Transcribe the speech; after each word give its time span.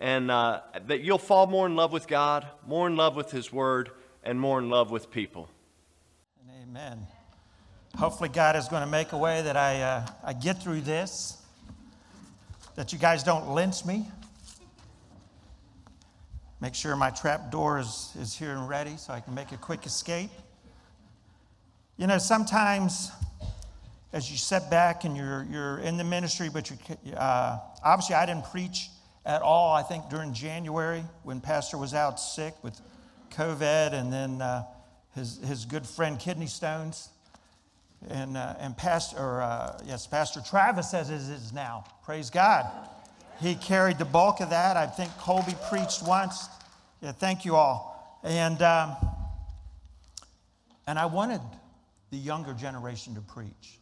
and 0.00 0.30
uh, 0.30 0.62
that 0.86 1.02
you'll 1.02 1.18
fall 1.18 1.46
more 1.46 1.66
in 1.66 1.76
love 1.76 1.92
with 1.92 2.08
God, 2.08 2.46
more 2.66 2.86
in 2.86 2.96
love 2.96 3.14
with 3.14 3.30
His 3.30 3.52
Word, 3.52 3.90
and 4.24 4.40
more 4.40 4.58
in 4.58 4.70
love 4.70 4.90
with 4.90 5.10
people. 5.10 5.48
Amen. 6.62 7.06
Hopefully, 7.96 8.30
God 8.30 8.56
is 8.56 8.66
going 8.68 8.82
to 8.82 8.88
make 8.88 9.12
a 9.12 9.18
way 9.18 9.42
that 9.42 9.56
I, 9.56 9.82
uh, 9.82 10.06
I 10.24 10.32
get 10.32 10.62
through 10.62 10.80
this, 10.80 11.36
that 12.76 12.92
you 12.92 12.98
guys 12.98 13.22
don't 13.22 13.54
lynch 13.54 13.84
me. 13.84 14.06
Make 16.60 16.74
sure 16.74 16.96
my 16.96 17.10
trap 17.10 17.50
door 17.50 17.78
is, 17.78 18.12
is 18.18 18.34
here 18.36 18.52
and 18.52 18.68
ready 18.68 18.96
so 18.96 19.12
I 19.12 19.20
can 19.20 19.34
make 19.34 19.52
a 19.52 19.56
quick 19.56 19.86
escape. 19.86 20.30
You 21.96 22.06
know, 22.06 22.18
sometimes 22.18 23.10
as 24.12 24.30
you 24.30 24.36
sit 24.36 24.70
back 24.70 25.04
and 25.04 25.16
you're, 25.16 25.46
you're 25.50 25.78
in 25.78 25.96
the 25.96 26.04
ministry, 26.04 26.48
but 26.52 26.70
you 26.70 26.76
uh, 27.14 27.58
obviously 27.82 28.14
I 28.14 28.26
didn't 28.26 28.44
preach 28.46 28.88
at 29.24 29.42
all, 29.42 29.74
I 29.74 29.82
think, 29.82 30.08
during 30.08 30.32
January 30.32 31.04
when 31.22 31.40
Pastor 31.40 31.76
was 31.76 31.94
out 31.94 32.18
sick 32.18 32.54
with 32.62 32.80
COVID 33.32 33.92
and 33.92 34.12
then 34.12 34.40
uh, 34.40 34.64
his, 35.14 35.38
his 35.44 35.64
good 35.64 35.86
friend 35.86 36.18
kidney 36.18 36.46
stones. 36.46 37.08
And, 38.08 38.36
uh, 38.36 38.54
and 38.58 38.76
Pastor, 38.76 39.18
or, 39.18 39.42
uh, 39.42 39.78
yes, 39.84 40.06
Pastor 40.06 40.40
Travis 40.40 40.90
says 40.90 41.10
it 41.10 41.20
is 41.20 41.52
now. 41.52 41.84
Praise 42.04 42.30
God. 42.30 42.66
He 43.40 43.54
carried 43.54 43.98
the 43.98 44.04
bulk 44.06 44.40
of 44.40 44.50
that. 44.50 44.76
I 44.76 44.86
think 44.86 45.10
Colby 45.18 45.54
preached 45.68 46.02
once. 46.06 46.48
Yeah, 47.02 47.12
thank 47.12 47.44
you 47.44 47.56
all. 47.56 48.18
And, 48.22 48.60
um, 48.62 48.96
and 50.86 50.98
I 50.98 51.06
wanted 51.06 51.40
the 52.10 52.16
younger 52.16 52.54
generation 52.54 53.14
to 53.14 53.20
preach. 53.20 53.78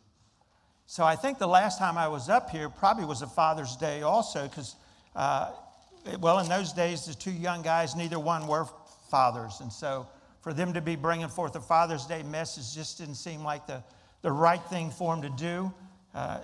So 0.87 1.05
I 1.05 1.17
think 1.17 1.39
the 1.39 1.47
last 1.47 1.79
time 1.79 1.99
I 1.99 2.09
was 2.09 2.29
up 2.29 2.51
here 2.51 2.69
probably 2.69 3.05
was 3.05 3.23
a 3.23 3.27
Father's 3.27 3.77
Day 3.77 4.03
also, 4.03 4.49
because 4.49 4.75
uh, 5.19 5.51
well, 6.21 6.39
in 6.39 6.49
those 6.49 6.73
days, 6.73 7.07
the 7.07 7.13
two 7.13 7.33
young 7.33 7.63
guys, 7.63 7.97
neither 7.97 8.21
one 8.21 8.47
were 8.47 8.67
fathers. 9.11 9.59
And 9.61 9.73
so 9.73 10.07
for 10.43 10.53
them 10.53 10.73
to 10.75 10.81
be 10.81 10.95
bringing 10.95 11.27
forth 11.27 11.57
a 11.57 11.61
Father's 11.61 12.07
Day 12.07 12.23
message 12.23 12.73
just 12.73 12.99
didn't 12.99 13.17
seem 13.17 13.43
like 13.43 13.67
the, 13.67 13.83
the 14.23 14.31
right 14.31 14.63
thing 14.67 14.91
for 14.91 15.15
them 15.15 15.23
to 15.23 15.43
do. 15.43 15.73
Uh, 16.15 16.39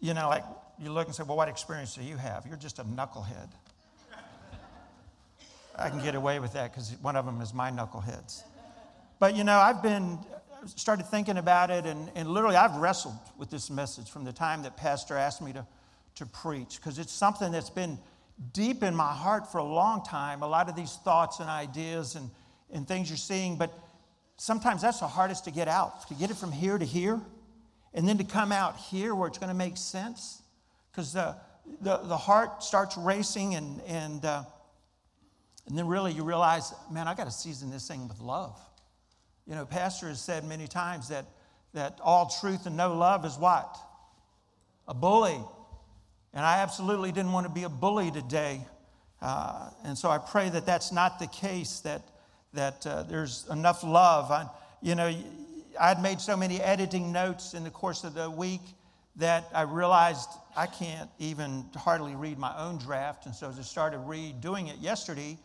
you 0.00 0.12
know, 0.12 0.28
like 0.28 0.44
you 0.78 0.92
look 0.92 1.06
and 1.06 1.16
say, 1.16 1.22
well, 1.22 1.38
what 1.38 1.48
experience 1.48 1.94
do 1.94 2.02
you 2.02 2.18
have? 2.18 2.46
You're 2.46 2.58
just 2.58 2.78
a 2.78 2.84
knucklehead. 2.84 3.48
I 5.78 5.88
can 5.88 6.02
get 6.02 6.14
away 6.14 6.40
with 6.40 6.52
that 6.52 6.72
because 6.72 6.94
one 7.00 7.16
of 7.16 7.24
them 7.24 7.40
is 7.40 7.54
my 7.54 7.70
knuckleheads. 7.70 8.42
But 9.18 9.34
you 9.34 9.44
know, 9.44 9.58
I've 9.58 9.82
been 9.82 10.18
started 10.66 11.06
thinking 11.06 11.38
about 11.38 11.70
it, 11.70 11.86
and, 11.86 12.10
and 12.14 12.28
literally 12.28 12.56
I've 12.56 12.76
wrestled 12.76 13.14
with 13.38 13.48
this 13.48 13.70
message 13.70 14.10
from 14.10 14.24
the 14.24 14.32
time 14.32 14.62
that 14.64 14.76
Pastor 14.76 15.16
asked 15.16 15.40
me 15.40 15.54
to, 15.54 15.66
to 16.16 16.26
preach 16.26 16.76
because 16.76 16.98
it's 16.98 17.12
something 17.12 17.50
that's 17.50 17.70
been 17.70 17.98
deep 18.52 18.82
in 18.82 18.94
my 18.94 19.12
heart 19.12 19.50
for 19.50 19.58
a 19.58 19.64
long 19.64 20.04
time. 20.04 20.42
A 20.42 20.46
lot 20.46 20.68
of 20.68 20.76
these 20.76 20.96
thoughts 21.04 21.40
and 21.40 21.48
ideas 21.48 22.14
and, 22.14 22.30
and 22.72 22.88
things 22.88 23.10
you're 23.10 23.16
seeing, 23.16 23.56
but 23.56 23.72
sometimes 24.36 24.82
that's 24.82 25.00
the 25.00 25.06
hardest 25.06 25.44
to 25.44 25.50
get 25.50 25.68
out, 25.68 26.08
to 26.08 26.14
get 26.14 26.30
it 26.30 26.36
from 26.36 26.50
here 26.50 26.78
to 26.78 26.84
here, 26.84 27.20
and 27.92 28.08
then 28.08 28.18
to 28.18 28.24
come 28.24 28.52
out 28.52 28.76
here 28.76 29.14
where 29.14 29.28
it's 29.28 29.38
going 29.38 29.50
to 29.50 29.56
make 29.56 29.76
sense. 29.76 30.42
Because 30.90 31.12
the, 31.12 31.36
the, 31.82 31.98
the 31.98 32.16
heart 32.16 32.62
starts 32.62 32.96
racing, 32.96 33.54
and, 33.54 33.80
and, 33.86 34.24
uh, 34.24 34.44
and 35.68 35.76
then 35.76 35.86
really 35.86 36.12
you 36.12 36.24
realize, 36.24 36.72
man, 36.90 37.06
I 37.06 37.14
got 37.14 37.24
to 37.24 37.30
season 37.30 37.70
this 37.70 37.86
thing 37.86 38.08
with 38.08 38.20
love. 38.20 38.58
You 39.46 39.54
know, 39.54 39.66
Pastor 39.66 40.08
has 40.08 40.20
said 40.20 40.44
many 40.44 40.66
times 40.66 41.08
that, 41.08 41.26
that 41.74 41.98
all 42.02 42.32
truth 42.40 42.66
and 42.66 42.76
no 42.76 42.94
love 42.96 43.24
is 43.24 43.36
what? 43.36 43.76
A 44.88 44.94
bully. 44.94 45.40
And 46.32 46.44
I 46.44 46.58
absolutely 46.58 47.12
didn't 47.12 47.32
want 47.32 47.46
to 47.46 47.52
be 47.52 47.64
a 47.64 47.68
bully 47.68 48.10
today. 48.10 48.64
Uh, 49.20 49.70
and 49.84 49.98
so 49.98 50.08
I 50.08 50.18
pray 50.18 50.48
that 50.48 50.64
that's 50.64 50.92
not 50.92 51.18
the 51.18 51.26
case, 51.26 51.80
that, 51.80 52.02
that 52.54 52.86
uh, 52.86 53.02
there's 53.02 53.46
enough 53.50 53.82
love. 53.82 54.30
I, 54.30 54.46
you 54.80 54.94
know, 54.94 55.12
I'd 55.78 56.00
made 56.02 56.20
so 56.20 56.36
many 56.36 56.60
editing 56.60 57.12
notes 57.12 57.54
in 57.54 57.64
the 57.64 57.70
course 57.70 58.04
of 58.04 58.14
the 58.14 58.30
week 58.30 58.62
that 59.16 59.48
I 59.54 59.62
realized 59.62 60.28
I 60.56 60.66
can't 60.66 61.10
even 61.18 61.64
hardly 61.76 62.14
read 62.14 62.38
my 62.38 62.56
own 62.56 62.78
draft. 62.78 63.26
And 63.26 63.34
so 63.34 63.48
as 63.48 63.58
I 63.58 63.62
started 63.62 64.00
redoing 64.00 64.72
it 64.72 64.78
yesterday, 64.78 65.36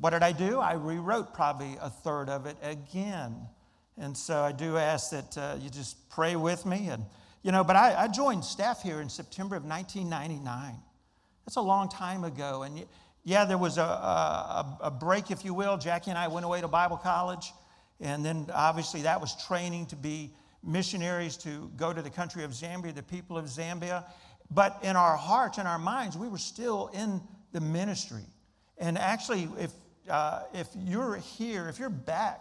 what 0.00 0.10
did 0.10 0.22
I 0.22 0.32
do? 0.32 0.60
I 0.60 0.74
rewrote 0.74 1.32
probably 1.32 1.76
a 1.80 1.90
third 1.90 2.28
of 2.28 2.46
it 2.46 2.56
again. 2.62 3.36
And 3.96 4.16
so 4.16 4.42
I 4.42 4.52
do 4.52 4.76
ask 4.76 5.10
that 5.10 5.38
uh, 5.38 5.56
you 5.60 5.70
just 5.70 6.08
pray 6.10 6.36
with 6.36 6.66
me 6.66 6.88
and 6.88 7.04
you 7.42 7.52
know, 7.52 7.64
but 7.64 7.76
I, 7.76 8.04
I 8.04 8.08
joined 8.08 8.44
staff 8.44 8.82
here 8.82 9.00
in 9.00 9.08
September 9.08 9.56
of 9.56 9.64
1999. 9.64 10.76
That's 11.46 11.56
a 11.56 11.60
long 11.60 11.88
time 11.88 12.24
ago. 12.24 12.62
And 12.62 12.84
yeah, 13.24 13.44
there 13.44 13.58
was 13.58 13.78
a, 13.78 13.82
a, 13.82 14.78
a 14.82 14.90
break, 14.90 15.30
if 15.30 15.44
you 15.44 15.54
will. 15.54 15.78
Jackie 15.78 16.10
and 16.10 16.18
I 16.18 16.28
went 16.28 16.44
away 16.44 16.60
to 16.60 16.68
Bible 16.68 16.96
college. 16.96 17.52
And 18.00 18.24
then 18.24 18.46
obviously 18.52 19.02
that 19.02 19.20
was 19.20 19.34
training 19.46 19.86
to 19.86 19.96
be 19.96 20.32
missionaries 20.62 21.36
to 21.38 21.70
go 21.76 21.92
to 21.92 22.02
the 22.02 22.10
country 22.10 22.44
of 22.44 22.50
Zambia, 22.50 22.94
the 22.94 23.02
people 23.02 23.38
of 23.38 23.46
Zambia. 23.46 24.04
But 24.50 24.78
in 24.82 24.96
our 24.96 25.16
hearts 25.16 25.58
and 25.58 25.68
our 25.68 25.78
minds, 25.78 26.16
we 26.16 26.28
were 26.28 26.38
still 26.38 26.90
in 26.94 27.20
the 27.52 27.60
ministry. 27.60 28.24
And 28.78 28.96
actually, 28.96 29.48
if, 29.58 29.72
uh, 30.08 30.42
if 30.54 30.68
you're 30.76 31.16
here, 31.16 31.68
if 31.68 31.78
you're 31.78 31.90
back, 31.90 32.40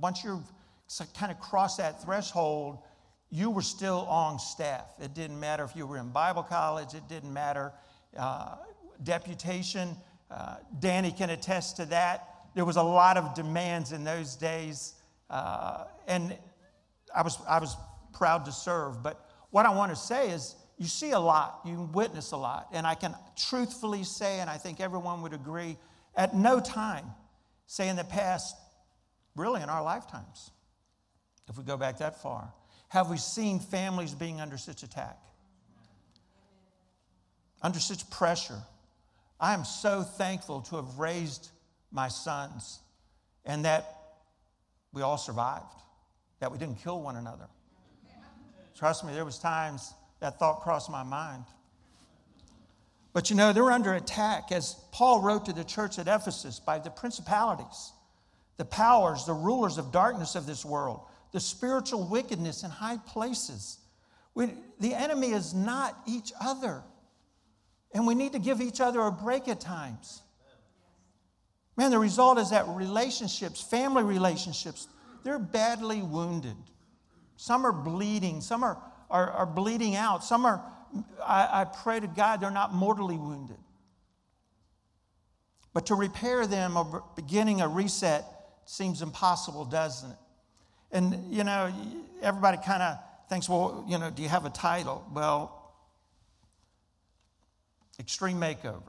once 0.00 0.22
you've 0.22 0.50
kind 1.18 1.32
of 1.32 1.40
crossed 1.40 1.78
that 1.78 2.02
threshold, 2.02 2.78
you 3.30 3.50
were 3.50 3.62
still 3.62 4.06
on 4.08 4.38
staff. 4.38 4.86
It 5.00 5.14
didn't 5.14 5.38
matter 5.38 5.64
if 5.64 5.76
you 5.76 5.86
were 5.86 5.98
in 5.98 6.08
Bible 6.08 6.42
college, 6.42 6.94
it 6.94 7.08
didn't 7.08 7.32
matter. 7.32 7.72
Uh, 8.16 8.56
deputation, 9.02 9.96
uh, 10.30 10.56
Danny 10.78 11.12
can 11.12 11.30
attest 11.30 11.76
to 11.76 11.84
that. 11.86 12.28
There 12.54 12.64
was 12.64 12.76
a 12.76 12.82
lot 12.82 13.16
of 13.16 13.34
demands 13.34 13.92
in 13.92 14.04
those 14.04 14.34
days, 14.34 14.94
uh, 15.30 15.84
and 16.06 16.36
I 17.14 17.22
was, 17.22 17.38
I 17.48 17.58
was 17.58 17.76
proud 18.12 18.44
to 18.46 18.52
serve. 18.52 19.02
But 19.02 19.24
what 19.50 19.66
I 19.66 19.74
want 19.74 19.92
to 19.92 19.96
say 19.96 20.30
is, 20.30 20.54
you 20.78 20.86
see 20.86 21.10
a 21.10 21.20
lot, 21.20 21.60
you 21.64 21.90
witness 21.92 22.32
a 22.32 22.36
lot, 22.36 22.68
and 22.72 22.86
I 22.86 22.94
can 22.94 23.14
truthfully 23.36 24.04
say, 24.04 24.40
and 24.40 24.48
I 24.48 24.56
think 24.56 24.80
everyone 24.80 25.22
would 25.22 25.32
agree, 25.32 25.76
at 26.16 26.34
no 26.34 26.60
time, 26.60 27.04
say 27.66 27.88
in 27.88 27.96
the 27.96 28.04
past, 28.04 28.56
really 29.36 29.60
in 29.60 29.68
our 29.68 29.82
lifetimes, 29.82 30.50
if 31.48 31.58
we 31.58 31.64
go 31.64 31.76
back 31.76 31.98
that 31.98 32.22
far, 32.22 32.52
have 32.88 33.10
we 33.10 33.18
seen 33.18 33.60
families 33.60 34.14
being 34.14 34.40
under 34.40 34.56
such 34.56 34.82
attack? 34.82 35.18
Under 37.62 37.78
such 37.78 38.08
pressure. 38.10 38.60
I 39.38 39.54
am 39.54 39.64
so 39.64 40.02
thankful 40.02 40.62
to 40.62 40.76
have 40.76 40.98
raised 40.98 41.50
my 41.92 42.08
sons 42.08 42.80
and 43.44 43.64
that 43.64 43.94
we 44.92 45.02
all 45.02 45.18
survived, 45.18 45.64
that 46.40 46.50
we 46.50 46.58
didn't 46.58 46.82
kill 46.82 47.00
one 47.00 47.16
another. 47.16 47.46
Trust 48.76 49.04
me, 49.04 49.12
there 49.12 49.24
was 49.24 49.38
times 49.38 49.92
that 50.20 50.38
thought 50.38 50.60
crossed 50.60 50.90
my 50.90 51.02
mind. 51.02 51.44
But 53.12 53.30
you 53.30 53.36
know, 53.36 53.52
they're 53.52 53.70
under 53.70 53.94
attack, 53.94 54.52
as 54.52 54.76
Paul 54.92 55.20
wrote 55.20 55.46
to 55.46 55.52
the 55.52 55.64
church 55.64 55.98
at 55.98 56.06
Ephesus, 56.06 56.60
by 56.60 56.78
the 56.78 56.90
principalities, 56.90 57.92
the 58.56 58.64
powers, 58.64 59.24
the 59.24 59.32
rulers 59.32 59.78
of 59.78 59.92
darkness 59.92 60.34
of 60.34 60.46
this 60.46 60.64
world 60.64 61.00
the 61.38 61.42
spiritual 61.42 62.02
wickedness 62.02 62.64
in 62.64 62.70
high 62.70 62.96
places. 62.96 63.78
We, 64.34 64.54
the 64.80 64.92
enemy 64.92 65.30
is 65.30 65.54
not 65.54 65.96
each 66.04 66.32
other. 66.40 66.82
And 67.94 68.08
we 68.08 68.16
need 68.16 68.32
to 68.32 68.40
give 68.40 68.60
each 68.60 68.80
other 68.80 69.00
a 69.02 69.12
break 69.12 69.46
at 69.46 69.60
times. 69.60 70.20
Man, 71.76 71.92
the 71.92 71.98
result 72.00 72.38
is 72.38 72.50
that 72.50 72.66
relationships, 72.66 73.60
family 73.62 74.02
relationships, 74.02 74.88
they're 75.22 75.38
badly 75.38 76.02
wounded. 76.02 76.56
Some 77.36 77.64
are 77.64 77.72
bleeding, 77.72 78.40
some 78.40 78.64
are, 78.64 78.82
are, 79.08 79.30
are 79.30 79.46
bleeding 79.46 79.94
out, 79.94 80.24
some 80.24 80.44
are, 80.44 80.60
I, 81.24 81.60
I 81.60 81.64
pray 81.66 82.00
to 82.00 82.08
God, 82.08 82.40
they're 82.40 82.50
not 82.50 82.74
mortally 82.74 83.16
wounded. 83.16 83.58
But 85.72 85.86
to 85.86 85.94
repair 85.94 86.48
them, 86.48 86.76
or 86.76 87.04
beginning 87.14 87.60
a 87.60 87.68
reset, 87.68 88.24
seems 88.64 89.02
impossible, 89.02 89.66
doesn't 89.66 90.10
it? 90.10 90.18
And, 90.90 91.32
you 91.32 91.44
know, 91.44 91.72
everybody 92.22 92.58
kind 92.64 92.82
of 92.82 92.98
thinks, 93.28 93.48
well, 93.48 93.84
you 93.88 93.98
know, 93.98 94.10
do 94.10 94.22
you 94.22 94.28
have 94.28 94.44
a 94.44 94.50
title? 94.50 95.04
Well, 95.12 95.54
Extreme 98.00 98.40
Makeover. 98.40 98.82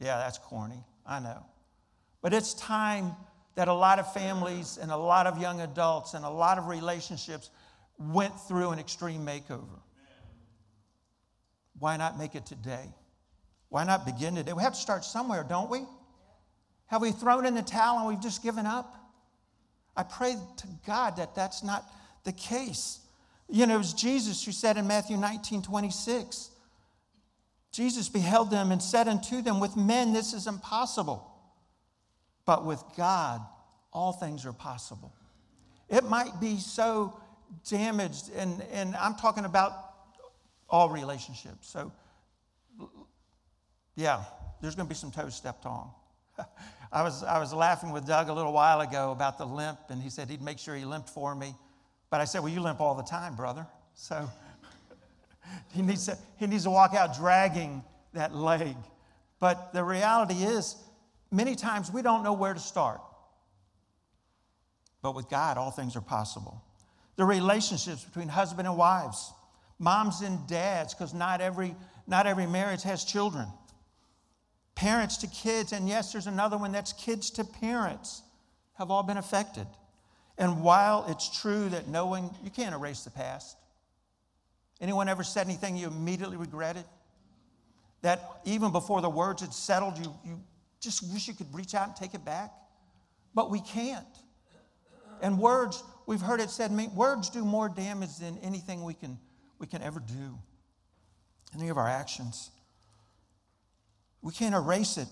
Yeah, 0.00 0.16
that's 0.18 0.38
corny. 0.38 0.82
I 1.06 1.20
know. 1.20 1.44
But 2.22 2.32
it's 2.32 2.54
time 2.54 3.12
that 3.54 3.68
a 3.68 3.74
lot 3.74 3.98
of 3.98 4.12
families 4.12 4.78
and 4.80 4.90
a 4.90 4.96
lot 4.96 5.26
of 5.26 5.38
young 5.38 5.60
adults 5.60 6.14
and 6.14 6.24
a 6.24 6.30
lot 6.30 6.58
of 6.58 6.66
relationships 6.66 7.50
went 7.98 8.38
through 8.40 8.70
an 8.70 8.78
extreme 8.78 9.26
makeover. 9.26 9.80
Why 11.78 11.96
not 11.96 12.18
make 12.18 12.34
it 12.34 12.46
today? 12.46 12.86
Why 13.68 13.84
not 13.84 14.04
begin 14.04 14.34
today? 14.34 14.52
We 14.52 14.62
have 14.62 14.74
to 14.74 14.78
start 14.78 15.04
somewhere, 15.04 15.44
don't 15.46 15.70
we? 15.70 15.82
Have 16.86 17.02
we 17.02 17.12
thrown 17.12 17.46
in 17.46 17.54
the 17.54 17.62
towel 17.62 17.98
and 17.98 18.08
we've 18.08 18.20
just 18.20 18.42
given 18.42 18.66
up? 18.66 18.96
I 20.00 20.02
pray 20.02 20.34
to 20.56 20.66
God 20.86 21.16
that 21.16 21.34
that's 21.34 21.62
not 21.62 21.84
the 22.24 22.32
case. 22.32 23.00
You 23.50 23.66
know, 23.66 23.74
it 23.74 23.78
was 23.78 23.92
Jesus 23.92 24.42
who 24.42 24.50
said 24.50 24.78
in 24.78 24.86
Matthew 24.86 25.18
19 25.18 25.60
26, 25.60 26.50
Jesus 27.70 28.08
beheld 28.08 28.50
them 28.50 28.72
and 28.72 28.82
said 28.82 29.08
unto 29.08 29.42
them, 29.42 29.60
With 29.60 29.76
men 29.76 30.14
this 30.14 30.32
is 30.32 30.46
impossible, 30.46 31.30
but 32.46 32.64
with 32.64 32.82
God 32.96 33.42
all 33.92 34.12
things 34.12 34.46
are 34.46 34.54
possible. 34.54 35.12
It 35.90 36.04
might 36.04 36.40
be 36.40 36.56
so 36.56 37.20
damaged, 37.68 38.30
and, 38.34 38.62
and 38.72 38.96
I'm 38.96 39.16
talking 39.16 39.44
about 39.44 39.72
all 40.70 40.88
relationships. 40.88 41.68
So, 41.68 41.92
yeah, 43.96 44.24
there's 44.62 44.74
going 44.74 44.88
to 44.88 44.94
be 44.94 44.98
some 44.98 45.10
toes 45.10 45.34
stepped 45.34 45.66
on. 45.66 45.90
I 46.92 47.02
was, 47.02 47.22
I 47.22 47.38
was 47.38 47.52
laughing 47.52 47.92
with 47.92 48.06
Doug 48.06 48.28
a 48.28 48.32
little 48.32 48.52
while 48.52 48.80
ago 48.80 49.12
about 49.12 49.38
the 49.38 49.46
limp, 49.46 49.78
and 49.90 50.02
he 50.02 50.10
said 50.10 50.28
he'd 50.28 50.42
make 50.42 50.58
sure 50.58 50.74
he 50.74 50.84
limped 50.84 51.08
for 51.08 51.34
me. 51.34 51.54
But 52.10 52.20
I 52.20 52.24
said, 52.24 52.40
Well, 52.40 52.52
you 52.52 52.60
limp 52.60 52.80
all 52.80 52.96
the 52.96 53.04
time, 53.04 53.36
brother. 53.36 53.66
So 53.94 54.28
he, 55.72 55.82
needs 55.82 56.06
to, 56.06 56.18
he 56.38 56.48
needs 56.48 56.64
to 56.64 56.70
walk 56.70 56.94
out 56.94 57.14
dragging 57.16 57.84
that 58.12 58.34
leg. 58.34 58.76
But 59.38 59.72
the 59.72 59.84
reality 59.84 60.42
is, 60.42 60.74
many 61.30 61.54
times 61.54 61.92
we 61.92 62.02
don't 62.02 62.24
know 62.24 62.32
where 62.32 62.54
to 62.54 62.60
start. 62.60 63.00
But 65.00 65.14
with 65.14 65.30
God, 65.30 65.56
all 65.58 65.70
things 65.70 65.94
are 65.96 66.02
possible. 66.02 66.62
The 67.16 67.24
relationships 67.24 68.04
between 68.04 68.28
husband 68.28 68.66
and 68.66 68.76
wives, 68.76 69.32
moms 69.78 70.22
and 70.22 70.46
dads, 70.48 70.92
because 70.92 71.14
not 71.14 71.40
every, 71.40 71.76
not 72.08 72.26
every 72.26 72.46
marriage 72.46 72.82
has 72.82 73.04
children 73.04 73.46
parents 74.74 75.18
to 75.18 75.26
kids, 75.26 75.72
and 75.72 75.88
yes, 75.88 76.12
there's 76.12 76.26
another 76.26 76.56
one 76.56 76.72
that's 76.72 76.92
kids 76.92 77.30
to 77.30 77.44
parents, 77.44 78.22
have 78.74 78.90
all 78.90 79.02
been 79.02 79.18
affected. 79.18 79.66
And 80.38 80.62
while 80.62 81.04
it's 81.08 81.40
true 81.40 81.68
that 81.68 81.88
no 81.88 82.06
one, 82.06 82.30
you 82.42 82.50
can't 82.50 82.74
erase 82.74 83.04
the 83.04 83.10
past, 83.10 83.56
anyone 84.80 85.08
ever 85.08 85.22
said 85.22 85.46
anything 85.46 85.76
you 85.76 85.86
immediately 85.86 86.38
regretted? 86.38 86.84
That 88.02 88.40
even 88.46 88.72
before 88.72 89.02
the 89.02 89.10
words 89.10 89.42
had 89.42 89.52
settled, 89.52 89.98
you, 89.98 90.14
you 90.24 90.40
just 90.80 91.12
wish 91.12 91.28
you 91.28 91.34
could 91.34 91.54
reach 91.54 91.74
out 91.74 91.88
and 91.88 91.96
take 91.96 92.14
it 92.14 92.24
back? 92.24 92.52
But 93.34 93.50
we 93.50 93.60
can't. 93.60 94.06
And 95.20 95.38
words, 95.38 95.82
we've 96.06 96.22
heard 96.22 96.40
it 96.40 96.48
said, 96.48 96.70
words 96.94 97.28
do 97.28 97.44
more 97.44 97.68
damage 97.68 98.16
than 98.16 98.38
anything 98.38 98.82
we 98.82 98.94
can, 98.94 99.18
we 99.58 99.66
can 99.66 99.82
ever 99.82 100.00
do, 100.00 100.38
any 101.54 101.68
of 101.68 101.76
our 101.76 101.88
actions. 101.88 102.50
We 104.22 104.32
can't 104.32 104.54
erase 104.54 104.98
it, 104.98 105.08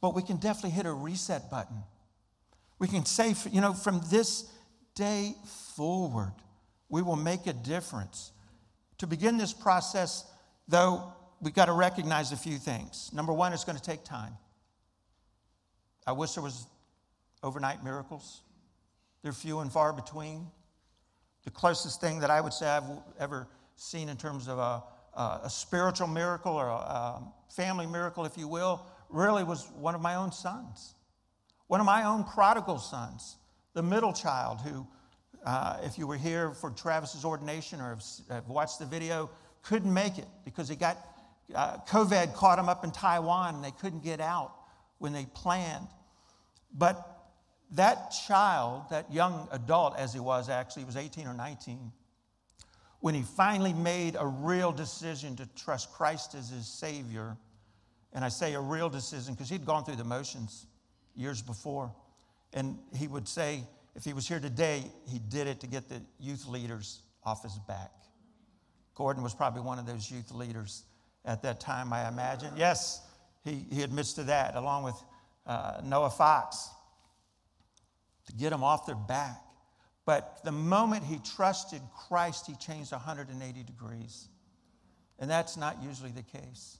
but 0.00 0.14
we 0.14 0.22
can 0.22 0.36
definitely 0.36 0.70
hit 0.70 0.86
a 0.86 0.92
reset 0.92 1.50
button. 1.50 1.82
We 2.78 2.88
can 2.88 3.04
say, 3.04 3.34
you 3.50 3.60
know, 3.60 3.74
from 3.74 4.00
this 4.10 4.50
day 4.94 5.34
forward, 5.76 6.34
we 6.88 7.02
will 7.02 7.16
make 7.16 7.46
a 7.46 7.52
difference. 7.52 8.32
To 8.98 9.06
begin 9.06 9.38
this 9.38 9.52
process, 9.52 10.24
though, 10.68 11.12
we've 11.40 11.54
got 11.54 11.66
to 11.66 11.72
recognize 11.72 12.32
a 12.32 12.36
few 12.36 12.58
things. 12.58 13.10
Number 13.12 13.32
one, 13.32 13.52
it's 13.52 13.64
going 13.64 13.78
to 13.78 13.82
take 13.82 14.04
time. 14.04 14.32
I 16.06 16.12
wish 16.12 16.32
there 16.32 16.42
was 16.42 16.66
overnight 17.42 17.84
miracles. 17.84 18.42
They're 19.22 19.32
few 19.32 19.60
and 19.60 19.70
far 19.72 19.92
between. 19.92 20.46
The 21.44 21.50
closest 21.50 22.00
thing 22.00 22.20
that 22.20 22.30
I 22.30 22.40
would 22.40 22.52
say 22.52 22.66
I've 22.66 22.84
ever 23.18 23.46
seen 23.76 24.08
in 24.08 24.16
terms 24.16 24.48
of 24.48 24.58
a, 24.58 24.82
a, 25.14 25.50
spiritual 25.50 26.06
miracle 26.06 26.52
or 26.52 26.68
a, 26.68 26.72
a 26.72 27.32
family 27.54 27.86
miracle, 27.86 28.24
if 28.24 28.36
you 28.36 28.48
will, 28.48 28.86
really 29.08 29.44
was 29.44 29.68
one 29.76 29.94
of 29.94 30.00
my 30.00 30.14
own 30.14 30.32
sons. 30.32 30.94
One 31.66 31.80
of 31.80 31.86
my 31.86 32.04
own 32.04 32.24
prodigal 32.24 32.78
sons, 32.78 33.36
the 33.74 33.82
middle 33.82 34.12
child 34.12 34.60
who, 34.60 34.86
uh, 35.44 35.78
if 35.82 35.98
you 35.98 36.06
were 36.06 36.16
here 36.16 36.52
for 36.52 36.70
Travis's 36.70 37.24
ordination 37.24 37.80
or 37.80 37.90
have, 37.90 38.04
have, 38.28 38.48
watched 38.48 38.78
the 38.78 38.86
video, 38.86 39.30
couldn't 39.62 39.92
make 39.92 40.18
it 40.18 40.26
because 40.44 40.68
he 40.68 40.76
got 40.76 40.98
uh, 41.54 41.78
COVID 41.88 42.34
caught 42.34 42.58
him 42.58 42.68
up 42.68 42.84
in 42.84 42.90
Taiwan 42.90 43.56
and 43.56 43.64
they 43.64 43.72
couldn't 43.72 44.04
get 44.04 44.20
out 44.20 44.52
when 44.98 45.12
they 45.12 45.26
planned. 45.34 45.88
But 46.72 47.06
that 47.72 48.12
child, 48.26 48.84
that 48.90 49.12
young 49.12 49.48
adult 49.52 49.96
as 49.96 50.12
he 50.12 50.20
was 50.20 50.48
actually, 50.48 50.82
he 50.82 50.86
was 50.86 50.96
18 50.96 51.26
or 51.26 51.34
19, 51.34 51.92
when 53.00 53.14
he 53.14 53.22
finally 53.22 53.72
made 53.72 54.16
a 54.18 54.26
real 54.26 54.72
decision 54.72 55.36
to 55.36 55.46
trust 55.56 55.92
Christ 55.92 56.34
as 56.34 56.50
his 56.50 56.66
Savior, 56.66 57.36
and 58.12 58.24
I 58.24 58.28
say 58.28 58.54
a 58.54 58.60
real 58.60 58.88
decision 58.88 59.34
because 59.34 59.48
he'd 59.48 59.64
gone 59.64 59.84
through 59.84 59.96
the 59.96 60.04
motions 60.04 60.66
years 61.16 61.42
before, 61.42 61.92
and 62.52 62.78
he 62.94 63.08
would 63.08 63.26
say, 63.26 63.64
if 63.96 64.04
he 64.04 64.12
was 64.12 64.28
here 64.28 64.40
today, 64.40 64.84
he 65.08 65.18
did 65.18 65.46
it 65.46 65.60
to 65.60 65.66
get 65.66 65.88
the 65.88 66.00
youth 66.18 66.46
leaders 66.46 67.02
off 67.24 67.42
his 67.42 67.58
back. 67.66 67.90
Gordon 68.94 69.22
was 69.22 69.34
probably 69.34 69.62
one 69.62 69.78
of 69.78 69.86
those 69.86 70.10
youth 70.10 70.30
leaders 70.32 70.84
at 71.24 71.42
that 71.42 71.60
time, 71.60 71.92
I 71.92 72.06
imagine. 72.08 72.52
Yes, 72.56 73.02
he, 73.44 73.66
he 73.70 73.82
admits 73.82 74.12
to 74.14 74.24
that, 74.24 74.56
along 74.56 74.84
with 74.84 75.02
uh, 75.46 75.80
Noah 75.84 76.10
Fox, 76.10 76.68
to 78.26 78.32
get 78.32 78.50
them 78.50 78.62
off 78.62 78.86
their 78.86 78.94
back. 78.94 79.42
But 80.10 80.42
the 80.42 80.50
moment 80.50 81.04
he 81.04 81.20
trusted 81.36 81.80
Christ, 82.08 82.44
he 82.48 82.56
changed 82.56 82.90
180 82.90 83.62
degrees. 83.62 84.26
And 85.20 85.30
that's 85.30 85.56
not 85.56 85.80
usually 85.80 86.10
the 86.10 86.24
case. 86.24 86.78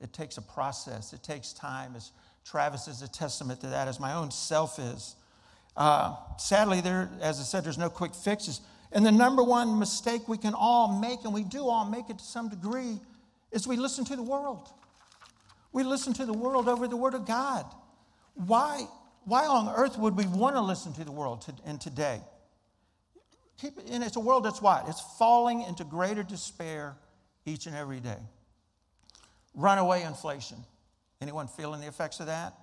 It 0.00 0.14
takes 0.14 0.38
a 0.38 0.40
process, 0.40 1.12
it 1.12 1.22
takes 1.22 1.52
time, 1.52 1.92
as 1.94 2.12
Travis 2.46 2.88
is 2.88 3.02
a 3.02 3.08
testament 3.08 3.60
to 3.60 3.66
that, 3.66 3.88
as 3.88 4.00
my 4.00 4.14
own 4.14 4.30
self 4.30 4.78
is. 4.78 5.16
Uh, 5.76 6.16
sadly, 6.38 6.80
there, 6.80 7.10
as 7.20 7.40
I 7.40 7.42
said, 7.42 7.62
there's 7.62 7.76
no 7.76 7.90
quick 7.90 8.14
fixes. 8.14 8.62
And 8.90 9.04
the 9.04 9.12
number 9.12 9.42
one 9.42 9.78
mistake 9.78 10.26
we 10.28 10.38
can 10.38 10.54
all 10.54 10.98
make, 10.98 11.24
and 11.24 11.34
we 11.34 11.44
do 11.44 11.68
all 11.68 11.84
make 11.84 12.08
it 12.08 12.20
to 12.20 12.24
some 12.24 12.48
degree, 12.48 12.98
is 13.52 13.68
we 13.68 13.76
listen 13.76 14.06
to 14.06 14.16
the 14.16 14.22
world. 14.22 14.70
We 15.72 15.82
listen 15.82 16.14
to 16.14 16.24
the 16.24 16.32
world 16.32 16.70
over 16.70 16.88
the 16.88 16.96
Word 16.96 17.12
of 17.12 17.26
God. 17.26 17.66
Why? 18.32 18.86
Why 19.28 19.46
on 19.46 19.68
earth 19.74 19.98
would 19.98 20.16
we 20.16 20.26
want 20.26 20.56
to 20.56 20.60
listen 20.60 20.92
to 20.94 21.04
the 21.04 21.12
world 21.12 21.42
to, 21.42 21.54
in 21.66 21.78
today? 21.78 22.20
Keep, 23.60 23.78
and 23.90 24.02
it's 24.02 24.16
a 24.16 24.20
world 24.20 24.44
that's 24.44 24.62
what? 24.62 24.88
It's 24.88 25.00
falling 25.18 25.62
into 25.62 25.84
greater 25.84 26.22
despair 26.22 26.96
each 27.44 27.66
and 27.66 27.74
every 27.74 28.00
day. 28.00 28.18
Runaway 29.54 30.02
inflation. 30.02 30.58
Anyone 31.20 31.48
feeling 31.48 31.80
the 31.80 31.88
effects 31.88 32.20
of 32.20 32.26
that? 32.26 32.54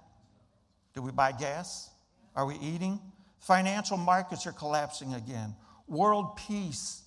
Do 0.94 1.02
we 1.02 1.12
buy 1.12 1.34
gas? 1.34 1.90
Are 2.36 2.46
we 2.46 2.56
eating? 2.56 3.00
Financial 3.40 3.98
markets 3.98 4.48
are 4.48 4.54
collapsing 4.54 5.14
again. 5.14 5.54
World 5.88 6.38
peace. 6.48 7.04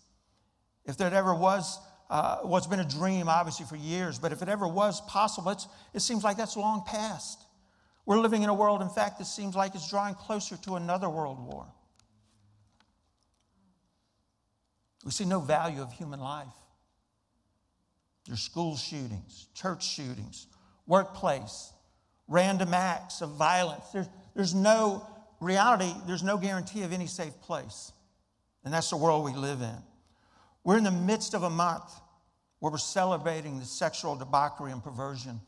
If 0.85 0.97
there 0.97 1.13
ever 1.13 1.35
was, 1.35 1.79
uh, 2.11 2.39
what's 2.39 2.67
been 2.67 2.81
a 2.81 2.89
dream, 2.89 3.29
obviously, 3.29 3.67
for 3.67 3.77
years, 3.77 4.19
but 4.19 4.33
if 4.33 4.43
it 4.43 4.49
ever 4.49 4.69
was 4.69 5.01
possible, 5.03 5.57
it 5.95 6.01
seems 6.01 6.23
like 6.23 6.37
that's 6.37 6.57
long 6.57 6.83
past. 6.87 7.43
We're 8.09 8.21
living 8.21 8.43
in 8.43 8.49
a 8.49 8.55
world, 8.55 8.81
in 8.81 8.89
fact, 8.89 9.19
that 9.19 9.27
seems 9.27 9.55
like 9.55 9.75
it's 9.75 9.91
drawing 9.91 10.15
closer 10.15 10.57
to 10.57 10.77
another 10.77 11.11
world 11.11 11.39
war. 11.47 11.67
We 15.05 15.11
see 15.11 15.27
no 15.27 15.41
value 15.41 15.83
of 15.83 15.93
human 15.93 16.19
life. 16.19 16.47
There's 18.27 18.41
school 18.41 18.79
shootings, 18.79 19.49
church 19.53 19.87
shootings, 19.87 20.47
workplace, 20.87 21.71
random 22.29 22.73
acts 22.73 23.21
of 23.21 23.33
violence. 23.33 23.85
There's, 23.93 24.09
there's 24.35 24.55
no 24.55 25.07
reality, 25.39 25.93
there's 26.07 26.23
no 26.23 26.39
guarantee 26.39 26.85
of 26.85 26.95
any 26.95 27.07
safe 27.07 27.39
place. 27.43 27.93
And 28.65 28.73
that's 28.73 28.89
the 28.89 28.97
world 28.97 29.23
we 29.23 29.35
live 29.35 29.61
in. 29.61 29.83
We're 30.65 30.79
in 30.79 30.85
the 30.85 30.91
midst 30.91 31.35
of 31.35 31.43
a 31.43 31.51
month 31.51 31.93
where 32.61 32.73
we're 32.73 32.79
celebrating 32.79 33.59
the 33.59 33.67
sexual 33.67 34.17
debauchery 34.17 34.73
and 34.73 34.83
perversion 34.83 35.43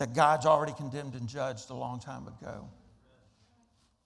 that 0.00 0.14
God's 0.14 0.46
already 0.46 0.72
condemned 0.72 1.14
and 1.14 1.28
judged 1.28 1.68
a 1.68 1.74
long 1.74 2.00
time 2.00 2.26
ago. 2.26 2.66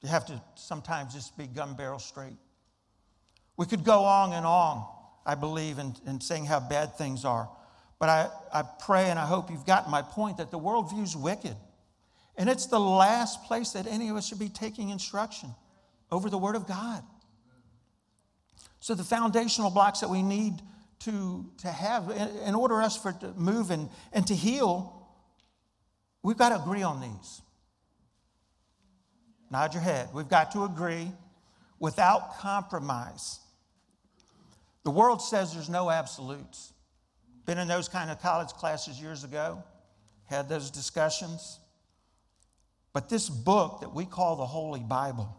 You 0.02 0.08
have 0.08 0.26
to 0.26 0.42
sometimes 0.56 1.14
just 1.14 1.38
be 1.38 1.46
gun 1.46 1.74
barrel 1.74 2.00
straight. 2.00 2.36
We 3.56 3.66
could 3.66 3.84
go 3.84 4.02
on 4.02 4.32
and 4.32 4.44
on, 4.44 4.84
I 5.24 5.36
believe, 5.36 5.78
in, 5.78 5.94
in 6.04 6.20
saying 6.20 6.46
how 6.46 6.58
bad 6.58 6.98
things 6.98 7.24
are. 7.24 7.48
But 8.00 8.08
I, 8.08 8.28
I 8.52 8.64
pray 8.80 9.04
and 9.08 9.20
I 9.20 9.24
hope 9.24 9.52
you've 9.52 9.66
gotten 9.66 9.92
my 9.92 10.02
point 10.02 10.38
that 10.38 10.50
the 10.50 10.58
world 10.58 10.90
views 10.90 11.16
wicked. 11.16 11.56
And 12.36 12.50
it's 12.50 12.66
the 12.66 12.80
last 12.80 13.44
place 13.44 13.70
that 13.70 13.86
any 13.86 14.08
of 14.08 14.16
us 14.16 14.26
should 14.26 14.40
be 14.40 14.48
taking 14.48 14.88
instruction 14.88 15.54
over 16.10 16.28
the 16.28 16.38
Word 16.38 16.56
of 16.56 16.66
God. 16.66 17.04
So, 18.80 18.96
the 18.96 19.04
foundational 19.04 19.70
blocks 19.70 20.00
that 20.00 20.10
we 20.10 20.22
need 20.22 20.54
to, 21.04 21.48
to 21.58 21.68
have 21.68 22.10
in, 22.10 22.28
in 22.48 22.54
order 22.56 22.82
us 22.82 23.00
for 23.00 23.12
to 23.12 23.32
move 23.34 23.70
and, 23.70 23.88
and 24.12 24.26
to 24.26 24.34
heal 24.34 25.03
We've 26.24 26.38
got 26.38 26.48
to 26.48 26.56
agree 26.56 26.82
on 26.82 27.02
these. 27.02 27.42
nod 29.50 29.74
your 29.74 29.82
head. 29.82 30.08
We've 30.14 30.28
got 30.28 30.52
to 30.52 30.64
agree 30.64 31.12
without 31.78 32.38
compromise. 32.38 33.40
The 34.84 34.90
world 34.90 35.20
says 35.20 35.52
there's 35.52 35.68
no 35.68 35.90
absolutes. 35.90 36.72
Been 37.44 37.58
in 37.58 37.68
those 37.68 37.90
kind 37.90 38.10
of 38.10 38.22
college 38.22 38.48
classes 38.48 38.98
years 38.98 39.22
ago, 39.22 39.62
had 40.24 40.48
those 40.48 40.70
discussions. 40.70 41.60
But 42.94 43.10
this 43.10 43.28
book 43.28 43.82
that 43.82 43.94
we 43.94 44.06
call 44.06 44.36
the 44.36 44.46
Holy 44.46 44.80
Bible, 44.80 45.36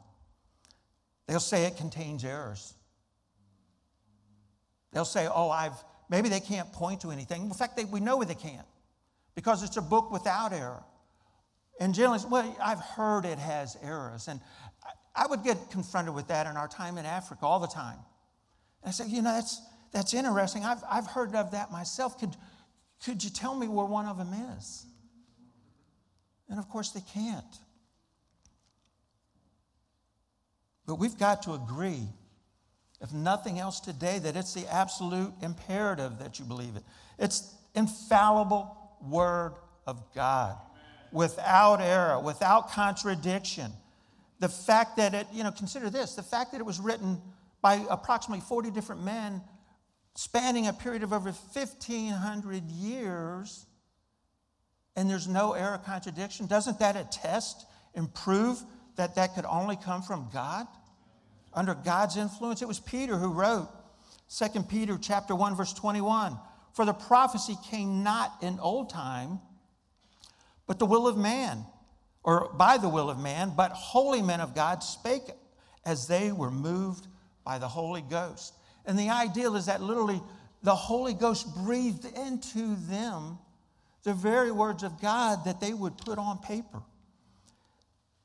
they'll 1.25 1.39
say 1.39 1.65
it 1.65 1.77
contains 1.77 2.23
errors. 2.23 2.75
They'll 4.93 5.03
say, 5.03 5.27
oh, 5.33 5.49
I've, 5.49 5.83
maybe 6.09 6.29
they 6.29 6.39
can't 6.39 6.71
point 6.71 7.01
to 7.01 7.09
anything. 7.09 7.41
In 7.41 7.53
fact, 7.53 7.75
they, 7.75 7.85
we 7.85 7.99
know 7.99 8.23
they 8.23 8.35
can't 8.35 8.67
because 9.35 9.63
it's 9.63 9.77
a 9.77 9.81
book 9.81 10.11
without 10.11 10.53
error. 10.53 10.83
And 11.79 11.93
generally, 11.93 12.19
well, 12.29 12.55
I've 12.63 12.79
heard 12.79 13.25
it 13.25 13.37
has 13.37 13.77
errors. 13.83 14.27
And 14.27 14.39
I 15.13 15.27
would 15.27 15.43
get 15.43 15.69
confronted 15.71 16.15
with 16.15 16.27
that 16.29 16.47
in 16.47 16.55
our 16.55 16.67
time 16.67 16.97
in 16.97 17.05
Africa 17.05 17.45
all 17.45 17.59
the 17.59 17.67
time. 17.67 17.99
And 18.81 18.89
I 18.89 18.91
said, 18.91 19.07
you 19.07 19.21
know, 19.21 19.33
that's, 19.33 19.61
that's 19.91 20.13
interesting. 20.13 20.63
I've, 20.63 20.83
I've 20.89 21.07
heard 21.07 21.35
of 21.35 21.51
that 21.51 21.71
myself. 21.71 22.17
Could, 22.17 22.35
could 23.03 23.23
you 23.23 23.29
tell 23.29 23.55
me 23.55 23.67
where 23.67 23.85
one 23.85 24.05
of 24.05 24.17
them 24.17 24.33
is? 24.57 24.85
And 26.49 26.59
of 26.59 26.69
course, 26.69 26.91
they 26.91 27.03
can't. 27.13 27.43
But 30.85 30.95
we've 30.95 31.17
got 31.17 31.43
to 31.43 31.53
agree, 31.53 32.03
if 33.01 33.11
nothing 33.11 33.59
else 33.59 33.79
today, 33.79 34.19
that 34.19 34.35
it's 34.37 34.53
the 34.53 34.71
absolute 34.71 35.33
imperative 35.41 36.19
that 36.19 36.39
you 36.39 36.45
believe 36.45 36.75
it. 36.75 36.83
It's 37.17 37.53
infallible 37.73 38.77
word 39.09 39.53
of 39.87 40.01
God 40.13 40.57
without 41.11 41.81
error, 41.81 42.19
without 42.19 42.71
contradiction. 42.71 43.71
The 44.39 44.49
fact 44.49 44.97
that 44.97 45.13
it, 45.13 45.27
you 45.31 45.43
know, 45.43 45.51
consider 45.51 45.89
this 45.89 46.15
the 46.15 46.23
fact 46.23 46.51
that 46.51 46.59
it 46.59 46.65
was 46.65 46.79
written 46.79 47.21
by 47.61 47.85
approximately 47.89 48.41
40 48.41 48.71
different 48.71 49.03
men 49.03 49.41
spanning 50.15 50.67
a 50.67 50.73
period 50.73 51.03
of 51.03 51.11
over 51.13 51.31
1,500 51.31 52.63
years, 52.69 53.65
and 54.95 55.09
there's 55.09 55.27
no 55.27 55.53
error 55.53 55.79
contradiction, 55.85 56.47
doesn't 56.47 56.79
that 56.79 56.95
attest 56.95 57.65
and 57.95 58.13
prove 58.13 58.61
that 58.95 59.15
that 59.15 59.35
could 59.35 59.45
only 59.45 59.75
come 59.75 60.01
from 60.01 60.29
God? 60.33 60.67
Under 61.53 61.73
God's 61.73 62.17
influence, 62.17 62.61
it 62.61 62.67
was 62.67 62.79
Peter 62.79 63.17
who 63.17 63.31
wrote 63.31 63.69
2 64.29 64.63
Peter 64.63 64.97
chapter 65.01 65.35
1 65.35 65.55
verse 65.55 65.73
21, 65.73 66.37
for 66.75 66.83
the 66.83 66.93
prophecy 66.93 67.55
came 67.69 68.03
not 68.03 68.33
in 68.41 68.59
old 68.59 68.89
time, 68.89 69.39
but 70.67 70.77
the 70.77 70.85
will 70.85 71.07
of 71.07 71.15
man, 71.15 71.65
or 72.21 72.51
by 72.53 72.77
the 72.77 72.89
will 72.89 73.09
of 73.09 73.17
man, 73.17 73.53
but 73.55 73.71
holy 73.71 74.21
men 74.21 74.41
of 74.41 74.53
God 74.53 74.83
spake 74.83 75.31
as 75.85 76.07
they 76.07 76.33
were 76.33 76.51
moved 76.51 77.07
by 77.45 77.59
the 77.59 77.67
Holy 77.67 78.01
Ghost. 78.01 78.55
And 78.85 78.99
the 78.99 79.09
ideal 79.09 79.55
is 79.55 79.67
that 79.67 79.81
literally 79.81 80.21
the 80.63 80.75
Holy 80.75 81.13
Ghost 81.13 81.55
breathed 81.55 82.05
into 82.05 82.75
them 82.87 83.37
the 84.03 84.13
very 84.13 84.51
words 84.51 84.83
of 84.83 84.99
God 84.99 85.45
that 85.45 85.61
they 85.61 85.73
would 85.73 85.97
put 85.97 86.17
on 86.17 86.39
paper. 86.39 86.81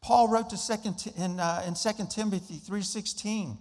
Paul 0.02 0.26
wrote 0.26 0.50
to 0.50 0.57
second, 0.57 1.07
in, 1.16 1.38
uh, 1.38 1.62
in 1.69 1.75
2 1.75 2.07
Timothy 2.11 2.57
3.16 2.57 3.57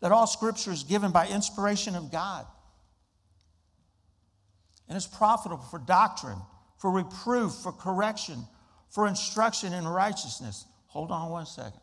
that 0.00 0.12
all 0.12 0.28
scripture 0.28 0.70
is 0.70 0.84
given 0.84 1.10
by 1.10 1.26
inspiration 1.26 1.96
of 1.96 2.12
God 2.12 2.46
and 4.90 4.96
is 4.96 5.06
profitable 5.06 5.62
for 5.62 5.78
doctrine, 5.78 6.38
for 6.76 6.90
reproof, 6.90 7.52
for 7.52 7.70
correction, 7.70 8.44
for 8.90 9.06
instruction 9.06 9.72
in 9.72 9.86
righteousness. 9.86 10.66
Hold 10.88 11.12
on 11.12 11.30
one 11.30 11.46
second. 11.46 11.80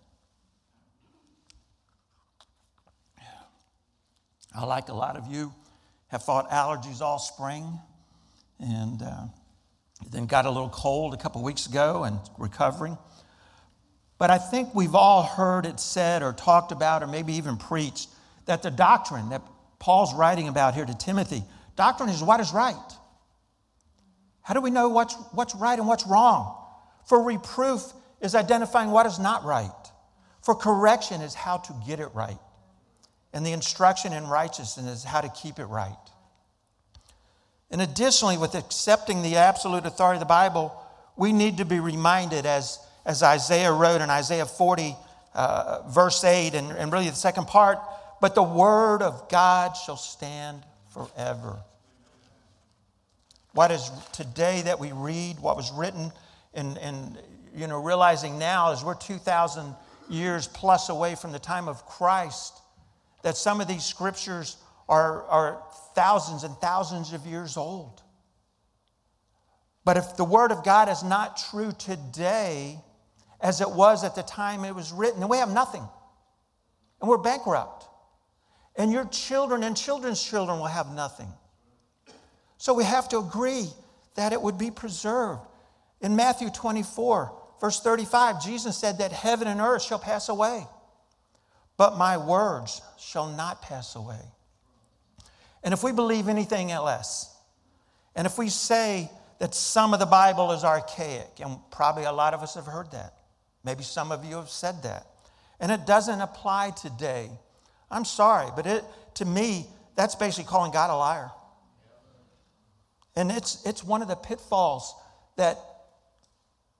I, 4.54 4.66
like 4.66 4.90
a 4.90 4.94
lot 4.94 5.16
of 5.16 5.32
you, 5.32 5.54
have 6.08 6.24
fought 6.24 6.50
allergies 6.50 7.00
all 7.00 7.18
spring 7.18 7.80
and 8.60 9.02
uh, 9.02 9.26
then 10.12 10.26
got 10.26 10.46
a 10.46 10.50
little 10.50 10.70
cold 10.70 11.14
a 11.14 11.18
couple 11.18 11.42
weeks 11.42 11.66
ago 11.66 12.04
and 12.04 12.20
recovering. 12.38 12.98
But 14.18 14.32
I 14.32 14.38
think 14.38 14.76
we've 14.76 14.96
all 14.96 15.24
heard 15.24 15.66
it 15.66 15.80
said 15.80 16.24
or 16.24 16.34
talked 16.34 16.74
about 16.74 17.04
or 17.04 17.08
maybe 17.08 17.34
even 17.34 17.56
preached 17.56 18.10
that 18.48 18.64
the 18.64 18.72
doctrine 18.72 19.30
that 19.30 19.44
Paul's 19.80 20.14
writing 20.14 20.50
about 20.50 20.74
here 20.74 20.86
to 20.86 20.98
Timothy, 20.98 21.44
doctrine 21.77 22.10
is 22.10 22.22
what 22.22 22.41
is 22.41 22.51
right. 22.51 22.75
How 24.41 24.53
do 24.53 24.62
we 24.62 24.72
know 24.72 24.89
what's, 24.89 25.15
what's 25.31 25.55
right 25.55 25.77
and 25.77 25.88
what's 25.88 26.05
wrong? 26.05 26.55
For 27.05 27.22
reproof 27.22 27.81
is 28.22 28.36
identifying 28.36 28.91
what 28.91 29.05
is 29.05 29.19
not 29.19 29.46
right. 29.46 29.72
For 30.41 30.55
correction 30.55 31.22
is 31.22 31.34
how 31.34 31.57
to 31.57 31.75
get 31.86 32.00
it 32.00 32.10
right. 32.13 32.38
And 33.34 33.46
the 33.46 33.51
instruction 33.51 34.13
in 34.13 34.27
righteousness 34.27 35.00
is 35.00 35.03
how 35.03 35.22
to 35.22 35.29
keep 35.29 35.60
it 35.60 35.65
right. 35.65 35.96
And 37.69 37.81
additionally, 37.81 38.38
with 38.38 38.55
accepting 38.55 39.22
the 39.22 39.36
absolute 39.36 39.86
authority 39.86 40.17
of 40.17 40.22
the 40.22 40.25
Bible, 40.25 40.74
we 41.17 41.34
need 41.34 41.57
to 41.57 41.65
be 41.65 41.79
reminded, 41.79 42.46
as, 42.46 42.79
as 43.05 43.22
Isaiah 43.22 43.72
wrote 43.72 44.01
in 44.01 44.10
Isaiah 44.10 44.46
40, 44.46 44.96
uh, 45.36 45.81
verse 45.89 46.24
8, 46.24 46.53
and, 46.55 46.72
and 46.72 46.91
really 46.91 47.10
the 47.10 47.15
second 47.15 47.48
part, 47.48 47.79
but 48.22 48.34
the 48.34 48.43
word 48.43 49.01
of 49.01 49.29
God 49.29 49.74
shall 49.74 49.98
stand 49.98 50.63
forever. 50.98 51.60
What 53.54 53.72
is 53.72 53.89
today 54.13 54.62
that 54.63 54.80
we 54.80 54.92
read, 54.92 55.39
what 55.39 55.56
was 55.56 55.72
written, 55.72 56.12
and, 56.54 56.77
and 56.77 57.18
you 57.56 57.68
know, 57.68 57.82
realizing 57.82 58.38
now 58.38 58.72
as 58.72 58.84
we're 58.84 58.96
2,000 58.96 59.75
years 60.10 60.48
plus 60.48 60.89
away 60.89 61.16
from 61.16 61.32
the 61.32 61.39
time 61.39 61.68
of 61.68 61.86
Christ, 61.86 62.54
that 63.24 63.36
some 63.36 63.62
of 63.62 63.68
these 63.68 63.84
scriptures 63.84 64.58
are, 64.88 65.24
are 65.25 65.63
thousands 65.96 66.44
and 66.44 66.56
thousands 66.58 67.13
of 67.13 67.25
years 67.25 67.58
old. 67.58 68.01
But 69.84 69.98
if 69.98 70.18
the 70.18 70.25
Word 70.25 70.51
of 70.51 70.63
God 70.63 70.89
is 70.89 71.04
not 71.04 71.42
true 71.50 71.72
today 71.77 72.80
as 73.39 73.62
it 73.62 73.70
was 73.70 74.04
at 74.04 74.16
the 74.16 74.24
time 74.24 74.66
it 74.66 74.75
was 74.75 74.92
written, 74.92 75.20
then 75.20 75.30
we 75.30 75.38
have 75.38 75.51
nothing. 75.51 75.88
And 77.01 77.10
we're 77.10 77.18
bankrupt. 77.18 77.87
And 78.77 78.91
your 78.91 79.05
children 79.05 79.63
and 79.63 79.75
children's 79.75 80.24
children 80.24 80.60
will 80.60 80.67
have 80.67 80.93
nothing. 80.93 81.27
So 82.57 82.74
we 82.74 82.84
have 82.84 83.10
to 83.10 83.17
agree 83.17 83.67
that 84.15 84.34
it 84.34 84.41
would 84.41 84.57
be 84.57 84.72
preserved. 84.72 85.41
In 86.01 86.15
Matthew 86.15 86.50
24, 86.50 87.34
verse 87.60 87.79
35, 87.79 88.43
Jesus 88.43 88.77
said 88.77 89.00
that 89.00 89.12
heaven 89.12 89.48
and 89.48 89.60
earth 89.60 89.81
shall 89.84 90.00
pass 90.00 90.29
away, 90.29 90.65
but 91.75 91.98
my 91.98 92.17
words 92.17 92.81
shall 93.00 93.27
not 93.27 93.62
pass 93.62 93.96
away. 93.96 94.22
And 95.63 95.74
if 95.74 95.84
we 95.84 95.91
believe 95.91 96.27
anything 96.27 96.72
else, 96.72 97.36
and 98.15 98.25
if 98.25 98.38
we 98.38 98.50
say 98.50 99.12
that 99.39 99.53
some 99.53 99.93
of 99.93 100.00
the 100.00 100.05
Bible 100.05 100.51
is 100.51 100.63
archaic, 100.63 101.39
and 101.39 101.57
probably 101.72 102.03
a 102.03 102.12
lot 102.12 102.34
of 102.34 102.41
us 102.41 102.55
have 102.55 102.65
heard 102.65 102.91
that, 102.91 103.13
maybe 103.63 103.84
some 103.84 104.12
of 104.12 104.24
you 104.24 104.36
have 104.36 104.50
said 104.50 104.84
that, 104.84 105.07
and 105.60 105.72
it 105.72 105.86
doesn't 105.86 106.22
apply 106.22 106.72
today, 106.72 107.29
I'm 107.89 108.06
sorry, 108.06 108.50
but 108.56 108.65
it, 108.65 108.84
to 109.15 109.25
me, 109.25 109.67
that's 109.96 110.15
basically 110.15 110.50
calling 110.50 110.72
God 110.72 110.89
a 110.89 110.96
liar. 110.96 111.32
And 113.15 113.32
it's, 113.32 113.65
it's 113.65 113.84
one 113.84 114.01
of 114.01 114.08
the 114.08 114.15
pitfalls 114.15 114.94
that 115.38 115.58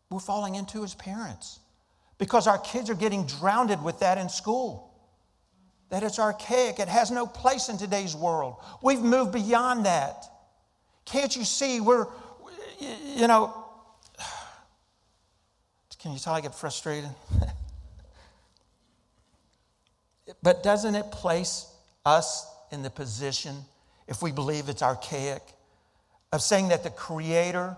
we're 0.10 0.20
falling 0.20 0.56
into 0.56 0.84
as 0.84 0.94
parents 0.94 1.60
because 2.18 2.48
our 2.48 2.58
kids 2.60 2.90
are 2.90 2.96
getting 2.96 3.26
drowned 3.26 3.84
with 3.84 4.00
that 4.00 4.18
in 4.18 4.30
school. 4.30 4.94
That 5.90 6.04
it's 6.04 6.20
archaic, 6.20 6.80
it 6.80 6.88
has 6.90 7.12
no 7.12 7.26
place 7.26 7.70
in 7.70 7.78
today's 7.78 8.16
world. 8.16 8.58
We've 8.84 9.02
moved 9.02 9.32
beyond 9.32 9.86
that. 9.86 10.26
Can't 11.06 11.34
you 11.36 11.46
see? 11.46 11.80
We're, 11.80 12.08
you 13.16 13.28
know, 13.28 13.66
can 16.00 16.12
you 16.12 16.20
tell 16.20 16.34
I 16.34 16.42
get 16.42 16.54
frustrated? 16.54 17.10
but 20.44 20.64
doesn't 20.64 20.96
it 20.96 21.12
place 21.12 21.72
us 22.06 22.48
in 22.72 22.84
the 22.84 22.90
position, 22.90 23.56
if 24.08 24.22
we 24.22 24.32
believe 24.32 24.70
it's 24.70 24.82
archaic, 24.82 25.42
of 26.32 26.42
saying 26.42 26.70
that 26.70 26.84
the 26.84 26.90
creator, 26.90 27.78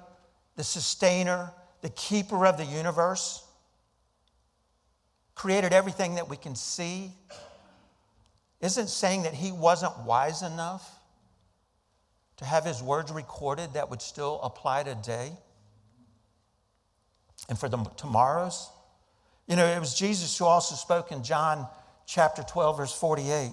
the 0.55 0.63
sustainer, 0.63 1.51
the 1.81 1.89
keeper 1.89 2.45
of 2.45 2.57
the 2.57 2.65
universe 2.65 3.43
created 5.35 5.71
everything 5.71 6.15
that 6.15 6.29
we 6.29 6.35
can 6.35 6.55
see 6.55 7.11
isn't 8.59 8.89
saying 8.89 9.23
that 9.23 9.33
he 9.33 9.51
wasn't 9.51 9.97
wise 9.99 10.41
enough 10.41 10.99
to 12.37 12.45
have 12.45 12.65
his 12.65 12.83
words 12.83 13.11
recorded 13.11 13.73
that 13.73 13.89
would 13.89 14.01
still 14.01 14.39
apply 14.43 14.83
today 14.83 15.31
and 17.47 17.57
for 17.57 17.69
the 17.69 17.77
tomorrows. 17.95 18.69
You 19.47 19.55
know, 19.55 19.65
it 19.65 19.79
was 19.79 19.95
Jesus 19.95 20.37
who 20.37 20.45
also 20.45 20.75
spoke 20.75 21.11
in 21.11 21.23
John 21.23 21.67
chapter 22.09 22.41
12, 22.41 22.77
verse 22.77 22.93
48. 22.93 23.51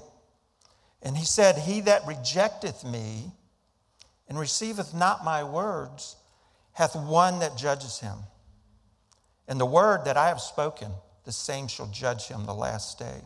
And 1.02 1.16
he 1.16 1.24
said, 1.24 1.58
He 1.58 1.82
that 1.82 2.06
rejecteth 2.06 2.84
me, 2.84 3.32
and 4.28 4.38
receiveth 4.38 4.94
not 4.94 5.24
my 5.24 5.44
words 5.44 6.16
hath 6.72 6.96
one 6.96 7.40
that 7.40 7.56
judges 7.56 8.00
him. 8.00 8.16
And 9.46 9.60
the 9.60 9.66
word 9.66 10.06
that 10.06 10.16
I 10.16 10.28
have 10.28 10.40
spoken, 10.40 10.90
the 11.24 11.32
same 11.32 11.68
shall 11.68 11.86
judge 11.88 12.26
him 12.26 12.46
the 12.46 12.54
last 12.54 12.98
day. 12.98 13.20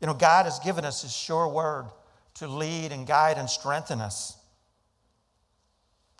You 0.00 0.06
know, 0.06 0.14
God 0.14 0.44
has 0.44 0.58
given 0.58 0.84
us 0.84 1.02
His 1.02 1.14
sure 1.14 1.48
word 1.48 1.86
to 2.34 2.48
lead 2.48 2.92
and 2.92 3.06
guide 3.06 3.38
and 3.38 3.48
strengthen 3.48 4.00
us. 4.00 4.36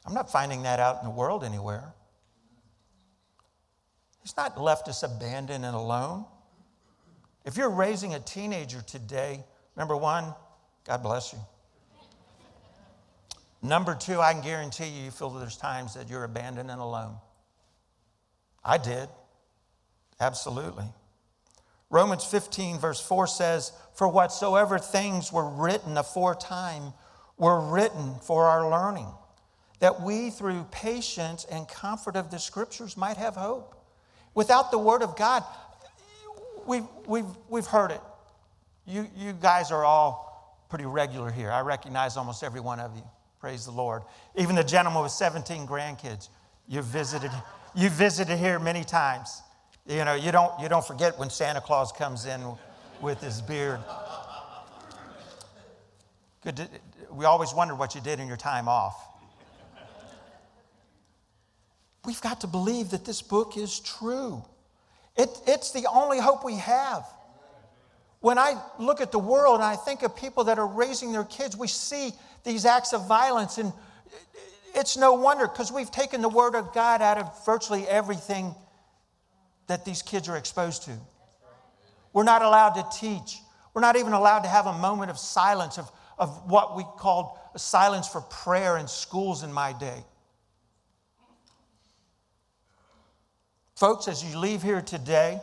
I'm 0.06 0.14
not 0.14 0.30
finding 0.30 0.62
that 0.62 0.80
out 0.80 0.98
in 1.00 1.04
the 1.04 1.14
world 1.14 1.44
anywhere. 1.44 1.92
He's 4.22 4.36
not 4.36 4.60
left 4.60 4.88
us 4.88 5.02
abandoned 5.02 5.64
and 5.64 5.74
alone. 5.74 6.26
If 7.44 7.56
you're 7.56 7.70
raising 7.70 8.14
a 8.14 8.20
teenager 8.20 8.82
today, 8.82 9.44
number 9.76 9.96
one, 9.96 10.34
God 10.86 11.02
bless 11.02 11.32
you. 11.32 11.38
Number 13.62 13.94
two, 13.94 14.20
I 14.20 14.32
can 14.32 14.42
guarantee 14.42 14.88
you, 14.88 15.04
you 15.04 15.10
feel 15.10 15.30
there's 15.30 15.56
times 15.56 15.94
that 15.94 16.10
you're 16.10 16.24
abandoned 16.24 16.70
and 16.70 16.80
alone. 16.80 17.16
I 18.64 18.78
did. 18.78 19.08
Absolutely. 20.20 20.84
Romans 21.90 22.24
15, 22.24 22.78
verse 22.78 23.00
4 23.00 23.26
says, 23.26 23.72
For 23.94 24.08
whatsoever 24.08 24.78
things 24.78 25.32
were 25.32 25.48
written 25.48 25.96
aforetime 25.96 26.92
were 27.36 27.60
written 27.60 28.14
for 28.22 28.46
our 28.46 28.70
learning, 28.70 29.08
that 29.80 30.00
we 30.00 30.30
through 30.30 30.66
patience 30.70 31.44
and 31.50 31.68
comfort 31.68 32.16
of 32.16 32.30
the 32.30 32.38
scriptures 32.38 32.96
might 32.96 33.16
have 33.16 33.34
hope. 33.34 33.76
Without 34.34 34.70
the 34.70 34.78
word 34.78 35.02
of 35.02 35.16
God, 35.16 35.44
we've, 36.66 36.86
we've, 37.06 37.26
we've 37.48 37.66
heard 37.66 37.90
it. 37.90 38.00
You, 38.86 39.06
you 39.16 39.32
guys 39.32 39.70
are 39.70 39.84
all 39.84 40.66
pretty 40.68 40.86
regular 40.86 41.30
here. 41.30 41.50
I 41.50 41.60
recognize 41.60 42.16
almost 42.16 42.42
every 42.42 42.60
one 42.60 42.80
of 42.80 42.96
you. 42.96 43.02
Praise 43.40 43.64
the 43.64 43.72
Lord. 43.72 44.02
Even 44.36 44.56
the 44.56 44.64
gentleman 44.64 45.02
with 45.02 45.12
17 45.12 45.66
grandkids, 45.66 46.28
you 46.68 46.82
visited, 46.82 47.30
you 47.74 47.90
visited 47.90 48.38
here 48.38 48.58
many 48.58 48.84
times. 48.84 49.42
You 49.86 50.04
know, 50.04 50.14
you 50.14 50.32
don't, 50.32 50.58
you 50.60 50.68
don't 50.68 50.84
forget 50.84 51.18
when 51.18 51.28
Santa 51.28 51.60
Claus 51.60 51.92
comes 51.92 52.26
in 52.26 52.40
with 53.00 53.20
his 53.20 53.42
beard. 53.42 53.80
Good 56.44 56.56
to, 56.56 56.68
we 57.10 57.24
always 57.24 57.52
wondered 57.52 57.76
what 57.76 57.94
you 57.94 58.00
did 58.00 58.20
in 58.20 58.28
your 58.28 58.36
time 58.36 58.68
off. 58.68 59.08
We've 62.04 62.20
got 62.20 62.40
to 62.40 62.46
believe 62.46 62.90
that 62.90 63.04
this 63.04 63.22
book 63.22 63.56
is 63.56 63.78
true. 63.78 64.44
It, 65.16 65.28
it's 65.46 65.72
the 65.72 65.86
only 65.92 66.18
hope 66.18 66.44
we 66.44 66.56
have. 66.56 67.04
When 68.20 68.38
I 68.38 68.54
look 68.78 69.00
at 69.00 69.12
the 69.12 69.18
world 69.18 69.56
and 69.56 69.64
I 69.64 69.76
think 69.76 70.02
of 70.02 70.14
people 70.16 70.44
that 70.44 70.58
are 70.58 70.66
raising 70.66 71.12
their 71.12 71.24
kids, 71.24 71.56
we 71.56 71.66
see 71.66 72.12
these 72.44 72.64
acts 72.64 72.92
of 72.92 73.06
violence, 73.08 73.58
and 73.58 73.72
it's 74.74 74.96
no 74.96 75.14
wonder 75.14 75.46
because 75.46 75.72
we've 75.72 75.90
taken 75.90 76.22
the 76.22 76.28
Word 76.28 76.54
of 76.54 76.72
God 76.72 77.02
out 77.02 77.18
of 77.18 77.44
virtually 77.44 77.86
everything 77.86 78.54
that 79.66 79.84
these 79.84 80.02
kids 80.02 80.28
are 80.28 80.36
exposed 80.36 80.84
to. 80.84 80.92
We're 82.12 82.24
not 82.24 82.42
allowed 82.42 82.74
to 82.74 82.98
teach. 82.98 83.38
We're 83.74 83.80
not 83.80 83.96
even 83.96 84.12
allowed 84.12 84.40
to 84.40 84.48
have 84.48 84.66
a 84.66 84.72
moment 84.74 85.10
of 85.10 85.18
silence, 85.18 85.78
of, 85.78 85.90
of 86.18 86.50
what 86.50 86.76
we 86.76 86.84
called 86.98 87.38
silence 87.56 88.06
for 88.06 88.20
prayer 88.20 88.76
in 88.76 88.86
schools 88.86 89.42
in 89.42 89.52
my 89.52 89.72
day. 89.72 90.04
Folks, 93.74 94.06
as 94.08 94.24
you 94.24 94.38
leave 94.38 94.62
here 94.62 94.80
today, 94.80 95.40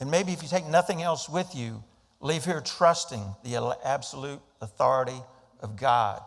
and 0.00 0.10
maybe 0.10 0.32
if 0.32 0.42
you 0.42 0.48
take 0.48 0.66
nothing 0.66 1.02
else 1.02 1.28
with 1.28 1.54
you, 1.54 1.82
leave 2.20 2.44
here 2.44 2.60
trusting 2.60 3.22
the 3.44 3.76
absolute 3.84 4.40
authority 4.60 5.20
of 5.60 5.76
God. 5.76 6.22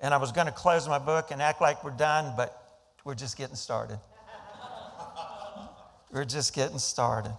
And 0.00 0.12
I 0.12 0.16
was 0.16 0.32
going 0.32 0.46
to 0.46 0.52
close 0.52 0.88
my 0.88 0.98
book 0.98 1.30
and 1.30 1.40
act 1.40 1.60
like 1.60 1.84
we're 1.84 1.90
done, 1.90 2.34
but 2.36 2.80
we're 3.04 3.14
just 3.14 3.36
getting 3.38 3.54
started. 3.54 4.00
we're 6.12 6.24
just 6.24 6.54
getting 6.54 6.78
started. 6.78 7.32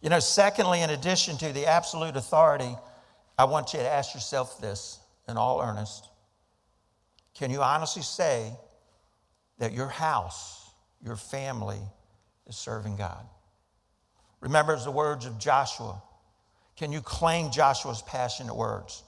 You 0.00 0.10
know, 0.10 0.18
secondly, 0.18 0.80
in 0.80 0.90
addition 0.90 1.36
to 1.38 1.52
the 1.52 1.66
absolute 1.66 2.16
authority, 2.16 2.74
I 3.38 3.44
want 3.44 3.72
you 3.72 3.78
to 3.78 3.88
ask 3.88 4.14
yourself 4.14 4.60
this 4.60 4.98
in 5.28 5.36
all 5.36 5.60
earnest. 5.62 6.08
Can 7.34 7.50
you 7.50 7.62
honestly 7.62 8.02
say 8.02 8.52
that 9.62 9.72
your 9.72 9.86
house, 9.86 10.72
your 11.04 11.14
family, 11.14 11.78
is 12.48 12.56
serving 12.56 12.96
God? 12.96 13.24
Remember 14.40 14.76
the 14.76 14.90
words 14.90 15.24
of 15.24 15.38
Joshua. 15.38 16.02
Can 16.76 16.90
you 16.90 17.00
claim 17.00 17.52
Joshua's 17.52 18.02
passionate 18.02 18.56
words 18.56 19.04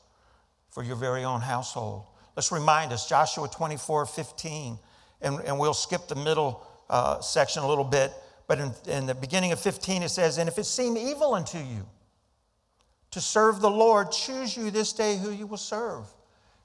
for 0.71 0.85
your 0.85 0.95
very 0.95 1.25
own 1.25 1.40
household? 1.40 2.05
Let's 2.37 2.53
remind 2.53 2.93
us 2.93 3.09
Joshua 3.09 3.49
24 3.49 4.07
15, 4.07 4.79
and, 5.23 5.40
and 5.40 5.59
we'll 5.59 5.75
skip 5.75 6.07
the 6.07 6.14
middle 6.14 6.64
uh, 6.88 7.21
section 7.21 7.64
a 7.64 7.69
little 7.69 7.83
bit. 7.83 8.12
But 8.47 8.61
in, 8.61 8.71
in 8.87 9.07
the 9.07 9.14
beginning 9.17 9.51
of 9.51 9.59
15, 9.59 10.05
it 10.05 10.11
says, 10.11 10.38
And 10.38 10.49
if 10.49 10.57
it 10.57 10.67
seem 10.67 10.97
evil 10.97 11.35
unto 11.35 11.59
you 11.59 11.85
to 13.11 13.21
serve 13.21 13.61
the 13.61 13.71
Lord, 13.71 14.12
choose 14.12 14.57
you 14.57 14.71
this 14.71 14.93
day 14.93 15.17
who 15.17 15.33
you 15.33 15.49
will 15.49 15.57
serve. 15.57 16.05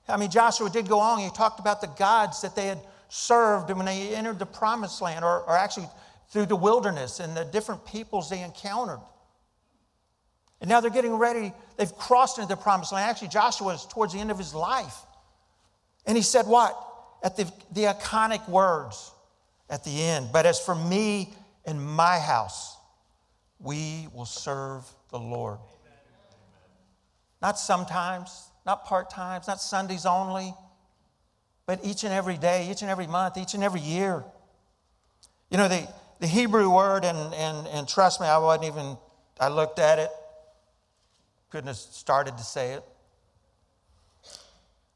I 0.08 0.18
mean, 0.18 0.30
Joshua 0.30 0.70
did 0.70 0.88
go 0.88 1.00
on. 1.00 1.18
He 1.18 1.30
talked 1.32 1.60
about 1.60 1.82
the 1.82 1.88
gods 1.88 2.44
that 2.44 2.56
they 2.56 2.68
had 2.68 2.80
served 3.10 3.72
when 3.72 3.86
they 3.86 4.16
entered 4.16 4.40
the 4.40 4.46
promised 4.46 5.02
land, 5.02 5.26
or, 5.26 5.42
or 5.42 5.58
actually 5.58 5.88
through 6.30 6.46
the 6.46 6.56
wilderness 6.56 7.20
and 7.20 7.36
the 7.36 7.44
different 7.46 7.86
peoples 7.86 8.30
they 8.30 8.42
encountered. 8.42 9.02
And 10.62 10.70
now 10.70 10.80
they're 10.80 10.92
getting 10.92 11.16
ready. 11.16 11.54
They've 11.78 11.94
crossed 11.96 12.38
into 12.38 12.50
the 12.50 12.56
promised 12.56 12.92
land. 12.92 13.10
Actually, 13.10 13.30
Joshua 13.30 13.74
is 13.74 13.86
towards 13.86 14.14
the 14.14 14.20
end 14.20 14.30
of 14.30 14.38
his 14.38 14.54
life. 14.54 14.96
And 16.06 16.16
he 16.16 16.24
said, 16.24 16.46
What? 16.46 16.78
At 17.24 17.36
the, 17.36 17.52
the 17.72 17.84
iconic 17.84 18.48
words 18.48 19.12
at 19.70 19.84
the 19.84 20.02
end. 20.02 20.30
But 20.32 20.46
as 20.46 20.60
for 20.60 20.76
me 20.76 21.34
and 21.66 21.82
my 21.84 22.20
house, 22.20 22.78
we 23.60 24.08
will 24.14 24.26
serve 24.26 24.86
the 25.12 25.20
Lord. 25.20 25.60
Not 27.42 27.58
sometimes, 27.58 28.50
not 28.66 28.86
part 28.86 29.10
times, 29.10 29.48
not 29.48 29.62
Sundays 29.62 30.06
only, 30.06 30.54
but 31.70 31.86
each 31.86 32.04
and 32.04 32.12
every 32.12 32.36
day, 32.36 32.68
each 32.72 32.82
and 32.82 32.90
every 32.90 33.06
month, 33.06 33.38
each 33.38 33.54
and 33.54 33.64
every 33.64 33.80
year. 33.80 34.24
You 35.52 35.60
know, 35.60 35.68
the, 35.68 35.88
the 36.20 36.26
Hebrew 36.26 36.68
word, 36.68 37.06
and, 37.06 37.32
and, 37.36 37.68
and 37.68 37.88
trust 37.88 38.20
me, 38.20 38.26
I 38.26 38.40
wasn't 38.40 38.66
even, 38.66 38.98
I 39.40 39.50
looked 39.50 39.78
at 39.78 40.00
it, 40.00 40.10
couldn't 41.52 41.68
have 41.68 41.76
started 41.76 42.40
to 42.40 42.44
say 42.44 42.72
it. 42.72 42.84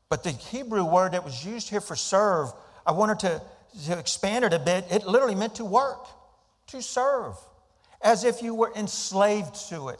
But 0.09 0.23
the 0.23 0.31
Hebrew 0.31 0.83
word 0.83 1.11
that 1.11 1.23
was 1.23 1.45
used 1.45 1.69
here 1.69 1.79
for 1.79 1.95
serve, 1.95 2.47
I 2.87 2.91
wanted 2.91 3.19
to, 3.19 3.41
to 3.85 3.99
expand 3.99 4.43
it 4.43 4.51
a 4.51 4.59
bit. 4.59 4.85
It 4.89 5.05
literally 5.05 5.35
meant 5.35 5.53
to 5.57 5.65
work, 5.65 6.07
to 6.69 6.81
serve, 6.81 7.35
as 8.01 8.23
if 8.23 8.41
you 8.41 8.55
were 8.55 8.73
enslaved 8.75 9.69
to 9.69 9.89
it, 9.89 9.99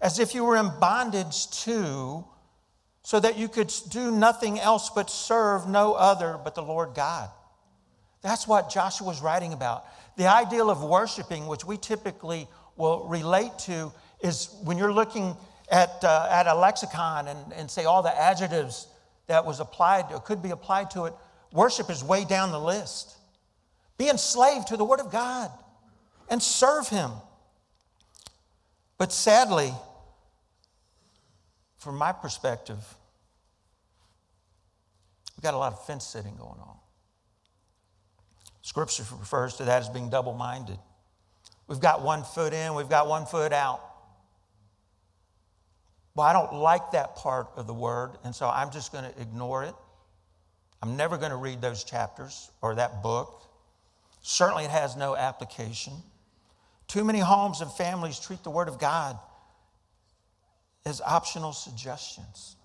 as 0.00 0.18
if 0.18 0.34
you 0.34 0.44
were 0.44 0.56
in 0.56 0.70
bondage 0.80 1.50
to, 1.64 2.24
so 3.04 3.20
that 3.20 3.38
you 3.38 3.48
could 3.48 3.72
do 3.90 4.10
nothing 4.10 4.58
else 4.58 4.90
but 4.90 5.10
serve 5.10 5.68
no 5.68 5.92
other 5.92 6.40
but 6.42 6.54
the 6.54 6.62
Lord 6.62 6.94
God. 6.94 7.28
That's 8.22 8.48
what 8.48 8.70
Joshua 8.70 9.06
was 9.06 9.20
writing 9.20 9.52
about. 9.52 9.84
The 10.16 10.26
ideal 10.26 10.70
of 10.70 10.82
worshiping, 10.82 11.46
which 11.46 11.66
we 11.66 11.76
typically 11.76 12.48
will 12.76 13.06
relate 13.06 13.58
to, 13.66 13.92
is 14.22 14.48
when 14.64 14.78
you're 14.78 14.92
looking 14.92 15.36
at, 15.70 16.02
uh, 16.02 16.28
at 16.30 16.46
a 16.46 16.54
lexicon 16.54 17.28
and, 17.28 17.52
and 17.52 17.70
say 17.70 17.84
all 17.84 18.02
the 18.02 18.18
adjectives 18.18 18.88
that 19.26 19.44
was 19.44 19.60
applied 19.60 20.06
or 20.10 20.20
could 20.20 20.42
be 20.42 20.50
applied 20.50 20.90
to 20.92 21.04
it, 21.04 21.12
worship 21.52 21.90
is 21.90 22.02
way 22.02 22.24
down 22.24 22.52
the 22.52 22.60
list. 22.60 23.18
Be 23.98 24.08
enslaved 24.08 24.68
to 24.68 24.78
the 24.78 24.84
Word 24.84 25.00
of 25.00 25.12
God 25.12 25.50
and 26.30 26.42
serve 26.42 26.88
Him. 26.88 27.10
But 28.96 29.12
sadly, 29.12 29.74
from 31.84 31.96
my 31.96 32.12
perspective, 32.12 32.78
we've 35.36 35.42
got 35.42 35.52
a 35.54 35.58
lot 35.58 35.74
of 35.74 35.84
fence 35.86 36.04
sitting 36.04 36.34
going 36.36 36.58
on. 36.58 36.76
Scripture 38.62 39.04
refers 39.20 39.56
to 39.56 39.64
that 39.64 39.82
as 39.82 39.90
being 39.90 40.08
double 40.08 40.32
minded. 40.32 40.78
We've 41.68 41.80
got 41.80 42.02
one 42.02 42.24
foot 42.24 42.54
in, 42.54 42.74
we've 42.74 42.88
got 42.88 43.06
one 43.06 43.26
foot 43.26 43.52
out. 43.52 43.82
Well, 46.14 46.26
I 46.26 46.32
don't 46.32 46.54
like 46.54 46.92
that 46.92 47.16
part 47.16 47.48
of 47.56 47.66
the 47.66 47.74
word, 47.74 48.12
and 48.24 48.34
so 48.34 48.48
I'm 48.48 48.70
just 48.70 48.90
going 48.90 49.04
to 49.04 49.20
ignore 49.20 49.64
it. 49.64 49.74
I'm 50.80 50.96
never 50.96 51.18
going 51.18 51.30
to 51.30 51.36
read 51.36 51.60
those 51.60 51.84
chapters 51.84 52.50
or 52.62 52.74
that 52.76 53.02
book. 53.02 53.42
Certainly, 54.22 54.64
it 54.64 54.70
has 54.70 54.96
no 54.96 55.16
application. 55.16 55.92
Too 56.88 57.04
many 57.04 57.18
homes 57.18 57.60
and 57.60 57.70
families 57.70 58.18
treat 58.18 58.42
the 58.42 58.50
Word 58.50 58.68
of 58.68 58.78
God 58.78 59.18
as 60.86 61.00
optional 61.00 61.52
suggestions. 61.52 62.56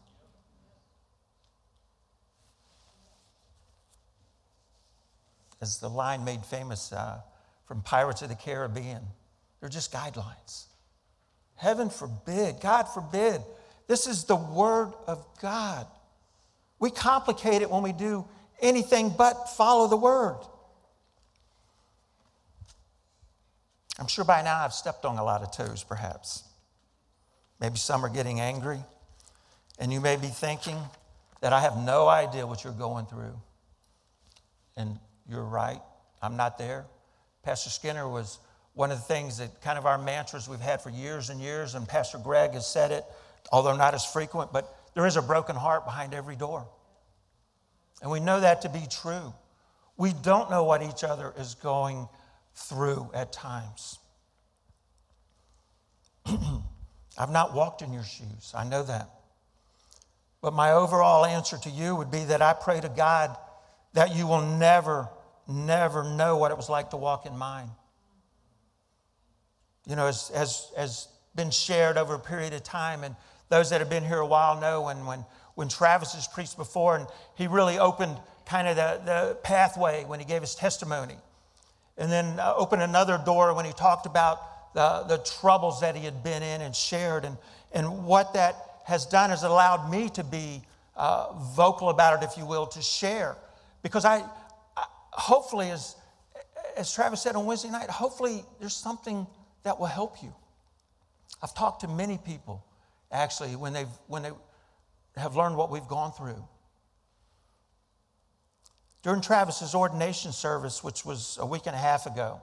as 5.61 5.79
the 5.79 5.89
line 5.89 6.23
made 6.23 6.45
famous 6.45 6.93
uh, 6.93 7.19
from 7.65 7.81
Pirates 7.81 8.21
of 8.21 8.29
the 8.29 8.35
Caribbean. 8.35 9.01
They're 9.59 9.69
just 9.69 9.91
guidelines. 9.91 10.65
Heaven 11.55 11.89
forbid, 11.89 12.61
God 12.61 12.83
forbid. 12.83 13.41
This 13.87 14.07
is 14.07 14.23
the 14.23 14.35
Word 14.35 14.93
of 15.07 15.25
God. 15.41 15.85
We 16.79 16.89
complicate 16.91 17.61
it 17.61 17.69
when 17.69 17.83
we 17.83 17.91
do 17.91 18.25
anything 18.61 19.13
but 19.17 19.49
follow 19.49 19.87
the 19.87 19.97
Word. 19.97 20.39
I'm 23.97 24.07
sure 24.07 24.23
by 24.23 24.41
now 24.41 24.63
I've 24.63 24.73
stepped 24.73 25.03
on 25.03 25.17
a 25.17 25.23
lot 25.23 25.41
of 25.41 25.51
toes, 25.51 25.83
perhaps. 25.83 26.43
Maybe 27.59 27.77
some 27.77 28.05
are 28.05 28.09
getting 28.09 28.39
angry, 28.39 28.79
and 29.79 29.91
you 29.91 29.99
may 29.99 30.15
be 30.15 30.27
thinking 30.27 30.77
that 31.41 31.53
I 31.53 31.61
have 31.61 31.77
no 31.77 32.07
idea 32.07 32.45
what 32.47 32.63
you're 32.63 32.73
going 32.73 33.05
through. 33.05 33.35
And 34.77 34.97
you're 35.29 35.43
right, 35.43 35.81
I'm 36.21 36.37
not 36.37 36.57
there. 36.57 36.85
Pastor 37.43 37.69
Skinner 37.69 38.07
was 38.07 38.39
one 38.73 38.91
of 38.91 38.97
the 38.97 39.03
things 39.03 39.39
that 39.39 39.61
kind 39.61 39.77
of 39.77 39.85
our 39.85 39.97
mantras 39.97 40.47
we've 40.47 40.59
had 40.59 40.81
for 40.81 40.89
years 40.89 41.29
and 41.29 41.41
years, 41.41 41.75
and 41.75 41.87
Pastor 41.87 42.17
Greg 42.17 42.51
has 42.51 42.65
said 42.65 42.91
it, 42.91 43.03
although 43.51 43.75
not 43.75 43.93
as 43.93 44.05
frequent, 44.05 44.53
but 44.53 44.73
there 44.93 45.05
is 45.05 45.17
a 45.17 45.21
broken 45.21 45.55
heart 45.55 45.85
behind 45.85 46.13
every 46.13 46.35
door. 46.35 46.65
And 48.01 48.09
we 48.09 48.19
know 48.19 48.39
that 48.39 48.61
to 48.61 48.69
be 48.69 48.83
true. 48.89 49.33
We 49.97 50.13
don't 50.13 50.49
know 50.49 50.63
what 50.63 50.81
each 50.81 51.03
other 51.03 51.33
is 51.37 51.55
going 51.55 52.07
through 52.55 53.09
at 53.13 53.33
times. 53.33 53.99
I've 57.19 57.29
not 57.29 57.53
walked 57.53 57.81
in 57.81 57.91
your 57.91 58.03
shoes. 58.03 58.53
I 58.55 58.63
know 58.63 58.81
that. 58.83 59.09
But 60.41 60.53
my 60.53 60.71
overall 60.71 61.25
answer 61.25 61.57
to 61.57 61.69
you 61.69 61.95
would 61.95 62.09
be 62.09 62.23
that 62.23 62.41
I 62.41 62.53
pray 62.53 62.79
to 62.79 62.87
God 62.87 63.35
that 63.93 64.15
you 64.15 64.25
will 64.25 64.41
never, 64.41 65.09
never 65.47 66.03
know 66.03 66.37
what 66.37 66.51
it 66.51 66.57
was 66.57 66.69
like 66.69 66.91
to 66.91 66.97
walk 66.97 67.25
in 67.25 67.37
mine. 67.37 67.69
You 69.85 69.97
know, 69.97 70.07
as, 70.07 70.31
as, 70.33 70.71
as 70.77 71.07
been 71.35 71.51
shared 71.51 71.97
over 71.97 72.13
a 72.13 72.19
period 72.19 72.53
of 72.53 72.63
time, 72.63 73.03
and 73.03 73.15
those 73.49 73.71
that 73.71 73.81
have 73.81 73.89
been 73.89 74.05
here 74.05 74.19
a 74.19 74.25
while 74.25 74.61
know 74.61 74.83
when, 74.83 75.05
when, 75.05 75.25
when 75.55 75.67
Travis 75.67 76.13
has 76.13 76.27
preached 76.27 76.55
before, 76.55 76.95
and 76.95 77.07
he 77.35 77.47
really 77.47 77.79
opened 77.79 78.17
kind 78.45 78.67
of 78.67 78.77
the, 78.77 79.01
the 79.03 79.37
pathway 79.43 80.05
when 80.05 80.19
he 80.19 80.25
gave 80.25 80.41
his 80.41 80.55
testimony. 80.55 81.17
And 81.97 82.09
then 82.09 82.39
uh, 82.39 82.53
opened 82.55 82.81
another 82.81 83.21
door 83.25 83.53
when 83.53 83.65
he 83.65 83.73
talked 83.73 84.05
about 84.05 84.41
the, 84.73 85.03
the 85.07 85.17
troubles 85.39 85.81
that 85.81 85.95
he 85.95 86.05
had 86.05 86.23
been 86.23 86.43
in 86.43 86.61
and 86.61 86.75
shared. 86.75 87.25
And, 87.25 87.37
and 87.71 88.05
what 88.05 88.33
that 88.33 88.55
has 88.85 89.05
done 89.05 89.31
is 89.31 89.43
allowed 89.43 89.89
me 89.89 90.09
to 90.09 90.23
be 90.23 90.61
uh, 90.95 91.33
vocal 91.55 91.89
about 91.89 92.21
it, 92.21 92.25
if 92.25 92.37
you 92.37 92.45
will, 92.45 92.65
to 92.67 92.81
share. 92.81 93.35
Because 93.83 94.05
I, 94.05 94.23
I, 94.75 94.85
hopefully, 95.11 95.69
as, 95.71 95.95
as 96.75 96.93
Travis 96.93 97.21
said 97.21 97.35
on 97.35 97.45
Wednesday 97.45 97.69
night, 97.69 97.89
hopefully 97.89 98.43
there's 98.59 98.75
something 98.75 99.25
that 99.63 99.79
will 99.79 99.87
help 99.87 100.21
you. 100.21 100.33
I've 101.41 101.53
talked 101.53 101.81
to 101.81 101.87
many 101.87 102.17
people, 102.17 102.63
actually, 103.11 103.55
when, 103.55 103.73
they've, 103.73 103.87
when 104.07 104.23
they 104.23 104.31
have 105.15 105.35
learned 105.35 105.55
what 105.55 105.71
we've 105.71 105.87
gone 105.87 106.11
through. 106.11 106.43
During 109.01 109.21
Travis's 109.21 109.73
ordination 109.73 110.33
service, 110.33 110.83
which 110.83 111.05
was 111.05 111.37
a 111.39 111.45
week 111.45 111.63
and 111.65 111.75
a 111.75 111.79
half 111.79 112.05
ago, 112.05 112.41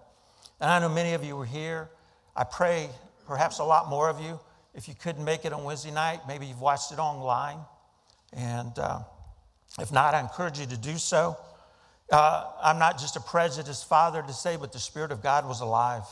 and 0.60 0.70
I 0.70 0.78
know 0.78 0.88
many 0.88 1.12
of 1.12 1.22
you 1.22 1.36
were 1.36 1.44
here, 1.44 1.90
I 2.36 2.44
pray 2.44 2.90
perhaps 3.26 3.58
a 3.58 3.64
lot 3.64 3.88
more 3.88 4.08
of 4.08 4.20
you. 4.20 4.38
If 4.74 4.88
you 4.88 4.94
couldn't 4.94 5.24
make 5.24 5.44
it 5.44 5.52
on 5.52 5.64
Wednesday 5.64 5.90
night, 5.90 6.20
maybe 6.28 6.46
you've 6.46 6.60
watched 6.60 6.92
it 6.92 6.98
online. 6.98 7.58
And 8.32 8.78
uh, 8.78 9.00
if 9.80 9.90
not, 9.90 10.14
I 10.14 10.20
encourage 10.20 10.58
you 10.58 10.66
to 10.66 10.76
do 10.76 10.98
so. 10.98 11.36
Uh, 12.12 12.44
I'm 12.62 12.78
not 12.78 12.98
just 12.98 13.16
a 13.16 13.20
prejudiced 13.20 13.88
father 13.88 14.22
to 14.22 14.32
say, 14.32 14.56
but 14.56 14.72
the 14.72 14.78
Spirit 14.78 15.12
of 15.12 15.22
God 15.22 15.46
was 15.46 15.60
alive 15.60 16.04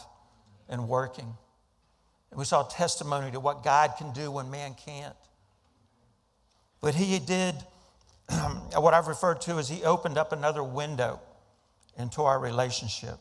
and 0.68 0.88
working. 0.88 1.32
And 2.30 2.38
we 2.38 2.44
saw 2.44 2.62
testimony 2.62 3.30
to 3.32 3.40
what 3.40 3.62
God 3.62 3.92
can 3.98 4.12
do 4.12 4.30
when 4.30 4.50
man 4.50 4.74
can't. 4.74 5.14
But 6.80 6.94
He 6.94 7.18
did 7.18 7.54
what 8.74 8.94
I've 8.94 9.08
referred 9.08 9.40
to 9.42 9.58
as 9.58 9.68
he 9.68 9.84
opened 9.84 10.18
up 10.18 10.32
another 10.32 10.62
window 10.62 11.20
into 11.98 12.22
our 12.22 12.38
relationship. 12.38 13.18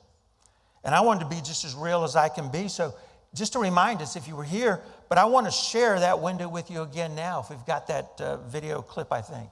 And 0.84 0.94
I 0.94 1.02
wanted 1.02 1.22
to 1.22 1.30
be 1.30 1.42
just 1.42 1.66
as 1.66 1.76
real 1.76 2.04
as 2.04 2.16
I 2.16 2.30
can 2.30 2.50
be. 2.50 2.68
So, 2.68 2.94
just 3.34 3.54
to 3.54 3.60
remind 3.60 4.02
us 4.02 4.16
if 4.16 4.28
you 4.28 4.36
were 4.36 4.44
here, 4.44 4.82
but 5.10 5.18
I 5.18 5.26
want 5.26 5.48
to 5.48 5.52
share 5.52 6.00
that 6.00 6.20
window 6.20 6.48
with 6.48 6.70
you 6.70 6.84
again 6.84 7.16
now 7.16 7.40
if 7.40 7.50
we've 7.50 7.66
got 7.66 7.88
that 7.88 8.12
uh, 8.20 8.38
video 8.38 8.82
clip, 8.82 9.12
I 9.12 9.22
think. 9.22 9.50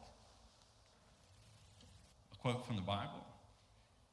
A 2.34 2.38
quote 2.38 2.66
from 2.68 2.76
the 2.76 2.84
Bible, 2.84 3.26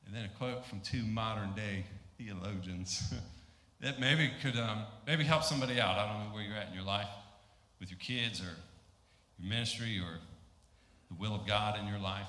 and 0.06 0.14
then 0.14 0.24
a 0.24 0.38
quote 0.38 0.64
from 0.64 0.80
two 0.80 1.02
modern 1.02 1.52
day 1.52 1.84
theologians 2.16 3.12
that 3.80 4.00
maybe 4.00 4.30
could 4.42 4.56
um, 4.56 4.84
maybe 5.06 5.22
help 5.22 5.44
somebody 5.44 5.80
out. 5.80 5.98
I 5.98 6.12
don't 6.12 6.28
know 6.28 6.34
where 6.34 6.42
you're 6.42 6.56
at 6.56 6.68
in 6.68 6.74
your 6.74 6.84
life 6.84 7.08
with 7.78 7.90
your 7.90 7.98
kids 7.98 8.40
or 8.40 8.44
your 9.38 9.50
ministry 9.50 10.00
or 10.00 10.18
the 11.10 11.14
will 11.18 11.34
of 11.34 11.46
God 11.46 11.78
in 11.78 11.86
your 11.86 11.98
life. 11.98 12.28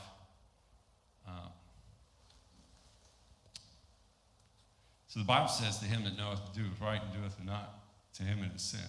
So 5.10 5.20
the 5.20 5.26
Bible 5.26 5.50
says, 5.50 5.80
To 5.80 5.86
him 5.86 6.04
that 6.04 6.16
knoweth 6.18 6.54
to 6.54 6.60
do 6.60 6.66
right 6.82 7.02
and 7.02 7.12
doeth 7.22 7.36
not, 7.44 7.82
to 8.14 8.24
him 8.24 8.44
it 8.44 8.56
is 8.56 8.62
sin. 8.62 8.80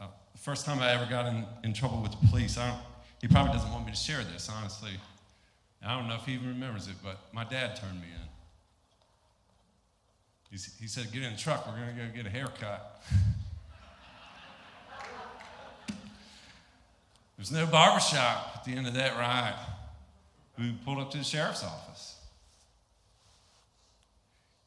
Uh, 0.00 0.08
the 0.32 0.38
first 0.38 0.66
time 0.66 0.80
I 0.80 0.90
ever 0.90 1.06
got 1.08 1.26
in, 1.26 1.46
in 1.62 1.72
trouble 1.72 2.02
with 2.02 2.10
the 2.10 2.26
police, 2.26 2.58
I 2.58 2.68
don't, 2.68 2.80
he 3.22 3.28
probably 3.28 3.52
doesn't 3.52 3.70
want 3.70 3.86
me 3.86 3.92
to 3.92 3.96
share 3.96 4.24
this, 4.24 4.50
honestly. 4.50 4.90
I 5.86 5.96
don't 5.96 6.08
know 6.08 6.16
if 6.16 6.24
he 6.26 6.34
even 6.34 6.48
remembers 6.48 6.88
it, 6.88 6.96
but 7.04 7.20
my 7.32 7.44
dad 7.44 7.76
turned 7.76 8.00
me 8.00 8.08
in. 8.12 8.20
He, 10.50 10.58
he 10.80 10.88
said, 10.88 11.12
Get 11.12 11.22
in 11.22 11.32
the 11.34 11.38
truck, 11.38 11.66
we're 11.68 11.76
going 11.76 11.94
to 11.96 12.02
go 12.02 12.08
get 12.14 12.26
a 12.26 12.30
haircut. 12.30 13.00
There's 17.36 17.52
no 17.52 17.64
barbershop 17.66 18.54
at 18.56 18.64
the 18.64 18.72
end 18.72 18.88
of 18.88 18.94
that 18.94 19.16
ride. 19.16 19.54
We 20.58 20.74
pulled 20.84 20.98
up 20.98 21.12
to 21.12 21.18
the 21.18 21.24
sheriff's 21.24 21.62
office. 21.62 22.16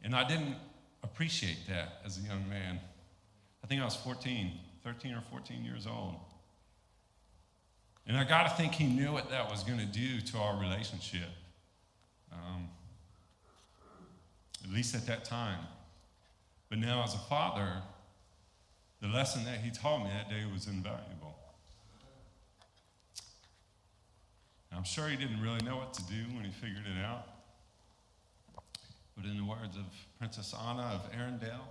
And 0.03 0.15
I 0.15 0.27
didn't 0.27 0.55
appreciate 1.03 1.67
that 1.69 2.01
as 2.05 2.17
a 2.17 2.21
young 2.21 2.47
man. 2.49 2.79
I 3.63 3.67
think 3.67 3.81
I 3.81 3.85
was 3.85 3.95
14, 3.95 4.51
13 4.83 5.13
or 5.13 5.21
14 5.31 5.63
years 5.63 5.87
old. 5.87 6.15
And 8.05 8.17
I 8.17 8.25
got 8.25 8.43
to 8.43 8.49
think 8.49 8.73
he 8.73 8.85
knew 8.85 9.13
what 9.13 9.29
that 9.29 9.49
was 9.49 9.63
going 9.63 9.79
to 9.79 9.85
do 9.85 10.19
to 10.19 10.37
our 10.37 10.59
relationship. 10.59 11.29
Um, 12.31 12.67
at 14.63 14.71
least 14.71 14.95
at 14.95 15.05
that 15.07 15.25
time. 15.25 15.59
But 16.69 16.79
now, 16.79 17.03
as 17.03 17.13
a 17.13 17.19
father, 17.19 17.81
the 19.01 19.07
lesson 19.07 19.43
that 19.45 19.59
he 19.59 19.69
taught 19.71 20.03
me 20.03 20.09
that 20.09 20.29
day 20.29 20.43
was 20.51 20.67
invaluable. 20.67 21.37
I'm 24.75 24.83
sure 24.83 25.07
he 25.07 25.15
didn't 25.15 25.41
really 25.41 25.63
know 25.63 25.77
what 25.77 25.93
to 25.93 26.03
do 26.03 26.23
when 26.33 26.43
he 26.43 26.51
figured 26.51 26.85
it 26.87 27.05
out. 27.05 27.27
But 29.15 29.25
in 29.25 29.37
the 29.37 29.43
words 29.43 29.77
of 29.77 29.85
Princess 30.17 30.53
Anna 30.67 30.99
of 30.99 31.11
Arendelle, 31.11 31.67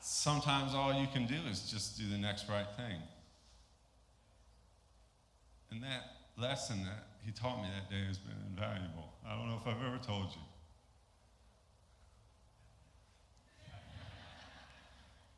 sometimes 0.00 0.74
all 0.74 0.92
you 0.92 1.06
can 1.12 1.26
do 1.26 1.38
is 1.50 1.70
just 1.70 1.98
do 1.98 2.08
the 2.08 2.18
next 2.18 2.48
right 2.48 2.66
thing. 2.76 3.00
And 5.70 5.82
that 5.82 6.02
lesson 6.36 6.84
that 6.84 7.06
he 7.24 7.30
taught 7.30 7.62
me 7.62 7.68
that 7.74 7.90
day 7.90 8.04
has 8.06 8.18
been 8.18 8.36
invaluable. 8.50 9.12
I 9.26 9.36
don't 9.36 9.48
know 9.48 9.58
if 9.60 9.66
I've 9.66 9.82
ever 9.86 9.98
told 9.98 10.30
you. 10.30 10.42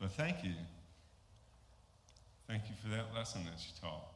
But 0.01 0.13
thank 0.13 0.45
you. 0.45 0.55
Thank 2.47 2.65
you 2.69 2.75
for 2.83 2.89
that 2.89 3.15
lesson 3.15 3.45
that 3.45 3.59
you 3.59 3.73
taught. 3.81 4.14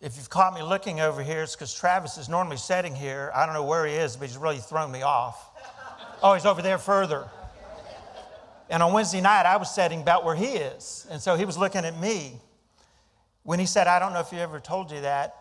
If 0.00 0.16
you've 0.16 0.30
caught 0.30 0.54
me 0.54 0.62
looking 0.62 1.00
over 1.00 1.24
here, 1.24 1.42
it's 1.42 1.56
because 1.56 1.74
Travis 1.74 2.18
is 2.18 2.28
normally 2.28 2.56
sitting 2.56 2.94
here. 2.94 3.32
I 3.34 3.44
don't 3.44 3.54
know 3.54 3.64
where 3.64 3.84
he 3.84 3.94
is, 3.94 4.14
but 4.16 4.28
he's 4.28 4.36
really 4.36 4.58
thrown 4.58 4.92
me 4.92 5.02
off. 5.02 5.50
Oh, 6.22 6.34
he's 6.34 6.46
over 6.46 6.62
there 6.62 6.78
further. 6.78 7.28
And 8.70 8.80
on 8.80 8.92
Wednesday 8.92 9.20
night, 9.20 9.44
I 9.44 9.56
was 9.56 9.74
sitting 9.74 10.00
about 10.00 10.24
where 10.24 10.36
he 10.36 10.46
is. 10.46 11.06
And 11.10 11.20
so 11.20 11.34
he 11.34 11.44
was 11.44 11.58
looking 11.58 11.84
at 11.84 11.98
me. 11.98 12.40
When 13.42 13.58
he 13.58 13.66
said, 13.66 13.88
I 13.88 13.98
don't 13.98 14.12
know 14.12 14.20
if 14.20 14.30
he 14.30 14.38
ever 14.38 14.60
told 14.60 14.92
you 14.92 15.00
that, 15.00 15.34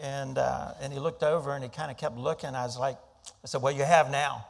and, 0.00 0.38
uh, 0.38 0.72
and 0.80 0.92
he 0.92 1.00
looked 1.00 1.22
over 1.22 1.54
and 1.54 1.62
he 1.62 1.68
kind 1.68 1.90
of 1.90 1.96
kept 1.96 2.16
looking, 2.16 2.54
I 2.54 2.62
was 2.62 2.78
like, 2.78 2.96
I 3.44 3.46
said, 3.46 3.60
Well, 3.60 3.74
you 3.74 3.82
have 3.82 4.10
now. 4.10 4.46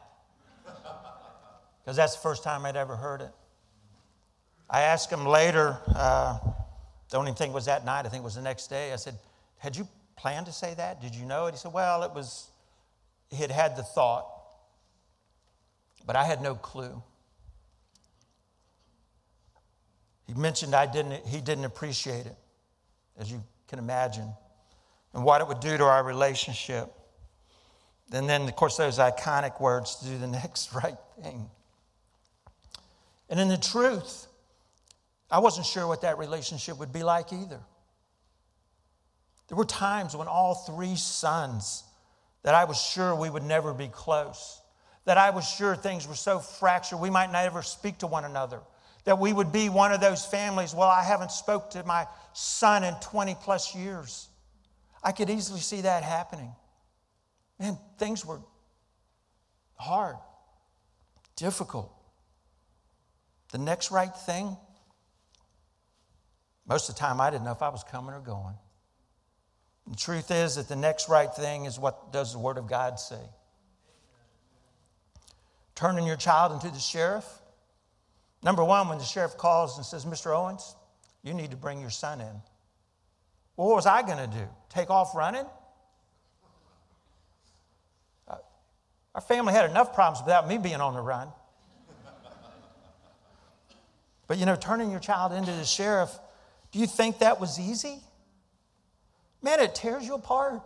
Because 1.83 1.97
that's 1.97 2.15
the 2.15 2.21
first 2.21 2.43
time 2.43 2.65
I'd 2.65 2.75
ever 2.75 2.95
heard 2.95 3.21
it. 3.21 3.31
I 4.69 4.81
asked 4.81 5.11
him 5.11 5.25
later, 5.25 5.77
uh, 5.95 6.37
don't 7.09 7.25
even 7.25 7.35
think 7.35 7.51
it 7.51 7.55
was 7.55 7.65
that 7.65 7.83
night, 7.83 8.05
I 8.05 8.09
think 8.09 8.21
it 8.21 8.25
was 8.25 8.35
the 8.35 8.43
next 8.43 8.67
day. 8.67 8.93
I 8.93 8.97
said, 8.97 9.15
had 9.59 9.75
you 9.75 9.87
planned 10.15 10.47
to 10.47 10.51
say 10.51 10.73
that? 10.73 11.01
Did 11.01 11.15
you 11.15 11.25
know 11.25 11.45
it? 11.45 11.51
He 11.51 11.57
said, 11.57 11.73
Well, 11.73 12.03
it 12.03 12.11
was, 12.13 12.49
he 13.29 13.37
had 13.37 13.51
had 13.51 13.75
the 13.75 13.83
thought, 13.83 14.27
but 16.05 16.15
I 16.15 16.23
had 16.23 16.41
no 16.41 16.55
clue. 16.55 17.01
He 20.27 20.33
mentioned 20.33 20.75
I 20.75 20.85
didn't, 20.85 21.25
he 21.25 21.41
didn't 21.41 21.65
appreciate 21.65 22.25
it, 22.25 22.35
as 23.17 23.31
you 23.31 23.43
can 23.67 23.79
imagine, 23.79 24.31
and 25.13 25.23
what 25.23 25.41
it 25.41 25.47
would 25.47 25.59
do 25.59 25.77
to 25.77 25.83
our 25.83 26.03
relationship. 26.03 26.91
And 28.11 28.29
then, 28.29 28.43
of 28.43 28.55
course, 28.55 28.77
those 28.77 28.97
iconic 28.97 29.59
words 29.61 29.95
to 29.97 30.05
do 30.05 30.17
the 30.17 30.27
next 30.41 30.73
right 30.73 30.97
thing. 31.21 31.49
And 33.29 33.39
in 33.39 33.47
the 33.47 33.57
truth, 33.57 34.27
I 35.29 35.39
wasn't 35.39 35.65
sure 35.65 35.85
what 35.87 36.01
that 36.01 36.17
relationship 36.17 36.79
would 36.79 36.91
be 36.91 37.03
like 37.03 37.31
either. 37.31 37.59
There 39.49 39.57
were 39.57 39.65
times 39.65 40.15
when 40.15 40.27
all 40.27 40.55
three 40.55 40.95
sons 40.95 41.83
that 42.43 42.55
I 42.55 42.63
was 42.65 42.79
sure 42.79 43.13
we 43.15 43.29
would 43.29 43.43
never 43.43 43.73
be 43.73 43.87
close, 43.87 44.61
that 45.05 45.17
I 45.17 45.31
was 45.31 45.47
sure 45.47 45.75
things 45.75 46.07
were 46.07 46.15
so 46.15 46.39
fractured 46.39 46.99
we 46.99 47.09
might 47.09 47.31
never 47.31 47.61
speak 47.63 47.97
to 47.99 48.07
one 48.07 48.25
another, 48.25 48.61
that 49.05 49.19
we 49.19 49.33
would 49.33 49.51
be 49.51 49.67
one 49.67 49.91
of 49.91 50.01
those 50.01 50.23
families, 50.25 50.73
well, 50.73 50.87
I 50.87 51.03
haven't 51.03 51.31
spoke 51.31 51.71
to 51.71 51.83
my 51.83 52.05
son 52.33 52.83
in 52.83 52.93
20 53.01 53.35
plus 53.41 53.75
years. 53.75 54.29
I 55.03 55.11
could 55.11 55.29
easily 55.29 55.59
see 55.59 55.81
that 55.81 56.03
happening. 56.03 56.53
Man, 57.59 57.77
things 57.97 58.23
were 58.23 58.39
hard, 59.75 60.15
difficult. 61.35 61.91
The 63.51 63.57
next 63.57 63.89
right 63.89 64.15
thing, 64.15 64.55
most 66.67 66.87
of 66.87 66.95
the 66.95 66.99
time 66.99 67.19
I 67.19 67.31
didn't 67.31 67.45
know 67.45 67.51
if 67.51 67.63
I 67.63 67.69
was 67.69 67.83
coming 67.83 68.13
or 68.13 68.21
going. 68.21 68.55
The 69.89 69.95
truth 69.95 70.29
is 70.29 70.55
that 70.55 70.67
the 70.67 70.75
next 70.75 71.09
right 71.09 71.33
thing 71.33 71.65
is 71.65 71.79
what 71.79 72.13
does 72.13 72.31
the 72.31 72.39
Word 72.39 72.57
of 72.57 72.67
God 72.67 72.99
say? 72.99 73.19
Turning 75.73 76.05
your 76.05 76.15
child 76.15 76.51
into 76.51 76.69
the 76.69 76.79
sheriff. 76.79 77.25
Number 78.43 78.63
one, 78.63 78.87
when 78.87 78.99
the 78.99 79.03
sheriff 79.03 79.35
calls 79.35 79.77
and 79.77 79.85
says, 79.85 80.05
Mr. 80.05 80.37
Owens, 80.37 80.75
you 81.23 81.33
need 81.33 81.51
to 81.51 81.57
bring 81.57 81.81
your 81.81 81.89
son 81.89 82.21
in. 82.21 82.41
Well, 83.57 83.67
what 83.67 83.75
was 83.75 83.87
I 83.87 84.03
going 84.03 84.17
to 84.17 84.37
do? 84.37 84.47
Take 84.69 84.91
off 84.91 85.15
running? 85.15 85.45
Uh, 88.27 88.35
our 89.15 89.21
family 89.21 89.53
had 89.53 89.69
enough 89.69 89.95
problems 89.95 90.23
without 90.23 90.47
me 90.47 90.59
being 90.59 90.81
on 90.81 90.93
the 90.93 91.01
run. 91.01 91.29
but 94.27 94.37
you 94.37 94.45
know, 94.45 94.55
turning 94.55 94.91
your 94.91 94.99
child 94.99 95.33
into 95.33 95.51
the 95.51 95.65
sheriff, 95.65 96.11
do 96.71 96.79
you 96.79 96.85
think 96.85 97.19
that 97.19 97.39
was 97.39 97.59
easy? 97.59 98.01
Man, 99.41 99.59
it 99.59 99.75
tears 99.75 100.05
you 100.05 100.15
apart. 100.15 100.61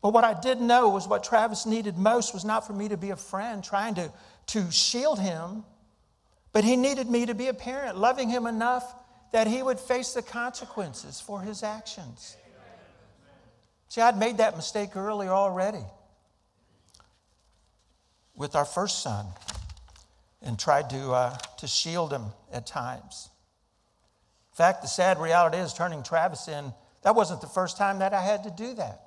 But 0.00 0.12
what 0.12 0.24
I 0.24 0.38
did 0.38 0.60
know 0.60 0.90
was 0.90 1.08
what 1.08 1.24
Travis 1.24 1.64
needed 1.64 1.96
most 1.96 2.34
was 2.34 2.44
not 2.44 2.66
for 2.66 2.74
me 2.74 2.88
to 2.88 2.96
be 2.96 3.10
a 3.10 3.16
friend 3.16 3.64
trying 3.64 3.94
to, 3.94 4.12
to 4.48 4.70
shield 4.70 5.18
him, 5.18 5.64
but 6.52 6.62
he 6.62 6.76
needed 6.76 7.08
me 7.08 7.24
to 7.26 7.34
be 7.34 7.48
a 7.48 7.54
parent, 7.54 7.96
loving 7.96 8.28
him 8.28 8.46
enough 8.46 8.94
that 9.32 9.46
he 9.46 9.62
would 9.62 9.80
face 9.80 10.12
the 10.12 10.20
consequences 10.22 11.20
for 11.20 11.40
his 11.40 11.62
actions. 11.62 12.36
See, 13.88 14.00
I'd 14.00 14.18
made 14.18 14.38
that 14.38 14.56
mistake 14.56 14.94
earlier 14.94 15.30
already 15.30 15.84
with 18.36 18.54
our 18.54 18.64
first 18.64 19.02
son 19.02 19.26
and 20.42 20.58
tried 20.58 20.90
to, 20.90 21.12
uh, 21.12 21.36
to 21.58 21.66
shield 21.66 22.12
him 22.12 22.26
at 22.52 22.66
times. 22.66 23.30
In 24.54 24.56
fact, 24.56 24.82
the 24.82 24.88
sad 24.88 25.18
reality 25.18 25.58
is 25.58 25.74
turning 25.74 26.04
Travis 26.04 26.46
in, 26.46 26.72
that 27.02 27.16
wasn't 27.16 27.40
the 27.40 27.48
first 27.48 27.76
time 27.76 27.98
that 27.98 28.14
I 28.14 28.22
had 28.22 28.44
to 28.44 28.50
do 28.50 28.74
that. 28.74 29.00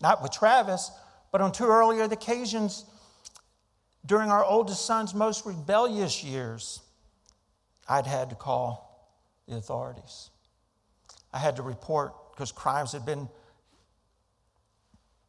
Not 0.00 0.22
with 0.22 0.32
Travis, 0.32 0.90
but 1.30 1.42
on 1.42 1.52
two 1.52 1.66
earlier 1.66 2.04
occasions 2.04 2.86
during 4.06 4.30
our 4.30 4.42
oldest 4.42 4.86
son's 4.86 5.14
most 5.14 5.44
rebellious 5.44 6.24
years, 6.24 6.80
I'd 7.86 8.06
had 8.06 8.30
to 8.30 8.36
call 8.36 9.12
the 9.46 9.56
authorities. 9.56 10.30
I 11.30 11.38
had 11.40 11.56
to 11.56 11.62
report 11.62 12.14
because 12.32 12.50
crimes 12.50 12.92
had 12.92 13.04
been 13.04 13.28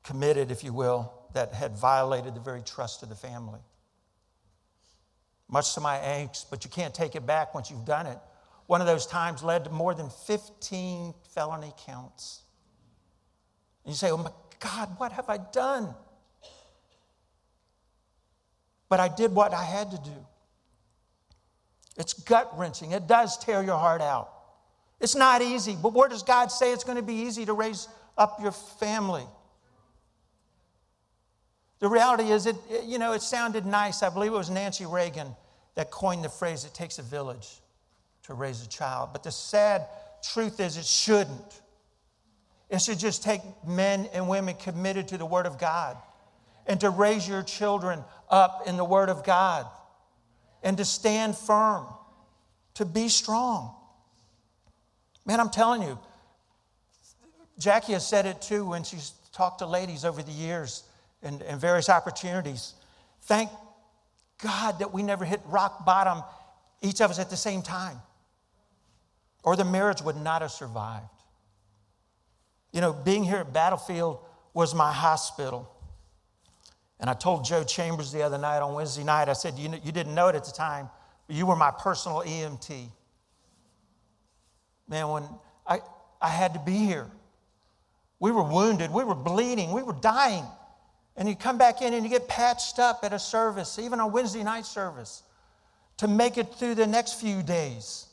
committed, 0.04 0.50
if 0.50 0.64
you 0.64 0.72
will, 0.72 1.12
that 1.34 1.54
had 1.54 1.76
violated 1.76 2.36
the 2.36 2.40
very 2.40 2.62
trust 2.62 3.04
of 3.04 3.10
the 3.10 3.16
family. 3.16 3.60
Much 5.50 5.74
to 5.74 5.82
my 5.82 5.98
angst, 5.98 6.46
but 6.50 6.64
you 6.64 6.72
can't 6.72 6.94
take 6.94 7.16
it 7.16 7.26
back 7.26 7.54
once 7.54 7.70
you've 7.70 7.86
done 7.86 8.06
it. 8.06 8.18
One 8.68 8.82
of 8.82 8.88
those 8.88 9.06
times 9.08 9.42
led 9.42 9.64
to 9.64 9.70
more 9.70 9.94
than 9.94 10.10
15 10.10 11.14
felony 11.34 11.74
counts. 11.86 12.42
And 13.84 13.94
you 13.94 13.98
say, 13.98 14.12
Oh 14.12 14.18
my 14.18 14.32
God, 14.60 14.90
what 14.98 15.14
have 15.14 15.30
I 15.30 15.38
done? 15.38 15.96
But 18.90 19.00
I 19.00 19.08
did 19.08 19.34
what 19.34 19.54
I 19.54 19.64
had 19.64 19.92
to 19.92 19.98
do. 19.98 20.26
It's 21.98 22.14
gut 22.14 22.58
wrenching. 22.58 22.92
It 22.92 23.08
does 23.08 23.38
tear 23.38 23.64
your 23.64 23.78
heart 23.78 24.02
out. 24.02 24.32
It's 25.00 25.16
not 25.16 25.42
easy, 25.42 25.78
but 25.82 25.94
where 25.94 26.08
does 26.08 26.24
God 26.24 26.52
say 26.52 26.72
it's 26.72 26.84
going 26.84 26.98
to 26.98 27.04
be 27.04 27.14
easy 27.14 27.46
to 27.46 27.54
raise 27.54 27.88
up 28.18 28.42
your 28.42 28.52
family? 28.52 29.26
The 31.80 31.88
reality 31.88 32.32
is, 32.32 32.48
it, 32.48 32.56
you 32.84 32.98
know, 32.98 33.14
it 33.14 33.22
sounded 33.22 33.66
nice. 33.66 34.04
I 34.04 34.10
believe 34.10 34.34
it 34.34 34.38
was 34.38 34.50
Nancy 34.50 34.86
Reagan 34.86 35.36
that 35.76 35.92
coined 35.92 36.24
the 36.24 36.30
phrase, 36.30 36.66
it 36.66 36.74
takes 36.74 36.98
a 36.98 37.04
village 37.04 37.62
to 38.28 38.34
raise 38.34 38.64
a 38.64 38.68
child. 38.68 39.10
But 39.14 39.24
the 39.24 39.32
sad 39.32 39.86
truth 40.22 40.60
is, 40.60 40.78
it 40.78 40.86
shouldn't. 40.86 41.62
It 42.70 42.82
should 42.82 43.00
just 43.00 43.24
take 43.24 43.42
men 43.66 44.10
and 44.14 44.28
women 44.28 44.56
committed 44.56 45.08
to 45.10 45.18
the 45.18 45.26
Word 45.26 45.46
of 45.46 45.58
God 45.58 45.98
and 46.66 46.80
to 46.82 46.90
raise 46.90 47.28
your 47.28 47.42
children 47.42 48.04
up 48.30 48.64
in 48.68 48.76
the 48.76 48.84
Word 48.84 49.10
of 49.10 49.24
God 49.24 49.66
and 50.62 50.78
to 50.78 50.84
stand 50.84 51.38
firm, 51.38 51.86
to 52.76 52.84
be 52.84 53.08
strong. 53.08 53.74
Man, 55.26 55.40
I'm 55.40 55.50
telling 55.50 55.82
you, 55.82 55.98
Jackie 57.58 57.94
has 57.94 58.06
said 58.06 58.26
it 58.26 58.42
too 58.42 58.66
when 58.66 58.84
she's 58.84 59.14
talked 59.32 59.60
to 59.60 59.66
ladies 59.66 60.04
over 60.04 60.22
the 60.22 60.32
years 60.32 60.84
and, 61.24 61.42
and 61.44 61.60
various 61.60 61.90
opportunities. 61.90 62.74
Thank 63.24 63.50
God 64.44 64.80
that 64.80 64.94
we 64.94 65.02
never 65.02 65.24
hit 65.24 65.40
rock 65.46 65.86
bottom, 65.86 66.22
each 66.82 67.00
of 67.00 67.10
us 67.10 67.20
at 67.20 67.30
the 67.30 67.38
same 67.38 67.62
time 67.62 68.02
or 69.48 69.56
the 69.56 69.64
marriage 69.64 70.02
would 70.02 70.18
not 70.18 70.42
have 70.42 70.52
survived. 70.52 71.06
You 72.74 72.82
know, 72.82 72.92
being 72.92 73.24
here 73.24 73.38
at 73.38 73.54
Battlefield 73.54 74.20
was 74.54 74.76
my 74.76 74.92
hospital. 74.92 75.72
And 77.00 77.10
I 77.10 77.14
told 77.14 77.46
Joe 77.46 77.64
Chambers 77.64 78.12
the 78.12 78.24
other 78.24 78.38
night 78.38 78.60
on 78.60 78.74
Wednesday 78.74 79.06
night, 79.06 79.30
I 79.30 79.34
said, 79.34 79.58
You, 79.58 79.70
you 79.86 79.94
didn't 79.94 80.14
know 80.14 80.28
it 80.28 80.36
at 80.36 80.44
the 80.44 80.52
time, 80.52 80.90
but 81.28 81.38
you 81.38 81.46
were 81.46 81.56
my 81.56 81.72
personal 81.72 82.24
EMT. 82.24 82.90
Man, 84.90 85.08
when 85.08 85.24
I, 85.66 85.80
I 86.22 86.28
had 86.28 86.54
to 86.54 86.60
be 86.60 86.80
here, 86.80 87.08
we 88.20 88.32
were 88.32 88.44
wounded, 88.44 88.92
we 88.92 89.06
were 89.06 89.16
bleeding, 89.16 89.72
we 89.72 89.82
were 89.82 89.96
dying. 90.02 90.44
And 91.16 91.30
you 91.30 91.38
come 91.38 91.58
back 91.58 91.82
in 91.82 91.94
and 91.94 92.04
you 92.04 92.10
get 92.10 92.28
patched 92.28 92.80
up 92.80 93.00
at 93.04 93.14
a 93.14 93.20
service, 93.20 93.80
even 93.80 94.02
on 94.02 94.12
Wednesday 94.12 94.44
night 94.44 94.66
service, 94.66 95.24
to 96.00 96.10
make 96.10 96.38
it 96.38 96.54
through 96.56 96.76
the 96.76 96.86
next 96.86 97.22
few 97.22 97.42
days. 97.42 98.07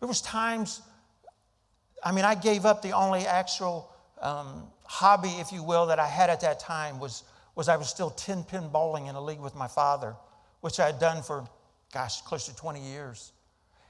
There 0.00 0.08
was 0.08 0.20
times, 0.22 0.80
I 2.02 2.12
mean, 2.12 2.24
I 2.24 2.34
gave 2.34 2.64
up 2.64 2.82
the 2.82 2.92
only 2.92 3.26
actual 3.26 3.90
um, 4.20 4.64
hobby, 4.84 5.28
if 5.38 5.52
you 5.52 5.62
will, 5.62 5.86
that 5.86 5.98
I 5.98 6.06
had 6.06 6.30
at 6.30 6.40
that 6.40 6.58
time 6.58 6.98
was, 6.98 7.22
was 7.54 7.68
I 7.68 7.76
was 7.76 7.88
still 7.88 8.10
10 8.10 8.44
pin 8.44 8.68
bowling 8.68 9.06
in 9.06 9.14
a 9.14 9.20
league 9.20 9.40
with 9.40 9.54
my 9.54 9.68
father, 9.68 10.16
which 10.62 10.80
I 10.80 10.86
had 10.86 10.98
done 10.98 11.22
for, 11.22 11.46
gosh, 11.92 12.22
close 12.22 12.46
to 12.46 12.56
20 12.56 12.80
years. 12.80 13.32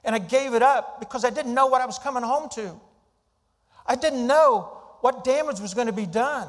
And 0.04 0.14
I 0.14 0.18
gave 0.18 0.54
it 0.54 0.62
up 0.62 0.98
because 0.98 1.24
I 1.24 1.30
didn't 1.30 1.54
know 1.54 1.66
what 1.66 1.80
I 1.80 1.86
was 1.86 1.98
coming 1.98 2.22
home 2.22 2.48
to. 2.50 2.80
I 3.86 3.94
didn't 3.94 4.26
know 4.26 4.76
what 5.00 5.24
damage 5.24 5.60
was 5.60 5.74
going 5.74 5.86
to 5.86 5.92
be 5.92 6.06
done, 6.06 6.48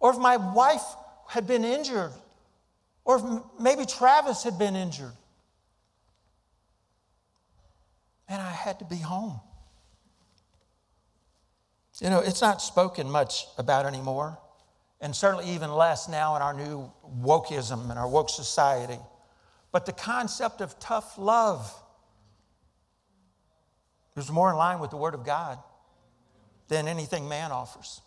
or 0.00 0.10
if 0.10 0.18
my 0.18 0.36
wife 0.36 0.84
had 1.28 1.46
been 1.46 1.64
injured, 1.64 2.12
or 3.04 3.16
if 3.16 3.60
maybe 3.60 3.84
Travis 3.84 4.42
had 4.42 4.58
been 4.58 4.76
injured. 4.76 5.12
And 8.28 8.40
I 8.40 8.50
had 8.50 8.78
to 8.80 8.84
be 8.84 8.96
home. 8.96 9.40
You 12.00 12.10
know, 12.10 12.20
it's 12.20 12.40
not 12.40 12.62
spoken 12.62 13.10
much 13.10 13.46
about 13.58 13.84
anymore, 13.84 14.38
and 15.00 15.14
certainly 15.14 15.50
even 15.50 15.72
less 15.72 16.08
now 16.08 16.36
in 16.36 16.42
our 16.42 16.54
new 16.54 16.92
wokeism 17.20 17.90
and 17.90 17.98
our 17.98 18.08
woke 18.08 18.30
society. 18.30 18.98
But 19.72 19.84
the 19.84 19.92
concept 19.92 20.60
of 20.60 20.78
tough 20.78 21.18
love 21.18 21.74
is 24.16 24.30
more 24.30 24.50
in 24.50 24.56
line 24.56 24.78
with 24.78 24.90
the 24.90 24.96
Word 24.96 25.14
of 25.14 25.24
God 25.24 25.58
than 26.68 26.86
anything 26.86 27.28
man 27.28 27.50
offers. 27.50 28.00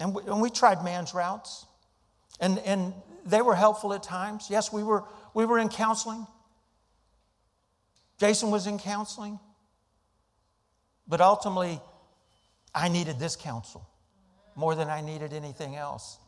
And 0.00 0.14
we, 0.14 0.22
and 0.22 0.40
we 0.40 0.48
tried 0.48 0.82
man's 0.82 1.12
routes, 1.12 1.66
and, 2.40 2.58
and 2.60 2.94
they 3.26 3.42
were 3.42 3.54
helpful 3.54 3.92
at 3.92 4.02
times. 4.02 4.46
Yes, 4.48 4.72
we 4.72 4.82
were, 4.82 5.04
we 5.34 5.44
were 5.44 5.58
in 5.58 5.68
counseling. 5.68 6.26
Jason 8.18 8.50
was 8.50 8.66
in 8.66 8.78
counseling. 8.78 9.38
But 11.06 11.20
ultimately, 11.20 11.80
I 12.74 12.88
needed 12.88 13.18
this 13.18 13.36
counsel 13.36 13.88
more 14.54 14.74
than 14.74 14.88
I 14.88 15.00
needed 15.00 15.32
anything 15.32 15.76
else. 15.76 16.18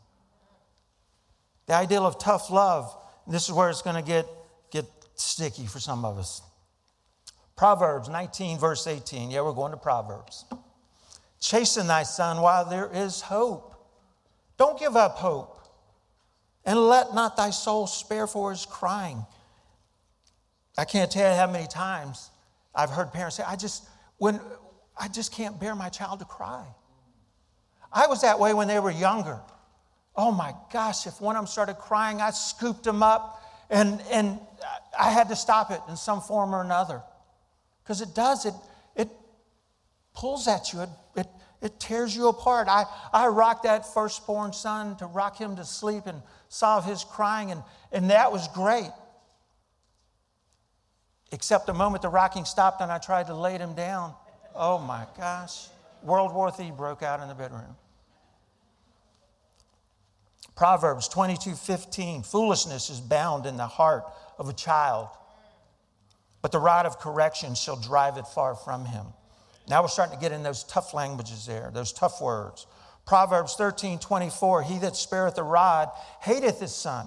The 1.67 1.75
ideal 1.75 2.07
of 2.07 2.19
tough 2.19 2.51
love, 2.51 2.97
this 3.27 3.49
is 3.49 3.53
where 3.53 3.69
it's 3.69 3.83
going 3.83 3.97
to 3.97 4.03
get, 4.03 4.27
get 4.71 4.87
sticky 5.17 5.67
for 5.67 5.81
some 5.81 6.05
of 6.05 6.17
us. 6.17 6.43
Proverbs 7.57 8.09
19, 8.09 8.59
verse 8.59 8.87
18. 8.87 9.31
Yeah, 9.31 9.43
we're 9.43 9.53
going 9.53 9.73
to 9.73 9.77
Proverbs. 9.77 10.45
Chasten 11.41 11.87
thy 11.87 12.05
son 12.05 12.41
while 12.41 12.65
there 12.65 12.89
is 12.93 13.21
hope. 13.21 13.75
Don't 14.57 14.79
give 14.79 14.97
up 14.97 15.17
hope. 15.17 15.59
And 16.65 16.79
let 16.79 17.15
not 17.15 17.37
thy 17.37 17.51
soul 17.51 17.87
spare 17.87 18.27
for 18.27 18.51
his 18.51 18.65
crying. 18.65 19.27
I 20.81 20.87
can't 20.87 21.11
tell 21.11 21.31
you 21.31 21.37
how 21.37 21.47
many 21.47 21.67
times 21.67 22.31
I've 22.75 22.89
heard 22.89 23.13
parents 23.13 23.37
say, 23.37 23.43
I 23.47 23.55
just, 23.55 23.87
when, 24.17 24.41
I 24.99 25.09
just 25.09 25.31
can't 25.31 25.61
bear 25.61 25.75
my 25.75 25.91
child 25.91 26.21
to 26.21 26.25
cry. 26.25 26.65
I 27.93 28.07
was 28.07 28.23
that 28.23 28.39
way 28.41 28.55
when 28.55 28.67
they 28.67 28.81
were 28.81 28.91
younger. 28.91 29.39
Oh 30.17 30.33
my 30.33 30.55
gosh, 30.73 31.07
if 31.07 31.21
one 31.21 31.37
of 31.37 31.43
them 31.43 31.47
started 31.49 31.75
crying, 31.75 32.23
I 32.23 32.31
scooped 32.31 32.85
them 32.85 33.03
up 33.03 33.45
and, 33.69 34.01
and 34.11 34.41
I 34.99 35.11
had 35.11 35.29
to 35.29 35.37
stop 35.37 35.71
it 35.71 35.83
in 35.91 35.99
some 35.99 36.23
form 36.23 36.55
or 36.55 36.63
another. 36.63 37.03
Because 37.83 38.01
it 38.01 38.15
does, 38.15 38.47
it, 38.47 38.55
it 38.97 39.11
pulls 40.15 40.49
at 40.49 40.73
you, 40.73 40.81
it, 40.81 40.89
it, 41.15 41.27
it 41.61 41.79
tears 41.79 42.17
you 42.17 42.29
apart. 42.29 42.69
I, 42.71 42.87
I 43.13 43.27
rocked 43.27 43.65
that 43.65 43.85
firstborn 43.93 44.55
son 44.55 44.97
to 44.97 45.05
rock 45.05 45.37
him 45.37 45.57
to 45.57 45.65
sleep 45.67 46.05
and 46.07 46.23
solve 46.49 46.87
his 46.87 47.05
crying, 47.05 47.51
and, 47.51 47.63
and 47.93 48.09
that 48.09 48.33
was 48.33 48.49
great. 48.49 48.89
Except 51.33 51.67
the 51.67 51.75
moment 51.75 52.03
the 52.03 52.09
rocking 52.09 52.45
stopped 52.45 52.81
and 52.81 52.91
I 52.91 52.99
tried 52.99 53.27
to 53.29 53.35
lay 53.35 53.57
him 53.57 53.75
down, 53.75 54.15
oh 54.55 54.79
my 54.79 55.07
gosh, 55.17 55.69
World 56.03 56.35
War 56.35 56.53
III 56.59 56.73
broke 56.73 57.03
out 57.03 57.21
in 57.21 57.29
the 57.29 57.35
bedroom. 57.35 57.77
Proverbs 60.57 61.09
22 61.09 61.55
15, 61.55 62.23
foolishness 62.23 62.91
is 62.91 63.01
bound 63.01 63.47
in 63.47 63.57
the 63.57 63.67
heart 63.67 64.05
of 64.39 64.49
a 64.49 64.53
child, 64.53 65.09
but 66.43 66.53
the 66.53 66.59
rod 66.59 66.85
of 66.85 66.99
correction 66.99 67.55
shall 67.55 67.77
drive 67.77 68.17
it 68.17 68.27
far 68.27 68.55
from 68.55 68.85
him. 68.85 69.07
Now 69.69 69.83
we're 69.83 69.89
starting 69.89 70.17
to 70.17 70.21
get 70.21 70.33
in 70.33 70.43
those 70.43 70.65
tough 70.65 70.93
languages 70.93 71.47
there, 71.47 71.71
those 71.73 71.93
tough 71.93 72.21
words. 72.21 72.67
Proverbs 73.07 73.55
13 73.55 74.01
24, 74.01 74.63
he 74.65 74.79
that 74.79 74.97
spareth 74.97 75.37
the 75.37 75.43
rod 75.43 75.91
hateth 76.21 76.61
his 76.61 76.75
son, 76.75 77.07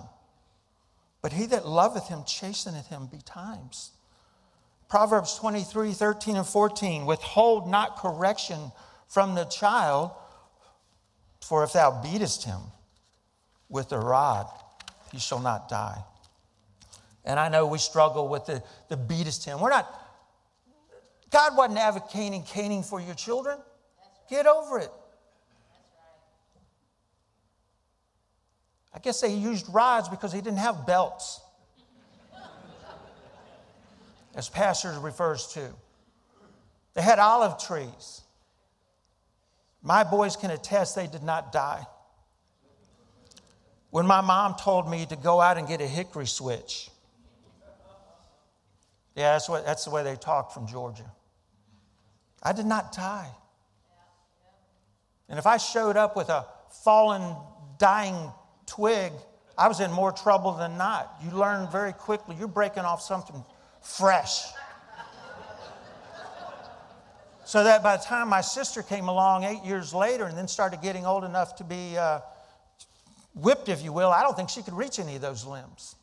but 1.21 1.33
he 1.33 1.45
that 1.47 1.67
loveth 1.67 2.07
him 2.07 2.23
chasteneth 2.23 2.87
him 2.87 3.07
betimes. 3.07 3.91
Proverbs 4.93 5.39
23 5.39 5.91
13 5.91 6.35
and 6.35 6.45
14, 6.45 7.07
withhold 7.07 7.67
not 7.67 7.97
correction 7.97 8.71
from 9.07 9.33
the 9.33 9.43
child, 9.45 10.11
for 11.41 11.63
if 11.63 11.73
thou 11.73 11.99
beatest 12.03 12.43
him 12.43 12.59
with 13.69 13.91
a 13.91 13.97
rod, 13.97 14.45
he 15.11 15.17
shall 15.17 15.39
not 15.39 15.67
die. 15.67 15.97
And 17.25 17.39
I 17.39 17.49
know 17.49 17.65
we 17.65 17.79
struggle 17.79 18.27
with 18.27 18.45
the, 18.45 18.61
the 18.87 18.95
beatest 18.95 19.43
him. 19.45 19.59
We're 19.59 19.71
not, 19.71 19.91
God 21.31 21.57
wasn't 21.57 21.79
advocating 21.79 22.43
caning 22.43 22.83
for 22.83 23.01
your 23.01 23.15
children. 23.15 23.57
Get 24.29 24.45
over 24.45 24.77
it. 24.77 24.91
I 28.93 28.99
guess 28.99 29.21
they 29.21 29.33
used 29.33 29.73
rods 29.73 30.07
because 30.07 30.33
they 30.33 30.41
didn't 30.41 30.59
have 30.59 30.85
belts, 30.85 31.41
as 34.35 34.49
Pastor 34.49 34.97
refers 34.99 35.47
to. 35.53 35.69
They 36.93 37.01
had 37.01 37.19
olive 37.19 37.61
trees. 37.63 38.21
My 39.81 40.03
boys 40.03 40.35
can 40.35 40.51
attest 40.51 40.95
they 40.95 41.07
did 41.07 41.23
not 41.23 41.51
die. 41.51 41.85
When 43.89 44.07
my 44.07 44.21
mom 44.21 44.55
told 44.55 44.89
me 44.89 45.05
to 45.07 45.15
go 45.15 45.39
out 45.39 45.57
and 45.57 45.67
get 45.67 45.81
a 45.81 45.87
hickory 45.87 46.25
switch, 46.25 46.89
yeah, 49.15 49.33
that's, 49.33 49.47
what, 49.47 49.65
that's 49.65 49.85
the 49.85 49.91
way 49.91 50.03
they 50.03 50.15
talk 50.15 50.51
from 50.51 50.67
Georgia. 50.67 51.11
I 52.41 52.53
did 52.53 52.65
not 52.65 52.91
die. 52.91 53.29
And 55.29 55.37
if 55.37 55.45
I 55.45 55.57
showed 55.57 55.95
up 55.95 56.15
with 56.15 56.29
a 56.29 56.47
fallen, 56.83 57.35
dying 57.77 58.31
twig, 58.65 59.11
I 59.57 59.67
was 59.67 59.79
in 59.79 59.91
more 59.91 60.11
trouble 60.11 60.53
than 60.53 60.77
not. 60.77 61.15
You 61.23 61.31
learn 61.31 61.69
very 61.71 61.93
quickly, 61.93 62.35
you're 62.37 62.47
breaking 62.47 62.83
off 62.83 63.01
something 63.01 63.43
fresh. 63.83 64.45
so 67.45 67.63
that 67.63 67.83
by 67.83 67.97
the 67.97 68.03
time 68.03 68.29
my 68.29 68.41
sister 68.41 68.81
came 68.81 69.07
along 69.07 69.43
eight 69.43 69.63
years 69.63 69.93
later 69.93 70.25
and 70.25 70.35
then 70.37 70.47
started 70.47 70.81
getting 70.81 71.05
old 71.05 71.23
enough 71.23 71.55
to 71.57 71.63
be 71.63 71.97
uh, 71.97 72.19
whipped, 73.35 73.69
if 73.69 73.83
you 73.83 73.93
will, 73.93 74.09
I 74.09 74.23
don't 74.23 74.35
think 74.35 74.49
she 74.49 74.63
could 74.63 74.73
reach 74.73 74.97
any 74.97 75.15
of 75.15 75.21
those 75.21 75.45
limbs. 75.45 75.95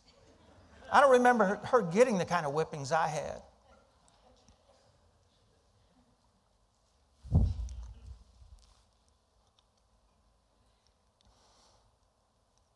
I 0.93 1.01
don't 1.01 1.12
remember 1.12 1.45
her, 1.45 1.57
her 1.66 1.83
getting 1.83 2.19
the 2.19 2.25
kind 2.25 2.47
of 2.47 2.53
whippings 2.53 2.93
I 2.93 3.09
had. 3.09 3.43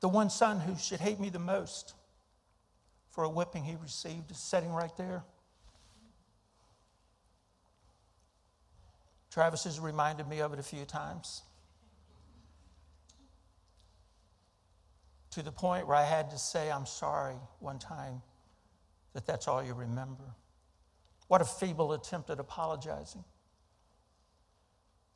The 0.01 0.09
one 0.09 0.29
son 0.29 0.61
who 0.61 0.77
should 0.77 1.01
hate 1.01 1.19
me 1.19 1.31
the 1.31 1.38
most 1.38 1.95
for 3.14 3.22
a 3.22 3.29
whipping 3.29 3.62
he 3.62 3.77
received 3.81 4.33
is 4.33 4.38
sitting 4.38 4.72
right 4.72 4.94
there. 4.96 5.22
Travis 9.31 9.62
has 9.64 9.79
reminded 9.79 10.27
me 10.27 10.40
of 10.40 10.53
it 10.53 10.59
a 10.59 10.64
few 10.64 10.85
times. 10.85 11.42
To 15.31 15.42
the 15.42 15.53
point 15.53 15.87
where 15.87 15.96
I 15.96 16.03
had 16.03 16.31
to 16.31 16.38
say, 16.38 16.72
I'm 16.72 16.87
sorry 16.87 17.37
one 17.61 17.79
time 17.79 18.20
that 19.12 19.27
that's 19.27 19.46
all 19.46 19.62
you 19.62 19.74
remember. 19.74 20.24
What 21.29 21.40
a 21.40 21.44
feeble 21.44 21.92
attempt 21.92 22.31
at 22.31 22.40
apologizing. 22.40 23.24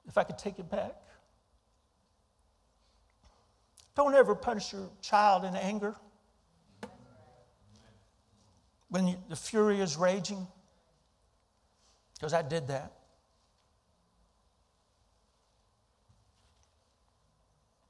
If 0.07 0.17
I 0.17 0.23
could 0.23 0.39
take 0.39 0.61
it 0.61 0.71
back. 0.71 0.95
Don't 3.97 4.15
ever 4.15 4.37
punish 4.37 4.73
your 4.73 4.89
child 5.03 5.45
in 5.45 5.57
anger 5.57 5.97
when 8.89 9.17
the 9.29 9.37
fury 9.37 9.81
is 9.81 9.97
raging, 9.97 10.47
because 12.15 12.33
I 12.33 12.43
did 12.43 12.69
that. 12.69 12.93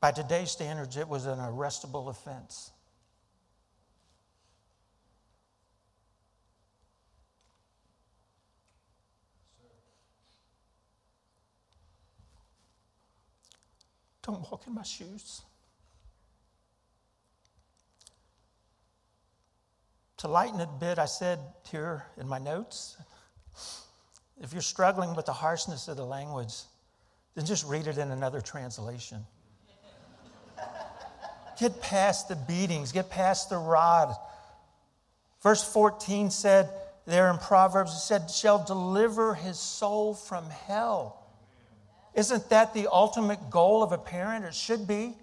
By 0.01 0.13
today's 0.13 0.51
standards, 0.51 0.97
it 0.97 1.09
was 1.09 1.27
an 1.27 1.39
arrestable 1.39 2.09
offense. 2.09 2.71
Don't 14.23 14.41
walk 14.51 14.65
in 14.67 14.75
my 14.75 14.83
shoes. 14.83 15.43
To 20.19 20.29
lighten 20.29 20.59
it 20.59 20.69
a 20.69 20.81
bit, 20.81 20.99
I 20.99 21.07
said 21.07 21.39
here 21.71 22.05
in 22.17 22.27
my 22.27 22.39
notes 22.39 22.97
if 24.41 24.53
you're 24.53 24.63
struggling 24.63 25.15
with 25.15 25.27
the 25.27 25.33
harshness 25.33 25.89
of 25.89 25.97
the 25.97 26.05
language, 26.05 26.55
then 27.35 27.45
just 27.45 27.67
read 27.67 27.87
it 27.87 27.99
in 27.99 28.11
another 28.11 28.41
translation. 28.41 29.25
get 31.59 31.81
past 31.81 32.29
the 32.29 32.37
beatings, 32.37 32.93
get 32.93 33.11
past 33.11 33.51
the 33.51 33.59
rod. 33.59 34.15
Verse 35.43 35.63
14 35.73 36.31
said, 36.31 36.69
there 37.07 37.31
in 37.31 37.39
Proverbs, 37.39 37.93
it 37.93 38.01
said, 38.01 38.31
shall 38.31 38.65
deliver 38.65 39.35
his 39.35 39.59
soul 39.59 40.15
from 40.15 40.51
hell. 40.51 41.27
Isn't 42.15 42.51
that 42.51 42.75
the 42.75 42.89
ultimate 42.91 43.51
goal 43.51 43.83
of 43.83 43.93
a 43.93 43.99
parent? 43.99 44.45
It 44.45 44.55
should 44.55 44.87
be 44.87 45.15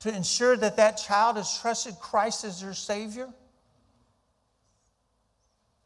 to 0.00 0.14
ensure 0.14 0.56
that 0.56 0.76
that 0.76 0.96
child 0.96 1.36
has 1.36 1.58
trusted 1.60 1.94
Christ 2.00 2.44
as 2.44 2.60
their 2.60 2.74
Savior 2.74 3.28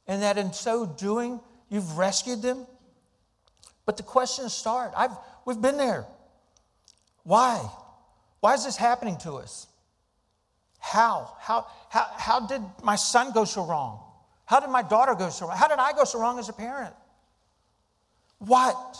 and 0.09 0.23
that 0.23 0.39
in 0.39 0.53
so 0.53 0.87
doing, 0.87 1.41
you've 1.69 1.99
rescued 1.99 2.43
them? 2.43 2.67
But 3.85 3.99
the 3.99 4.03
questions 4.03 4.53
start. 4.53 4.93
I've, 4.97 5.13
we've 5.45 5.61
been 5.61 5.77
there. 5.77 6.07
Why? 7.23 7.65
Why 8.41 8.55
is 8.55 8.65
this 8.65 8.77
happening 8.77 9.19
to 9.19 9.35
us? 9.35 9.67
How? 10.79 11.35
How, 11.39 11.67
how? 11.91 12.07
how 12.17 12.47
did 12.47 12.63
my 12.83 12.97
son 12.97 13.33
go 13.33 13.45
so 13.45 13.65
wrong? 13.65 14.01
How 14.47 14.61
did 14.61 14.71
my 14.71 14.83
daughter 14.83 15.15
go 15.15 15.29
so 15.29 15.47
wrong? 15.47 15.57
How 15.57 15.69
did 15.69 15.79
I 15.79 15.93
go 15.93 16.05
so 16.05 16.19
wrong 16.19 16.39
as 16.39 16.49
a 16.49 16.53
parent? 16.55 16.95
What? 18.39 18.97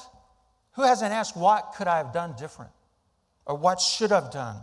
Who 0.73 0.83
hasn't 0.83 1.13
asked, 1.13 1.37
what 1.37 1.75
could 1.77 1.87
I 1.87 1.99
have 1.99 2.13
done 2.13 2.35
different? 2.39 2.71
Or 3.47 3.57
what 3.57 3.81
should 3.81 4.13
I 4.13 4.17
have 4.21 4.31
done? 4.31 4.57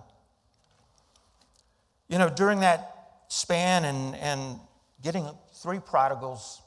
You 2.08 2.20
know, 2.20 2.30
during 2.30 2.60
that 2.60 2.96
span 3.30 3.84
and, 3.84 4.16
and 4.16 4.60
getting 5.02 5.28
three 5.66 5.80
prodigals 5.80 6.62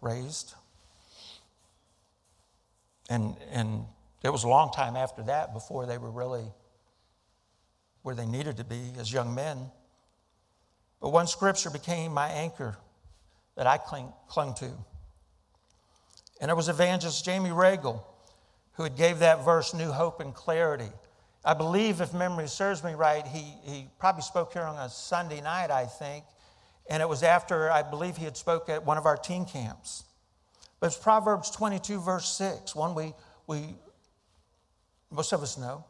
raised. 0.00 0.54
And, 3.10 3.36
and 3.52 3.84
it 4.24 4.30
was 4.30 4.44
a 4.44 4.48
long 4.48 4.72
time 4.72 4.96
after 4.96 5.22
that 5.24 5.52
before 5.52 5.84
they 5.84 5.98
were 5.98 6.10
really 6.10 6.46
where 8.00 8.14
they 8.14 8.24
needed 8.24 8.56
to 8.56 8.64
be 8.64 8.80
as 8.98 9.12
young 9.12 9.34
men. 9.34 9.58
But 11.02 11.10
one 11.10 11.26
scripture 11.26 11.68
became 11.68 12.14
my 12.14 12.28
anchor 12.28 12.78
that 13.56 13.66
I 13.66 13.76
cling, 13.76 14.10
clung 14.26 14.54
to. 14.54 14.70
And 16.40 16.50
it 16.50 16.56
was 16.56 16.70
evangelist 16.70 17.26
Jamie 17.26 17.52
Regal 17.52 18.06
who 18.72 18.84
had 18.84 18.96
gave 18.96 19.18
that 19.18 19.44
verse 19.44 19.74
new 19.74 19.92
hope 19.92 20.20
and 20.20 20.32
clarity. 20.32 20.90
I 21.44 21.52
believe, 21.52 22.00
if 22.00 22.14
memory 22.14 22.48
serves 22.48 22.82
me 22.82 22.94
right, 22.94 23.26
he, 23.26 23.52
he 23.70 23.86
probably 23.98 24.22
spoke 24.22 24.54
here 24.54 24.62
on 24.62 24.76
a 24.76 24.88
Sunday 24.88 25.42
night, 25.42 25.70
I 25.70 25.84
think. 25.84 26.24
And 26.88 27.02
it 27.02 27.08
was 27.08 27.22
after, 27.22 27.70
I 27.70 27.82
believe, 27.82 28.16
he 28.16 28.24
had 28.24 28.36
spoke 28.36 28.68
at 28.68 28.84
one 28.84 28.96
of 28.96 29.06
our 29.06 29.16
teen 29.16 29.44
camps. 29.44 30.04
But 30.80 30.88
it's 30.88 30.96
Proverbs 30.96 31.50
22, 31.50 32.00
verse 32.00 32.28
6, 32.36 32.74
one 32.74 32.94
we, 32.94 33.12
we 33.46 33.74
most 35.10 35.32
of 35.32 35.42
us 35.42 35.58
know. 35.58 35.84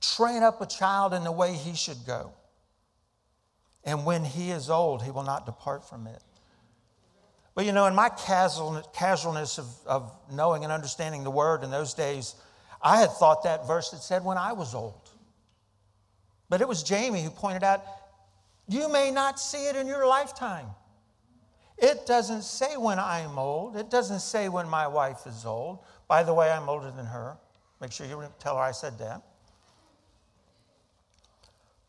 Train 0.00 0.42
up 0.42 0.60
a 0.60 0.66
child 0.66 1.12
in 1.12 1.24
the 1.24 1.32
way 1.32 1.54
he 1.54 1.74
should 1.74 2.06
go. 2.06 2.32
And 3.84 4.06
when 4.06 4.24
he 4.24 4.50
is 4.50 4.70
old, 4.70 5.02
he 5.02 5.10
will 5.10 5.22
not 5.22 5.44
depart 5.44 5.88
from 5.88 6.06
it. 6.06 6.22
But 7.54 7.66
you 7.66 7.72
know, 7.72 7.86
in 7.86 7.94
my 7.94 8.08
casualness 8.08 9.58
of, 9.58 9.66
of 9.86 10.12
knowing 10.32 10.64
and 10.64 10.72
understanding 10.72 11.22
the 11.22 11.30
word 11.30 11.62
in 11.62 11.70
those 11.70 11.94
days, 11.94 12.34
I 12.82 12.98
had 13.00 13.10
thought 13.12 13.44
that 13.44 13.66
verse 13.66 13.92
had 13.92 14.00
said 14.00 14.24
when 14.24 14.36
I 14.36 14.52
was 14.52 14.74
old. 14.74 15.08
But 16.48 16.60
it 16.60 16.68
was 16.68 16.82
Jamie 16.82 17.22
who 17.22 17.30
pointed 17.30 17.62
out, 17.62 17.82
you 18.68 18.90
may 18.90 19.10
not 19.10 19.38
see 19.38 19.66
it 19.66 19.76
in 19.76 19.86
your 19.86 20.06
lifetime. 20.06 20.66
It 21.76 22.06
doesn't 22.06 22.42
say 22.42 22.76
when 22.76 22.98
I'm 22.98 23.38
old. 23.38 23.76
It 23.76 23.90
doesn't 23.90 24.20
say 24.20 24.48
when 24.48 24.68
my 24.68 24.86
wife 24.86 25.26
is 25.26 25.44
old. 25.44 25.80
By 26.08 26.22
the 26.22 26.32
way, 26.32 26.50
I'm 26.50 26.68
older 26.68 26.90
than 26.90 27.06
her. 27.06 27.36
Make 27.80 27.92
sure 27.92 28.06
you 28.06 28.22
tell 28.38 28.56
her 28.56 28.62
I 28.62 28.70
said 28.70 28.98
that. 28.98 29.22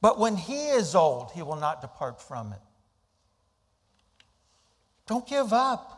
But 0.01 0.19
when 0.19 0.35
he 0.35 0.67
is 0.67 0.95
old, 0.95 1.31
he 1.31 1.41
will 1.41 1.55
not 1.55 1.81
depart 1.81 2.21
from 2.21 2.53
it. 2.53 2.59
Don't 5.07 5.27
give 5.27 5.53
up. 5.53 5.95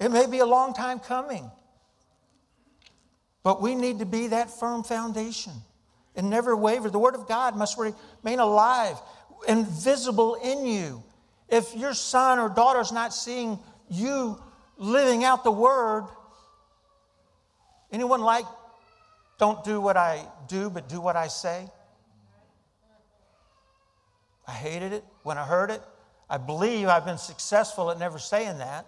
It 0.00 0.10
may 0.10 0.26
be 0.26 0.38
a 0.38 0.46
long 0.46 0.74
time 0.74 1.00
coming, 1.00 1.50
but 3.42 3.60
we 3.60 3.74
need 3.74 3.98
to 3.98 4.06
be 4.06 4.28
that 4.28 4.50
firm 4.50 4.84
foundation 4.84 5.52
and 6.14 6.30
never 6.30 6.54
waver. 6.54 6.88
The 6.88 6.98
Word 6.98 7.14
of 7.14 7.26
God 7.26 7.56
must 7.56 7.76
remain 7.78 8.38
alive 8.38 8.96
and 9.46 9.66
visible 9.66 10.34
in 10.34 10.66
you. 10.66 11.02
If 11.48 11.74
your 11.76 11.94
son 11.94 12.38
or 12.38 12.48
daughter 12.48 12.80
is 12.80 12.92
not 12.92 13.14
seeing 13.14 13.58
you 13.90 14.40
living 14.76 15.24
out 15.24 15.44
the 15.44 15.52
Word, 15.52 16.06
anyone 17.90 18.20
like, 18.20 18.44
don't 19.38 19.62
do 19.64 19.80
what 19.80 19.96
I 19.96 20.24
do, 20.48 20.68
but 20.68 20.88
do 20.88 21.00
what 21.00 21.16
I 21.16 21.28
say? 21.28 21.68
I 24.46 24.52
hated 24.52 24.92
it 24.92 25.04
when 25.22 25.38
I 25.38 25.44
heard 25.44 25.70
it. 25.70 25.82
I 26.28 26.38
believe 26.38 26.88
I've 26.88 27.04
been 27.04 27.18
successful 27.18 27.90
at 27.90 27.98
never 27.98 28.18
saying 28.18 28.58
that. 28.58 28.86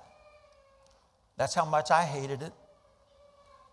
That's 1.36 1.54
how 1.54 1.64
much 1.64 1.90
I 1.90 2.02
hated 2.02 2.42
it. 2.42 2.52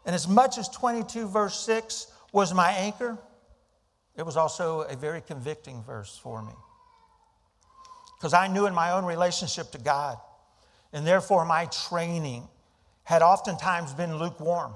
And 0.06 0.16
as 0.16 0.28
much 0.28 0.58
as 0.58 0.70
22, 0.70 1.28
verse 1.28 1.60
6 1.60 2.08
was 2.32 2.54
my 2.54 2.72
anchor, 2.72 3.18
it 4.16 4.26
was 4.26 4.38
also 4.38 4.82
a 4.82 4.96
very 4.96 5.22
convicting 5.22 5.84
verse 5.84 6.18
for 6.18 6.42
me. 6.42 6.54
Because 8.18 8.34
I 8.34 8.48
knew 8.48 8.66
in 8.66 8.74
my 8.74 8.92
own 8.92 9.06
relationship 9.06 9.72
to 9.72 9.78
God, 9.78 10.18
and 10.92 11.06
therefore 11.06 11.46
my 11.46 11.66
training 11.66 12.48
had 13.04 13.22
oftentimes 13.22 13.94
been 13.94 14.18
lukewarm 14.18 14.76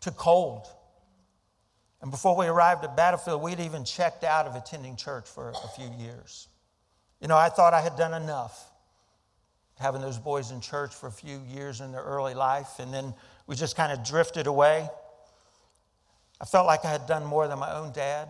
to 0.00 0.10
cold 0.10 0.66
and 2.02 2.10
before 2.10 2.34
we 2.36 2.46
arrived 2.46 2.84
at 2.84 2.96
Battlefield, 2.96 3.42
we'd 3.42 3.60
even 3.60 3.84
checked 3.84 4.24
out 4.24 4.46
of 4.46 4.54
attending 4.54 4.96
church 4.96 5.28
for 5.28 5.50
a 5.50 5.68
few 5.76 5.90
years. 5.98 6.48
You 7.20 7.28
know, 7.28 7.36
I 7.36 7.50
thought 7.50 7.74
I 7.74 7.80
had 7.82 7.96
done 7.96 8.14
enough 8.14 8.66
having 9.78 10.00
those 10.00 10.18
boys 10.18 10.50
in 10.50 10.60
church 10.60 10.94
for 10.94 11.06
a 11.06 11.12
few 11.12 11.40
years 11.54 11.80
in 11.80 11.92
their 11.92 12.02
early 12.02 12.34
life, 12.34 12.78
and 12.78 12.92
then 12.92 13.14
we 13.46 13.56
just 13.56 13.76
kind 13.76 13.92
of 13.92 14.04
drifted 14.04 14.46
away. 14.46 14.88
I 16.40 16.44
felt 16.44 16.66
like 16.66 16.84
I 16.84 16.90
had 16.90 17.06
done 17.06 17.24
more 17.24 17.48
than 17.48 17.58
my 17.58 17.74
own 17.74 17.92
dad. 17.92 18.28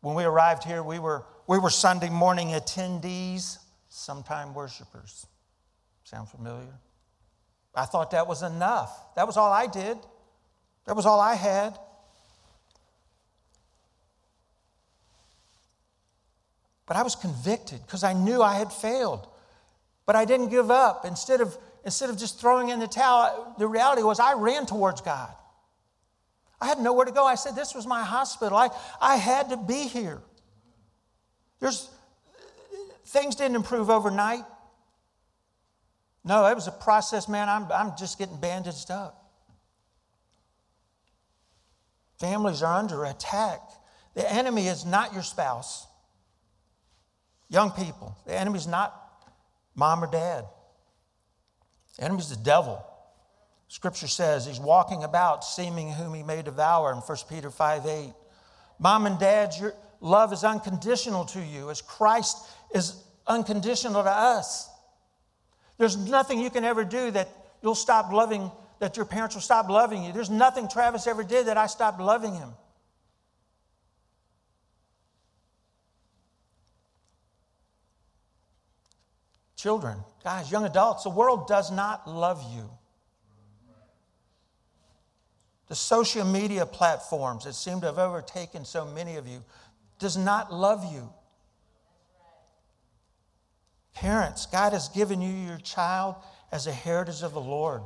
When 0.00 0.14
we 0.14 0.24
arrived 0.24 0.64
here, 0.64 0.82
we 0.82 0.98
were, 0.98 1.24
we 1.46 1.58
were 1.58 1.70
Sunday 1.70 2.10
morning 2.10 2.48
attendees, 2.48 3.58
sometime 3.88 4.54
worshipers. 4.54 5.26
Sound 6.04 6.28
familiar? 6.28 6.74
I 7.74 7.84
thought 7.84 8.12
that 8.12 8.26
was 8.26 8.42
enough. 8.42 9.14
That 9.16 9.26
was 9.26 9.36
all 9.36 9.52
I 9.52 9.66
did, 9.66 9.98
that 10.86 10.96
was 10.96 11.06
all 11.06 11.20
I 11.20 11.34
had. 11.34 11.78
But 16.86 16.96
I 16.96 17.02
was 17.02 17.14
convicted 17.14 17.82
because 17.82 18.02
I 18.02 18.14
knew 18.14 18.40
I 18.40 18.54
had 18.54 18.72
failed. 18.72 19.28
But 20.06 20.16
I 20.16 20.24
didn't 20.24 20.48
give 20.48 20.70
up. 20.70 21.04
Instead 21.04 21.42
of, 21.42 21.54
instead 21.84 22.08
of 22.08 22.16
just 22.16 22.40
throwing 22.40 22.70
in 22.70 22.78
the 22.78 22.86
towel, 22.86 23.54
the 23.58 23.66
reality 23.66 24.02
was 24.02 24.18
I 24.18 24.32
ran 24.32 24.64
towards 24.64 25.02
God. 25.02 25.34
I 26.60 26.66
had 26.66 26.80
nowhere 26.80 27.04
to 27.04 27.12
go. 27.12 27.24
I 27.24 27.36
said, 27.36 27.54
This 27.54 27.74
was 27.74 27.86
my 27.86 28.02
hospital. 28.02 28.56
I, 28.56 28.70
I 29.00 29.16
had 29.16 29.50
to 29.50 29.56
be 29.56 29.84
here. 29.84 30.20
There's, 31.60 31.88
things 33.06 33.36
didn't 33.36 33.56
improve 33.56 33.90
overnight. 33.90 34.44
No, 36.24 36.46
it 36.46 36.54
was 36.54 36.66
a 36.66 36.72
process, 36.72 37.28
man. 37.28 37.48
I'm, 37.48 37.70
I'm 37.72 37.96
just 37.96 38.18
getting 38.18 38.38
bandaged 38.38 38.90
up. 38.90 39.30
Families 42.18 42.62
are 42.62 42.74
under 42.74 43.04
attack. 43.04 43.60
The 44.14 44.30
enemy 44.30 44.66
is 44.66 44.84
not 44.84 45.12
your 45.14 45.22
spouse. 45.22 45.86
Young 47.48 47.70
people, 47.70 48.16
the 48.26 48.38
enemy's 48.38 48.66
not 48.66 48.94
mom 49.74 50.04
or 50.04 50.10
dad. 50.10 50.44
The 51.96 52.04
enemy's 52.04 52.28
the 52.28 52.36
devil. 52.36 52.84
Scripture 53.68 54.08
says 54.08 54.46
he's 54.46 54.58
walking 54.58 55.04
about, 55.04 55.44
seeming 55.44 55.92
whom 55.92 56.14
he 56.14 56.22
may 56.22 56.42
devour 56.42 56.90
in 56.92 56.98
1 56.98 57.18
Peter 57.28 57.50
5 57.50 57.86
8. 57.86 58.12
Mom 58.78 59.06
and 59.06 59.18
dad, 59.18 59.52
your 59.60 59.74
love 60.00 60.32
is 60.32 60.42
unconditional 60.42 61.26
to 61.26 61.40
you 61.40 61.70
as 61.70 61.82
Christ 61.82 62.38
is 62.74 63.02
unconditional 63.26 64.02
to 64.02 64.10
us. 64.10 64.70
There's 65.76 65.96
nothing 65.96 66.40
you 66.40 66.50
can 66.50 66.64
ever 66.64 66.84
do 66.84 67.10
that 67.10 67.28
you'll 67.62 67.74
stop 67.74 68.10
loving, 68.10 68.50
that 68.80 68.96
your 68.96 69.04
parents 69.04 69.34
will 69.34 69.42
stop 69.42 69.68
loving 69.68 70.02
you. 70.02 70.12
There's 70.12 70.30
nothing 70.30 70.68
Travis 70.68 71.06
ever 71.06 71.22
did 71.22 71.46
that 71.46 71.58
I 71.58 71.66
stopped 71.66 72.00
loving 72.00 72.34
him. 72.34 72.50
Children, 79.56 79.98
guys, 80.22 80.50
young 80.50 80.64
adults, 80.64 81.02
the 81.02 81.10
world 81.10 81.48
does 81.48 81.70
not 81.72 82.08
love 82.08 82.42
you. 82.54 82.70
The 85.68 85.74
social 85.74 86.24
media 86.24 86.64
platforms 86.66 87.44
that 87.44 87.54
seem 87.54 87.80
to 87.80 87.86
have 87.86 87.98
overtaken 87.98 88.64
so 88.64 88.86
many 88.86 89.16
of 89.16 89.26
you 89.26 89.44
does 89.98 90.16
not 90.16 90.52
love 90.52 90.90
you. 90.92 91.10
Parents, 93.94 94.46
God 94.46 94.72
has 94.72 94.88
given 94.88 95.20
you 95.20 95.32
your 95.32 95.58
child 95.58 96.14
as 96.52 96.66
a 96.66 96.72
heritage 96.72 97.22
of 97.22 97.32
the 97.32 97.40
Lord. 97.40 97.82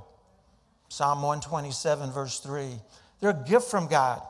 Psalm 0.89 1.23
127, 1.23 2.13
verse 2.13 2.39
3. 2.41 2.69
They're 3.21 3.31
a 3.31 3.45
gift 3.49 3.71
from 3.71 3.89
God 3.89 4.23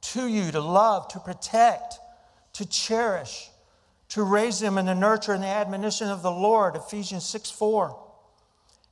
to 0.00 0.26
you 0.26 0.50
to 0.50 0.60
love, 0.60 1.08
to 1.08 1.20
protect, 1.20 1.98
to 2.54 2.68
cherish 2.68 3.50
to 4.10 4.22
raise 4.22 4.58
them 4.58 4.78
in 4.78 4.86
the 4.86 4.94
nurture 4.94 5.32
and 5.32 5.42
the 5.42 5.48
admonition 5.48 6.08
of 6.08 6.22
the 6.22 6.30
Lord, 6.30 6.76
Ephesians 6.76 7.24
6 7.26 7.50
4. 7.50 7.98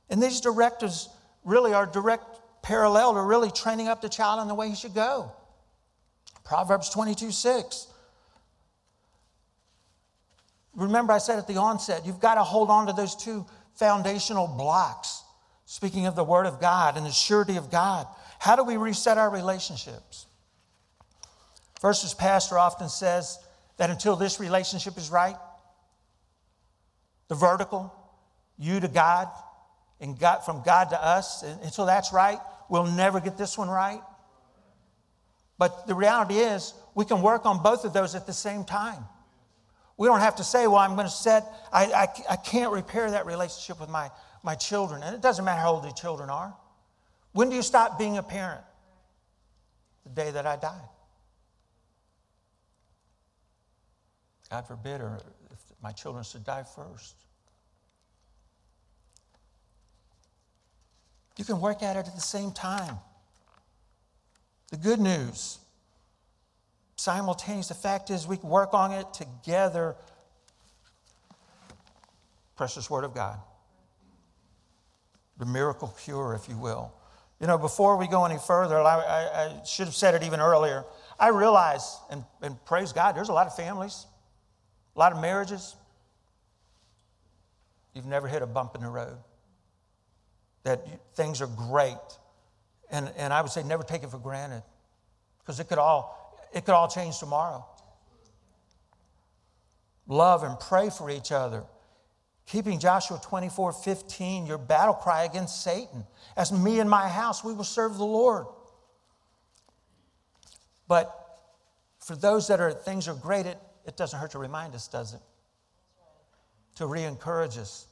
And 0.09 0.21
these 0.21 0.41
directives 0.41 1.09
really 1.43 1.73
are 1.73 1.85
direct 1.85 2.36
parallel 2.61 3.13
to 3.13 3.21
really 3.21 3.51
training 3.51 3.87
up 3.87 4.01
the 4.01 4.09
child 4.09 4.41
in 4.41 4.47
the 4.47 4.55
way 4.55 4.69
he 4.69 4.75
should 4.75 4.93
go. 4.93 5.31
Proverbs 6.43 6.89
22 6.89 7.31
6. 7.31 7.87
Remember, 10.75 11.11
I 11.11 11.17
said 11.17 11.39
at 11.39 11.47
the 11.47 11.57
onset, 11.57 12.05
you've 12.05 12.19
got 12.19 12.35
to 12.35 12.43
hold 12.43 12.69
on 12.69 12.87
to 12.87 12.93
those 12.93 13.15
two 13.15 13.45
foundational 13.75 14.47
blocks. 14.47 15.23
Speaking 15.65 16.05
of 16.05 16.15
the 16.15 16.23
Word 16.23 16.45
of 16.45 16.61
God 16.61 16.97
and 16.97 17.05
the 17.05 17.11
surety 17.11 17.57
of 17.57 17.71
God, 17.71 18.07
how 18.39 18.55
do 18.55 18.63
we 18.63 18.77
reset 18.77 19.17
our 19.17 19.29
relationships? 19.29 20.27
First, 21.81 22.05
as 22.05 22.13
Pastor 22.13 22.57
often 22.57 22.89
says, 22.89 23.39
that 23.77 23.89
until 23.89 24.15
this 24.15 24.39
relationship 24.39 24.97
is 24.97 25.09
right, 25.09 25.35
the 27.27 27.35
vertical, 27.35 27.93
you 28.57 28.79
to 28.79 28.87
God, 28.87 29.29
and 29.99 30.17
God 30.17 30.39
from 30.39 30.63
God 30.63 30.89
to 30.91 31.03
us, 31.03 31.43
and 31.43 31.71
so 31.73 31.85
that's 31.85 32.13
right, 32.13 32.39
we'll 32.69 32.85
never 32.85 33.19
get 33.19 33.37
this 33.37 33.57
one 33.57 33.69
right. 33.69 34.01
But 35.57 35.87
the 35.87 35.95
reality 35.95 36.35
is, 36.35 36.73
we 36.93 37.05
can 37.05 37.21
work 37.21 37.45
on 37.45 37.63
both 37.63 37.83
of 37.83 37.93
those 37.93 38.15
at 38.15 38.25
the 38.25 38.33
same 38.33 38.63
time. 38.63 39.03
We 39.97 40.07
don't 40.07 40.19
have 40.19 40.35
to 40.35 40.43
say, 40.43 40.67
well, 40.67 40.77
I'm 40.77 40.93
going 40.93 41.07
to 41.07 41.11
set, 41.13 41.43
I, 41.73 41.85
I, 41.85 42.07
I 42.29 42.35
can't 42.35 42.71
repair 42.71 43.09
that 43.09 43.25
relationship 43.25 43.79
with 43.79 43.89
my, 43.89 44.11
my 44.43 44.53
children. 44.53 45.01
And 45.01 45.15
it 45.15 45.21
doesn't 45.21 45.43
matter 45.43 45.59
how 45.59 45.73
old 45.73 45.83
the 45.83 45.91
children 45.91 46.29
are. 46.29 46.55
When 47.31 47.49
do 47.49 47.55
you 47.55 47.63
stop 47.63 47.97
being 47.97 48.17
a 48.17 48.23
parent? 48.23 48.61
The 50.03 50.09
day 50.11 50.31
that 50.31 50.45
I 50.45 50.55
die. 50.55 50.81
God 54.49 54.67
forbid, 54.67 55.01
or 55.01 55.19
if 55.51 55.59
my 55.81 55.91
children 55.91 56.23
should 56.23 56.45
die 56.45 56.63
first. 56.63 57.15
You 61.37 61.45
can 61.45 61.61
work 61.61 61.83
at 61.83 61.95
it 61.95 62.07
at 62.07 62.15
the 62.15 62.21
same 62.21 62.51
time. 62.51 62.97
The 64.71 64.77
good 64.77 64.99
news. 64.99 65.59
Simultaneous, 66.95 67.67
the 67.67 67.75
fact 67.75 68.09
is, 68.09 68.27
we 68.27 68.37
work 68.37 68.73
on 68.73 68.91
it 68.91 69.05
together. 69.13 69.95
Precious 72.55 72.89
Word 72.89 73.03
of 73.03 73.13
God. 73.13 73.39
The 75.37 75.45
miracle 75.45 75.95
cure, 76.03 76.33
if 76.33 76.49
you 76.49 76.57
will. 76.57 76.91
You 77.39 77.45
know, 77.45 77.59
before 77.59 77.97
we 77.97 78.07
go 78.07 78.25
any 78.25 78.39
further, 78.39 78.79
I, 78.79 78.99
I, 78.99 79.45
I 79.45 79.63
should 79.63 79.85
have 79.85 79.93
said 79.93 80.15
it 80.15 80.23
even 80.23 80.39
earlier. 80.39 80.83
I 81.19 81.29
realize, 81.29 81.97
and, 82.09 82.23
and 82.41 82.57
praise 82.65 82.91
God, 82.93 83.15
there's 83.15 83.29
a 83.29 83.33
lot 83.33 83.45
of 83.45 83.55
families, 83.55 84.07
a 84.95 84.99
lot 84.99 85.13
of 85.13 85.21
marriages. 85.21 85.75
You've 87.93 88.07
never 88.07 88.27
hit 88.27 88.41
a 88.41 88.47
bump 88.47 88.73
in 88.73 88.81
the 88.81 88.89
road. 88.89 89.17
That 90.63 91.15
things 91.15 91.41
are 91.41 91.47
great. 91.47 91.95
And, 92.89 93.11
and 93.17 93.33
I 93.33 93.41
would 93.41 93.51
say 93.51 93.63
never 93.63 93.83
take 93.83 94.03
it 94.03 94.11
for 94.11 94.17
granted 94.17 94.63
because 95.39 95.59
it 95.59 95.67
could 95.69 95.77
all 95.77 96.17
it 96.53 96.65
could 96.65 96.73
all 96.73 96.87
change 96.87 97.19
tomorrow. 97.19 97.65
Love 100.07 100.43
and 100.43 100.59
pray 100.59 100.89
for 100.89 101.09
each 101.09 101.31
other. 101.31 101.63
Keeping 102.45 102.79
Joshua 102.79 103.19
24 103.21 103.73
15, 103.73 104.45
your 104.45 104.57
battle 104.57 104.93
cry 104.93 105.25
against 105.25 105.63
Satan. 105.63 106.05
As 106.37 106.51
me 106.51 106.79
and 106.79 106.89
my 106.89 107.09
house, 107.09 107.43
we 107.43 107.53
will 107.53 107.65
serve 107.65 107.97
the 107.97 108.05
Lord. 108.05 108.45
But 110.87 111.13
for 111.99 112.15
those 112.15 112.47
that 112.47 112.61
are 112.61 112.71
things 112.71 113.09
are 113.09 113.13
great, 113.13 113.45
it, 113.45 113.57
it 113.85 113.97
doesn't 113.97 114.17
hurt 114.17 114.31
to 114.31 114.39
remind 114.39 114.75
us, 114.75 114.87
does 114.87 115.13
it? 115.13 115.19
To 116.75 116.87
re 116.87 117.03
encourage 117.03 117.57
us. 117.57 117.87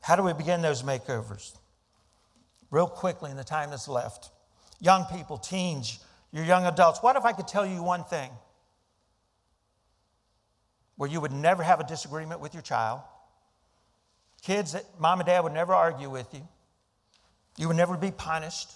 How 0.00 0.16
do 0.16 0.22
we 0.22 0.32
begin 0.32 0.62
those 0.62 0.82
makeovers? 0.82 1.56
Real 2.70 2.86
quickly 2.86 3.30
in 3.30 3.36
the 3.36 3.44
time 3.44 3.70
that's 3.70 3.88
left. 3.88 4.30
Young 4.80 5.04
people, 5.06 5.38
teens, 5.38 5.98
your 6.32 6.44
young 6.44 6.66
adults, 6.66 7.02
what 7.02 7.16
if 7.16 7.24
I 7.24 7.32
could 7.32 7.48
tell 7.48 7.66
you 7.66 7.82
one 7.82 8.04
thing? 8.04 8.30
Where 10.96 11.08
you 11.08 11.20
would 11.20 11.32
never 11.32 11.62
have 11.62 11.80
a 11.80 11.84
disagreement 11.84 12.40
with 12.40 12.54
your 12.54 12.62
child. 12.62 13.00
Kids 14.42 14.72
that 14.72 14.84
mom 14.98 15.20
and 15.20 15.26
dad 15.26 15.40
would 15.40 15.52
never 15.52 15.74
argue 15.74 16.10
with 16.10 16.32
you. 16.32 16.46
You 17.56 17.68
would 17.68 17.76
never 17.76 17.96
be 17.96 18.10
punished 18.10 18.70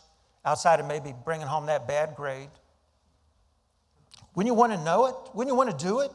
outside 0.45 0.81
of 0.81 0.87
maybe 0.87 1.15
bringing 1.25 1.47
home 1.47 1.67
that 1.67 1.87
bad 1.87 2.15
grade. 2.17 2.51
When 4.35 4.47
you 4.47 4.55
want 4.55 4.73
to 4.73 4.83
know 4.83 5.07
it, 5.07 5.15
when 5.35 5.47
you 5.47 5.55
want 5.55 5.77
to 5.77 5.85
do 5.85 6.01
it, 6.01 6.11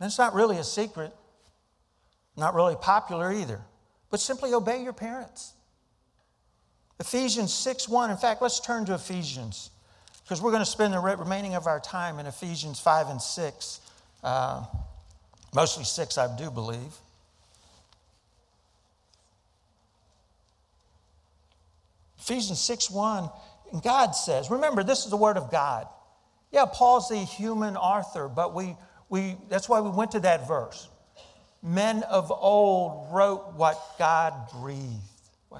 it's 0.00 0.18
not 0.18 0.34
really 0.34 0.58
a 0.58 0.64
secret, 0.64 1.12
not 2.36 2.54
really 2.54 2.76
popular 2.76 3.32
either, 3.32 3.60
but 4.10 4.20
simply 4.20 4.54
obey 4.54 4.82
your 4.82 4.92
parents. 4.92 5.52
Ephesians 6.98 7.52
6 7.52 7.88
1. 7.88 8.10
In 8.10 8.16
fact, 8.16 8.42
let's 8.42 8.60
turn 8.60 8.84
to 8.86 8.94
Ephesians 8.94 9.70
because 10.22 10.40
we're 10.40 10.52
going 10.52 10.62
to 10.62 10.70
spend 10.70 10.94
the 10.94 10.98
remaining 10.98 11.54
of 11.54 11.66
our 11.66 11.80
time 11.80 12.18
in 12.18 12.26
Ephesians 12.26 12.78
5 12.80 13.08
and 13.08 13.20
6. 13.20 13.80
Uh, 14.22 14.64
mostly 15.54 15.84
6, 15.84 16.16
I 16.16 16.36
do 16.36 16.50
believe. 16.50 16.92
Ephesians 22.18 22.60
6 22.60 22.90
1, 22.90 23.28
and 23.72 23.82
God 23.82 24.12
says, 24.12 24.48
remember, 24.48 24.84
this 24.84 25.04
is 25.04 25.10
the 25.10 25.16
word 25.16 25.36
of 25.36 25.50
God. 25.50 25.88
Yeah, 26.52 26.66
Paul's 26.66 27.08
the 27.08 27.16
human 27.16 27.76
author, 27.76 28.28
but 28.28 28.54
we, 28.54 28.76
we, 29.08 29.36
that's 29.48 29.68
why 29.68 29.80
we 29.80 29.90
went 29.90 30.12
to 30.12 30.20
that 30.20 30.46
verse. 30.46 30.88
Men 31.62 32.02
of 32.04 32.32
old 32.32 33.12
wrote 33.12 33.54
what 33.54 33.80
God 33.98 34.34
breathed, 34.52 34.98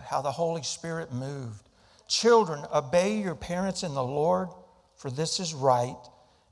how 0.05 0.21
the 0.21 0.33
Holy 0.33 0.63
Spirit 0.63 1.13
moved. 1.13 1.69
Children, 2.09 2.65
obey 2.75 3.19
your 3.19 3.37
parents 3.37 3.85
in 3.85 3.95
the 3.95 4.03
Lord, 4.03 4.49
for 4.97 5.11
this 5.11 5.39
is 5.39 5.55
right. 5.55 5.97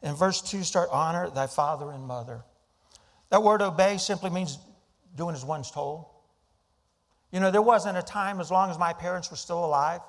In 0.03 0.15
verse 0.15 0.41
2, 0.41 0.63
start 0.63 0.89
honor 0.93 1.29
thy 1.31 1.47
father 1.47 1.91
and 1.91 2.05
mother. 2.05 2.45
That 3.31 3.43
word 3.43 3.61
obey 3.61 3.99
simply 3.99 4.31
means 4.31 4.59
doing 5.17 5.35
as 5.35 5.45
one's 5.45 5.71
told. 5.71 6.07
You 7.33 7.41
know, 7.41 7.51
there 7.51 7.63
wasn't 7.63 7.99
a 7.99 8.03
time, 8.03 8.41
as 8.41 8.51
long 8.51 8.71
as 8.71 8.79
my 8.79 8.93
parents 8.93 9.31
were 9.31 9.37
still 9.37 9.65
alive, 9.65 10.01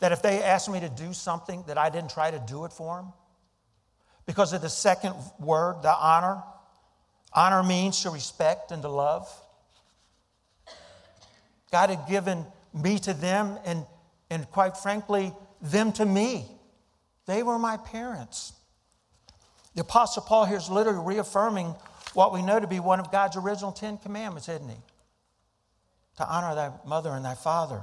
that 0.00 0.12
if 0.12 0.22
they 0.22 0.42
asked 0.42 0.70
me 0.70 0.80
to 0.80 0.88
do 0.88 1.12
something, 1.12 1.64
that 1.66 1.78
I 1.78 1.90
didn't 1.90 2.10
try 2.10 2.30
to 2.30 2.38
do 2.38 2.64
it 2.64 2.72
for 2.72 2.96
them. 2.96 3.12
Because 4.26 4.52
of 4.52 4.60
the 4.60 4.68
second 4.68 5.14
word, 5.40 5.82
the 5.82 5.92
honor. 5.92 6.42
Honor 7.32 7.62
means 7.62 8.02
to 8.02 8.10
respect 8.10 8.70
and 8.70 8.82
to 8.82 8.88
love. 8.88 9.28
God 11.70 11.90
had 11.90 12.08
given 12.08 12.46
me 12.72 12.98
to 13.00 13.12
them, 13.12 13.58
and, 13.64 13.84
and 14.30 14.50
quite 14.50 14.76
frankly, 14.76 15.32
them 15.60 15.92
to 15.92 16.06
me. 16.06 16.46
They 17.26 17.42
were 17.42 17.58
my 17.58 17.76
parents. 17.76 18.52
The 19.74 19.82
Apostle 19.82 20.22
Paul 20.22 20.46
here 20.46 20.56
is 20.56 20.70
literally 20.70 21.14
reaffirming 21.14 21.74
what 22.14 22.32
we 22.32 22.42
know 22.42 22.58
to 22.58 22.66
be 22.66 22.80
one 22.80 23.00
of 23.00 23.12
God's 23.12 23.36
original 23.36 23.72
Ten 23.72 23.98
Commandments, 23.98 24.48
isn't 24.48 24.68
he? 24.68 24.76
to 26.18 26.28
honor 26.28 26.54
thy 26.54 26.70
mother 26.84 27.10
and 27.10 27.24
thy 27.24 27.34
father. 27.34 27.82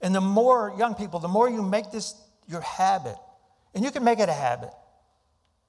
And 0.00 0.14
the 0.14 0.20
more, 0.20 0.72
young 0.78 0.94
people, 0.94 1.18
the 1.18 1.28
more 1.28 1.50
you 1.50 1.62
make 1.62 1.90
this 1.90 2.14
your 2.48 2.60
habit, 2.62 3.16
and 3.74 3.84
you 3.84 3.90
can 3.90 4.02
make 4.02 4.18
it 4.18 4.28
a 4.28 4.32
habit, 4.32 4.70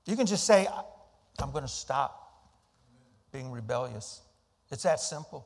you 0.05 0.15
can 0.15 0.25
just 0.25 0.45
say, 0.45 0.67
I'm 1.39 1.51
going 1.51 1.63
to 1.63 1.67
stop 1.67 2.20
being 3.31 3.51
rebellious. 3.51 4.21
It's 4.71 4.83
that 4.83 4.99
simple. 4.99 5.45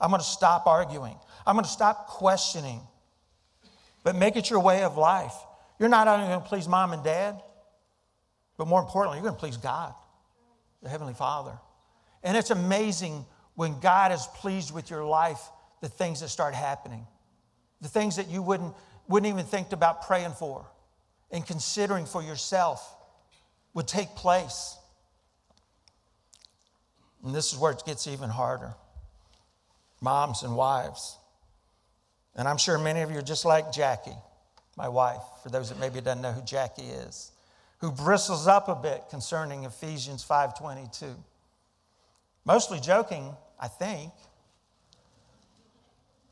I'm 0.00 0.10
going 0.10 0.20
to 0.20 0.26
stop 0.26 0.66
arguing. 0.66 1.16
I'm 1.46 1.54
going 1.54 1.64
to 1.64 1.70
stop 1.70 2.08
questioning. 2.08 2.80
But 4.02 4.16
make 4.16 4.36
it 4.36 4.50
your 4.50 4.60
way 4.60 4.82
of 4.82 4.96
life. 4.96 5.34
You're 5.78 5.88
not 5.88 6.08
only 6.08 6.26
going 6.26 6.40
to 6.40 6.48
please 6.48 6.68
mom 6.68 6.92
and 6.92 7.02
dad, 7.04 7.40
but 8.56 8.66
more 8.66 8.80
importantly, 8.80 9.18
you're 9.18 9.24
going 9.24 9.34
to 9.34 9.40
please 9.40 9.56
God, 9.56 9.94
the 10.82 10.88
Heavenly 10.88 11.14
Father. 11.14 11.58
And 12.22 12.36
it's 12.36 12.50
amazing 12.50 13.24
when 13.54 13.78
God 13.80 14.12
is 14.12 14.26
pleased 14.34 14.72
with 14.72 14.90
your 14.90 15.04
life 15.04 15.40
the 15.80 15.88
things 15.88 16.20
that 16.20 16.28
start 16.28 16.54
happening, 16.54 17.06
the 17.80 17.88
things 17.88 18.16
that 18.16 18.28
you 18.28 18.42
wouldn't, 18.42 18.74
wouldn't 19.08 19.32
even 19.32 19.44
think 19.44 19.72
about 19.72 20.02
praying 20.02 20.32
for 20.32 20.66
and 21.30 21.44
considering 21.46 22.06
for 22.06 22.22
yourself 22.22 22.96
would 23.74 23.88
take 23.88 24.08
place. 24.10 24.76
And 27.24 27.34
this 27.34 27.52
is 27.52 27.58
where 27.58 27.72
it 27.72 27.82
gets 27.86 28.06
even 28.06 28.30
harder. 28.30 28.74
Moms 30.00 30.42
and 30.42 30.56
wives. 30.56 31.16
And 32.34 32.48
I'm 32.48 32.58
sure 32.58 32.78
many 32.78 33.02
of 33.02 33.10
you 33.10 33.18
are 33.18 33.22
just 33.22 33.44
like 33.44 33.72
Jackie, 33.72 34.16
my 34.76 34.88
wife, 34.88 35.22
for 35.42 35.50
those 35.50 35.68
that 35.68 35.78
maybe 35.78 36.00
doesn't 36.00 36.22
know 36.22 36.32
who 36.32 36.42
Jackie 36.42 36.82
is, 36.82 37.30
who 37.78 37.92
bristles 37.92 38.46
up 38.46 38.68
a 38.68 38.74
bit 38.74 39.04
concerning 39.10 39.64
Ephesians 39.64 40.24
5:22. 40.24 41.14
Mostly 42.44 42.80
joking, 42.80 43.36
I 43.60 43.68
think, 43.68 44.12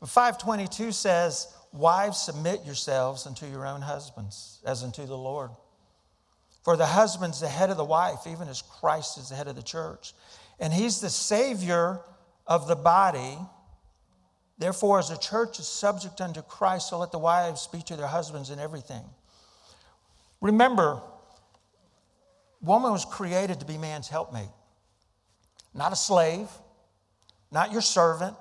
but 0.01 0.09
522 0.09 0.91
says, 0.91 1.47
Wives, 1.71 2.19
submit 2.19 2.65
yourselves 2.65 3.25
unto 3.25 3.45
your 3.45 3.65
own 3.65 3.81
husbands, 3.81 4.59
as 4.65 4.83
unto 4.83 5.05
the 5.05 5.17
Lord. 5.17 5.51
For 6.63 6.75
the 6.75 6.85
husband's 6.85 7.39
the 7.39 7.47
head 7.47 7.69
of 7.69 7.77
the 7.77 7.85
wife, 7.85 8.27
even 8.27 8.49
as 8.49 8.61
Christ 8.61 9.17
is 9.17 9.29
the 9.29 9.35
head 9.35 9.47
of 9.47 9.55
the 9.55 9.63
church. 9.63 10.13
And 10.61 10.71
he's 10.71 11.01
the 11.01 11.09
Savior 11.09 11.99
of 12.45 12.67
the 12.67 12.75
body. 12.75 13.37
Therefore, 14.59 14.99
as 14.99 15.09
the 15.09 15.17
church 15.17 15.59
is 15.59 15.67
subject 15.67 16.21
unto 16.21 16.43
Christ, 16.43 16.89
so 16.89 16.99
let 16.99 17.11
the 17.11 17.17
wives 17.17 17.61
speak 17.61 17.85
to 17.85 17.95
their 17.95 18.07
husbands 18.07 18.51
in 18.51 18.59
everything. 18.59 19.03
Remember, 20.39 21.01
woman 22.61 22.91
was 22.91 23.05
created 23.05 23.59
to 23.59 23.65
be 23.65 23.77
man's 23.79 24.07
helpmate, 24.07 24.49
not 25.73 25.91
a 25.91 25.95
slave, 25.95 26.47
not 27.51 27.71
your 27.71 27.81
servant, 27.81 28.35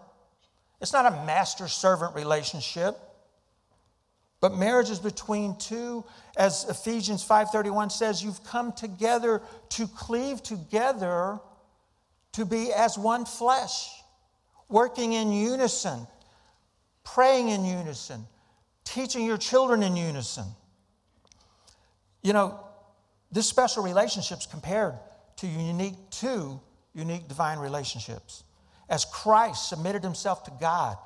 it's 0.80 0.92
not 0.92 1.06
a 1.06 1.24
master 1.24 1.68
servant 1.68 2.14
relationship. 2.14 2.96
But 4.40 4.54
marriage 4.54 4.88
is 4.88 4.98
between 4.98 5.56
two, 5.56 6.04
as 6.36 6.64
Ephesians 6.68 7.26
5:31 7.26 7.92
says, 7.92 8.22
you've 8.24 8.42
come 8.44 8.72
together 8.72 9.42
to 9.70 9.86
cleave 9.86 10.42
together 10.42 11.40
to 12.33 12.45
be 12.45 12.72
as 12.72 12.97
one 12.97 13.24
flesh, 13.24 13.91
working 14.68 15.12
in 15.12 15.33
unison, 15.33 16.07
praying 17.05 17.49
in 17.49 17.64
unison, 17.64 18.26
teaching 18.85 19.24
your 19.24 19.39
children 19.39 19.83
in 19.83 19.97
unison. 19.97 20.45
You 22.22 22.33
know, 22.33 22.61
this 23.33 23.49
special 23.49 23.83
relationships 23.83 24.47
compared 24.47 24.95
to 25.37 25.47
unique 25.47 25.95
two 26.11 26.61
unique 26.95 27.28
divine 27.28 27.59
relationships 27.59 28.45
as 28.89 29.05
Christ 29.05 29.68
submitted 29.68 30.03
himself 30.03 30.45
to 30.45 30.53
God, 30.61 30.97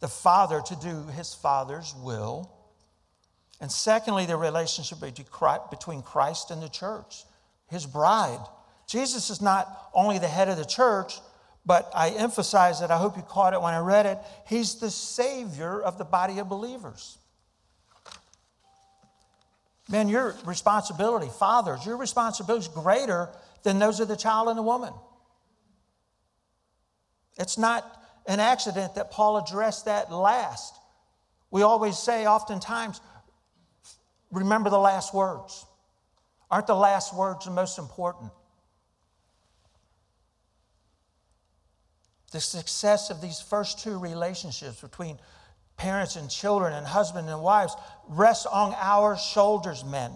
the 0.00 0.08
Father, 0.08 0.62
to 0.66 0.76
do 0.76 1.06
his 1.08 1.34
Father's 1.34 1.94
will. 1.94 2.50
And 3.60 3.70
secondly, 3.70 4.24
the 4.24 4.36
relationship 4.36 4.98
between 5.00 6.02
Christ 6.02 6.50
and 6.50 6.62
the 6.62 6.68
church, 6.68 7.24
his 7.68 7.84
bride. 7.84 8.40
Jesus 8.90 9.30
is 9.30 9.40
not 9.40 9.88
only 9.94 10.18
the 10.18 10.26
head 10.26 10.48
of 10.48 10.56
the 10.56 10.64
church, 10.64 11.20
but 11.64 11.88
I 11.94 12.10
emphasize 12.10 12.80
it. 12.80 12.90
I 12.90 12.98
hope 12.98 13.16
you 13.16 13.22
caught 13.22 13.54
it 13.54 13.62
when 13.62 13.72
I 13.72 13.78
read 13.78 14.04
it. 14.04 14.18
He's 14.48 14.80
the 14.80 14.90
Savior 14.90 15.80
of 15.80 15.96
the 15.96 16.04
body 16.04 16.40
of 16.40 16.48
believers. 16.48 17.16
Man, 19.88 20.08
your 20.08 20.34
responsibility, 20.44 21.28
fathers, 21.38 21.86
your 21.86 21.98
responsibility 21.98 22.66
is 22.66 22.68
greater 22.68 23.28
than 23.62 23.78
those 23.78 24.00
of 24.00 24.08
the 24.08 24.16
child 24.16 24.48
and 24.48 24.58
the 24.58 24.62
woman. 24.62 24.92
It's 27.38 27.58
not 27.58 27.86
an 28.26 28.40
accident 28.40 28.96
that 28.96 29.12
Paul 29.12 29.36
addressed 29.38 29.84
that 29.84 30.10
last. 30.10 30.74
We 31.52 31.62
always 31.62 31.96
say, 31.96 32.26
oftentimes, 32.26 33.00
remember 34.32 34.68
the 34.68 34.80
last 34.80 35.14
words. 35.14 35.64
Aren't 36.50 36.66
the 36.66 36.74
last 36.74 37.14
words 37.14 37.44
the 37.44 37.52
most 37.52 37.78
important? 37.78 38.32
The 42.30 42.40
success 42.40 43.10
of 43.10 43.20
these 43.20 43.40
first 43.40 43.80
two 43.80 43.98
relationships 43.98 44.80
between 44.80 45.18
parents 45.76 46.16
and 46.16 46.30
children 46.30 46.72
and 46.72 46.86
husband 46.86 47.28
and 47.28 47.42
wives 47.42 47.74
rests 48.08 48.46
on 48.46 48.74
our 48.78 49.16
shoulders, 49.16 49.84
men. 49.84 50.12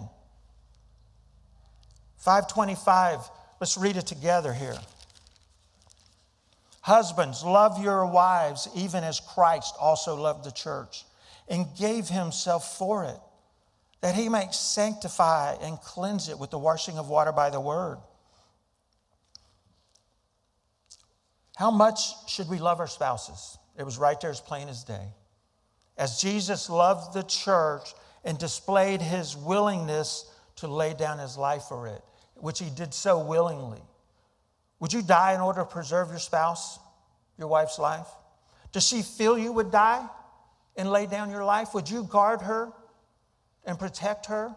525, 2.17 3.19
let's 3.59 3.77
read 3.77 3.97
it 3.97 4.05
together 4.05 4.53
here. 4.53 4.77
Husbands, 6.81 7.43
love 7.43 7.83
your 7.83 8.05
wives 8.05 8.69
even 8.75 9.03
as 9.03 9.19
Christ 9.19 9.75
also 9.79 10.15
loved 10.15 10.45
the 10.45 10.51
church 10.51 11.03
and 11.49 11.65
gave 11.77 12.07
himself 12.07 12.77
for 12.77 13.05
it, 13.05 13.19
that 14.01 14.15
he 14.15 14.29
might 14.29 14.53
sanctify 14.53 15.55
and 15.61 15.81
cleanse 15.81 16.29
it 16.29 16.39
with 16.39 16.51
the 16.51 16.59
washing 16.59 16.97
of 16.97 17.09
water 17.09 17.31
by 17.31 17.49
the 17.49 17.59
word 17.59 17.97
How 21.55 21.71
much 21.71 22.29
should 22.29 22.49
we 22.49 22.59
love 22.59 22.79
our 22.79 22.87
spouses? 22.87 23.57
It 23.77 23.83
was 23.83 23.97
right 23.97 24.19
there 24.19 24.29
as 24.29 24.41
plain 24.41 24.67
as 24.67 24.83
day. 24.83 25.07
As 25.97 26.21
Jesus 26.21 26.69
loved 26.69 27.13
the 27.13 27.23
church 27.23 27.93
and 28.25 28.37
displayed 28.37 29.01
his 29.01 29.37
willingness 29.37 30.29
to 30.57 30.67
lay 30.67 30.93
down 30.93 31.17
his 31.19 31.37
life 31.37 31.63
for 31.63 31.87
it, 31.87 32.01
which 32.35 32.59
he 32.59 32.69
did 32.69 32.93
so 32.93 33.19
willingly. 33.19 33.81
Would 34.79 34.91
you 34.91 35.01
die 35.01 35.33
in 35.33 35.41
order 35.41 35.61
to 35.61 35.65
preserve 35.65 36.09
your 36.09 36.19
spouse, 36.19 36.79
your 37.37 37.47
wife's 37.47 37.79
life? 37.79 38.07
Does 38.73 38.85
she 38.85 39.01
feel 39.01 39.37
you 39.37 39.53
would 39.53 39.71
die 39.71 40.05
and 40.75 40.91
lay 40.91 41.05
down 41.05 41.29
your 41.29 41.45
life? 41.45 41.73
Would 41.73 41.89
you 41.89 42.03
guard 42.03 42.41
her 42.41 42.73
and 43.63 43.79
protect 43.79 44.25
her? 44.25 44.53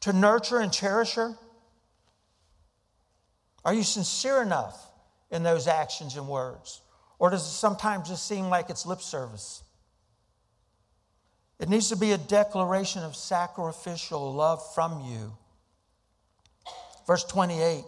To 0.00 0.12
nurture 0.12 0.58
and 0.58 0.70
cherish 0.70 1.14
her? 1.14 1.34
Are 3.64 3.72
you 3.72 3.82
sincere 3.82 4.42
enough 4.42 4.91
in 5.32 5.42
those 5.42 5.66
actions 5.66 6.16
and 6.16 6.28
words? 6.28 6.82
Or 7.18 7.30
does 7.30 7.42
it 7.42 7.50
sometimes 7.50 8.08
just 8.08 8.28
seem 8.28 8.48
like 8.48 8.70
it's 8.70 8.86
lip 8.86 9.00
service? 9.00 9.64
It 11.58 11.68
needs 11.68 11.88
to 11.88 11.96
be 11.96 12.12
a 12.12 12.18
declaration 12.18 13.02
of 13.02 13.16
sacrificial 13.16 14.32
love 14.32 14.62
from 14.74 15.00
you. 15.00 15.32
Verse 17.06 17.24
28 17.24 17.84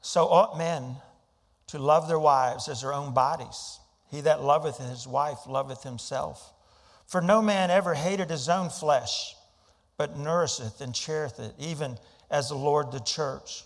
So 0.00 0.28
ought 0.28 0.58
men 0.58 0.96
to 1.68 1.78
love 1.78 2.08
their 2.08 2.18
wives 2.18 2.68
as 2.68 2.82
their 2.82 2.92
own 2.92 3.14
bodies. 3.14 3.80
He 4.10 4.20
that 4.20 4.42
loveth 4.42 4.78
his 4.78 5.08
wife 5.08 5.38
loveth 5.48 5.82
himself. 5.82 6.52
For 7.06 7.20
no 7.20 7.42
man 7.42 7.70
ever 7.70 7.94
hated 7.94 8.30
his 8.30 8.48
own 8.48 8.70
flesh, 8.70 9.34
but 9.96 10.16
nourisheth 10.16 10.80
and 10.80 10.94
cherisheth 10.94 11.40
it, 11.40 11.54
even 11.58 11.98
as 12.30 12.48
the 12.48 12.54
Lord 12.54 12.92
the 12.92 13.00
church. 13.00 13.64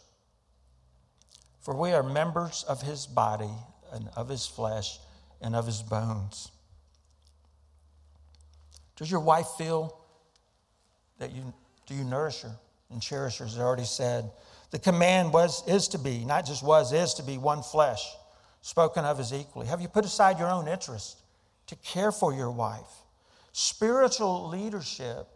For 1.61 1.75
we 1.75 1.93
are 1.93 2.03
members 2.03 2.65
of 2.69 2.83
his 2.83 3.07
body 3.07 3.51
and 3.93 4.09
of 4.17 4.29
his 4.29 4.47
flesh 4.47 4.99
and 5.41 5.55
of 5.55 5.67
his 5.67 5.83
bones. 5.83 6.51
Does 8.97 9.11
your 9.11 9.21
wife 9.21 9.47
feel 9.57 9.97
that 11.19 11.33
you 11.33 11.53
do 11.87 11.95
you 11.95 12.05
nourish 12.05 12.43
her 12.43 12.55
and 12.91 13.01
cherish 13.01 13.39
her, 13.39 13.47
as 13.47 13.59
I 13.59 13.63
already 13.63 13.85
said? 13.85 14.31
The 14.71 14.79
command 14.79 15.33
was 15.33 15.67
is 15.67 15.89
to 15.89 15.99
be, 15.99 16.25
not 16.25 16.45
just 16.45 16.63
was, 16.63 16.93
is 16.93 17.15
to 17.15 17.23
be 17.23 17.39
one 17.39 17.63
flesh, 17.63 18.05
spoken 18.61 19.05
of 19.05 19.21
as 19.21 19.33
equally. 19.33 19.67
Have 19.67 19.81
you 19.81 19.89
put 19.89 20.05
aside 20.05 20.39
your 20.39 20.51
own 20.51 20.69
interest 20.69 21.19
to 21.69 21.77
care 21.77 22.13
for 22.13 22.35
your 22.35 22.51
wife? 22.51 22.91
Spiritual 23.53 24.49
leadership 24.49 25.27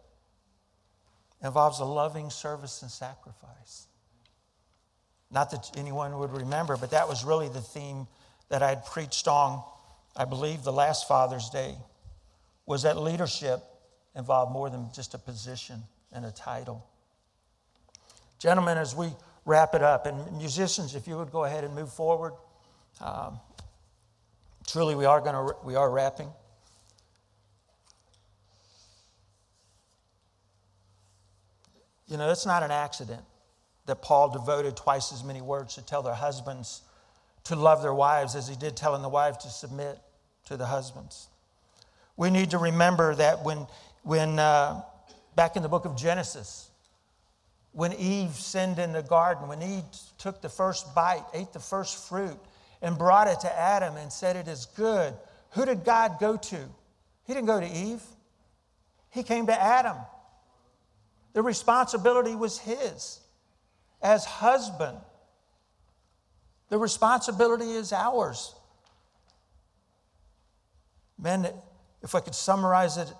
involves 1.43 1.79
a 1.79 1.85
loving 1.85 2.29
service 2.29 2.81
and 2.81 2.89
sacrifice. 2.89 3.87
Not 5.29 5.51
that 5.51 5.71
anyone 5.75 6.17
would 6.19 6.31
remember, 6.31 6.77
but 6.77 6.91
that 6.91 7.07
was 7.07 7.25
really 7.25 7.49
the 7.49 7.61
theme 7.61 8.07
that 8.49 8.61
I 8.61 8.69
had 8.69 8.85
preached 8.85 9.27
on, 9.27 9.63
I 10.15 10.25
believe, 10.25 10.63
the 10.63 10.71
last 10.71 11.07
Father's 11.07 11.49
Day, 11.49 11.75
was 12.65 12.83
that 12.83 12.97
leadership 12.97 13.59
involved 14.15 14.51
more 14.51 14.69
than 14.69 14.89
just 14.93 15.13
a 15.15 15.17
position 15.17 15.81
and 16.11 16.23
a 16.25 16.31
title. 16.31 16.85
Gentlemen, 18.39 18.77
as 18.77 18.95
we 18.95 19.09
wrap 19.45 19.75
it 19.75 19.81
up, 19.81 20.05
and 20.05 20.37
musicians, 20.37 20.95
if 20.95 21.07
you 21.07 21.17
would 21.17 21.31
go 21.31 21.43
ahead 21.43 21.63
and 21.63 21.73
move 21.73 21.91
forward. 21.91 22.33
Um, 23.01 23.39
truly, 24.67 24.95
we 24.95 25.05
are 25.05 25.19
going 25.19 25.33
to 25.33 25.55
we 25.63 25.75
are 25.75 25.89
wrapping. 25.89 26.29
You 32.13 32.19
know, 32.19 32.29
it's 32.29 32.45
not 32.45 32.61
an 32.61 32.69
accident 32.69 33.23
that 33.87 34.03
Paul 34.03 34.29
devoted 34.29 34.77
twice 34.77 35.11
as 35.11 35.23
many 35.23 35.41
words 35.41 35.73
to 35.73 35.81
tell 35.81 36.03
their 36.03 36.13
husbands 36.13 36.83
to 37.45 37.55
love 37.55 37.81
their 37.81 37.93
wives 37.93 38.35
as 38.35 38.47
he 38.47 38.55
did 38.55 38.77
telling 38.77 39.01
the 39.01 39.09
wives 39.09 39.39
to 39.45 39.49
submit 39.49 39.97
to 40.45 40.55
the 40.55 40.67
husbands. 40.67 41.27
We 42.15 42.29
need 42.29 42.51
to 42.51 42.59
remember 42.59 43.15
that 43.15 43.43
when, 43.43 43.65
when 44.03 44.37
uh, 44.37 44.83
back 45.35 45.55
in 45.55 45.63
the 45.63 45.69
book 45.69 45.85
of 45.85 45.97
Genesis, 45.97 46.69
when 47.71 47.93
Eve 47.93 48.35
sinned 48.35 48.77
in 48.77 48.91
the 48.91 49.01
garden, 49.01 49.47
when 49.47 49.63
Eve 49.63 49.83
took 50.19 50.39
the 50.39 50.49
first 50.49 50.93
bite, 50.93 51.25
ate 51.33 51.51
the 51.51 51.59
first 51.59 52.07
fruit, 52.07 52.37
and 52.83 52.95
brought 52.95 53.27
it 53.27 53.39
to 53.39 53.59
Adam 53.59 53.97
and 53.97 54.13
said, 54.13 54.35
It 54.35 54.47
is 54.47 54.67
good, 54.67 55.15
who 55.53 55.65
did 55.65 55.83
God 55.83 56.19
go 56.19 56.37
to? 56.37 56.57
He 57.25 57.33
didn't 57.33 57.47
go 57.47 57.59
to 57.59 57.67
Eve, 57.67 58.03
He 59.09 59.23
came 59.23 59.47
to 59.47 59.59
Adam. 59.59 59.97
The 61.33 61.41
responsibility 61.41 62.35
was 62.35 62.59
his 62.59 63.19
as 64.01 64.25
husband. 64.25 64.97
The 66.69 66.77
responsibility 66.77 67.71
is 67.71 67.91
ours. 67.91 68.53
Men, 71.17 71.47
if 72.01 72.15
I 72.15 72.19
could 72.19 72.35
summarize 72.35 72.97
it 72.97 73.11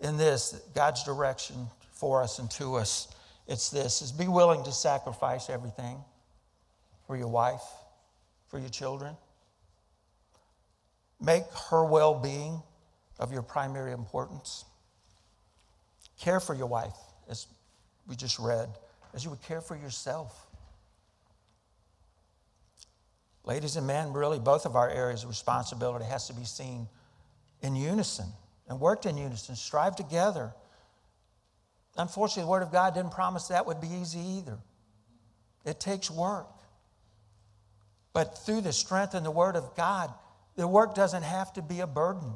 in 0.00 0.16
this, 0.16 0.60
God's 0.74 1.04
direction 1.04 1.68
for 1.92 2.22
us 2.22 2.38
and 2.38 2.50
to 2.52 2.76
us, 2.76 3.08
it's 3.46 3.70
this 3.70 4.02
is 4.02 4.12
be 4.12 4.28
willing 4.28 4.62
to 4.64 4.72
sacrifice 4.72 5.50
everything 5.50 5.98
for 7.06 7.16
your 7.16 7.28
wife, 7.28 7.64
for 8.48 8.58
your 8.58 8.68
children. 8.68 9.16
Make 11.20 11.44
her 11.70 11.84
well 11.84 12.14
being 12.14 12.62
of 13.18 13.32
your 13.32 13.42
primary 13.42 13.92
importance. 13.92 14.64
Care 16.20 16.40
for 16.40 16.54
your 16.54 16.66
wife 16.66 16.94
as 17.28 17.46
we 18.08 18.16
just 18.16 18.38
read, 18.38 18.68
as 19.14 19.22
you 19.22 19.30
would 19.30 19.42
care 19.42 19.60
for 19.60 19.76
yourself. 19.76 20.46
Ladies 23.44 23.76
and 23.76 23.86
men, 23.86 24.12
really, 24.12 24.38
both 24.38 24.66
of 24.66 24.76
our 24.76 24.90
areas 24.90 25.22
of 25.22 25.28
responsibility 25.28 26.04
has 26.04 26.26
to 26.28 26.34
be 26.34 26.44
seen 26.44 26.88
in 27.62 27.76
unison 27.76 28.26
and 28.68 28.80
worked 28.80 29.06
in 29.06 29.16
unison, 29.16 29.56
strive 29.56 29.96
together. 29.96 30.52
Unfortunately, 31.96 32.42
the 32.42 32.50
Word 32.50 32.62
of 32.62 32.72
God 32.72 32.94
didn't 32.94 33.12
promise 33.12 33.48
that 33.48 33.66
would 33.66 33.80
be 33.80 33.88
easy 33.88 34.20
either. 34.20 34.58
It 35.64 35.80
takes 35.80 36.10
work. 36.10 36.48
But 38.12 38.38
through 38.38 38.62
the 38.62 38.72
strength 38.72 39.14
and 39.14 39.24
the 39.24 39.30
Word 39.30 39.56
of 39.56 39.74
God, 39.76 40.12
the 40.56 40.68
work 40.68 40.94
doesn't 40.94 41.22
have 41.22 41.52
to 41.54 41.62
be 41.62 41.80
a 41.80 41.86
burden. 41.86 42.32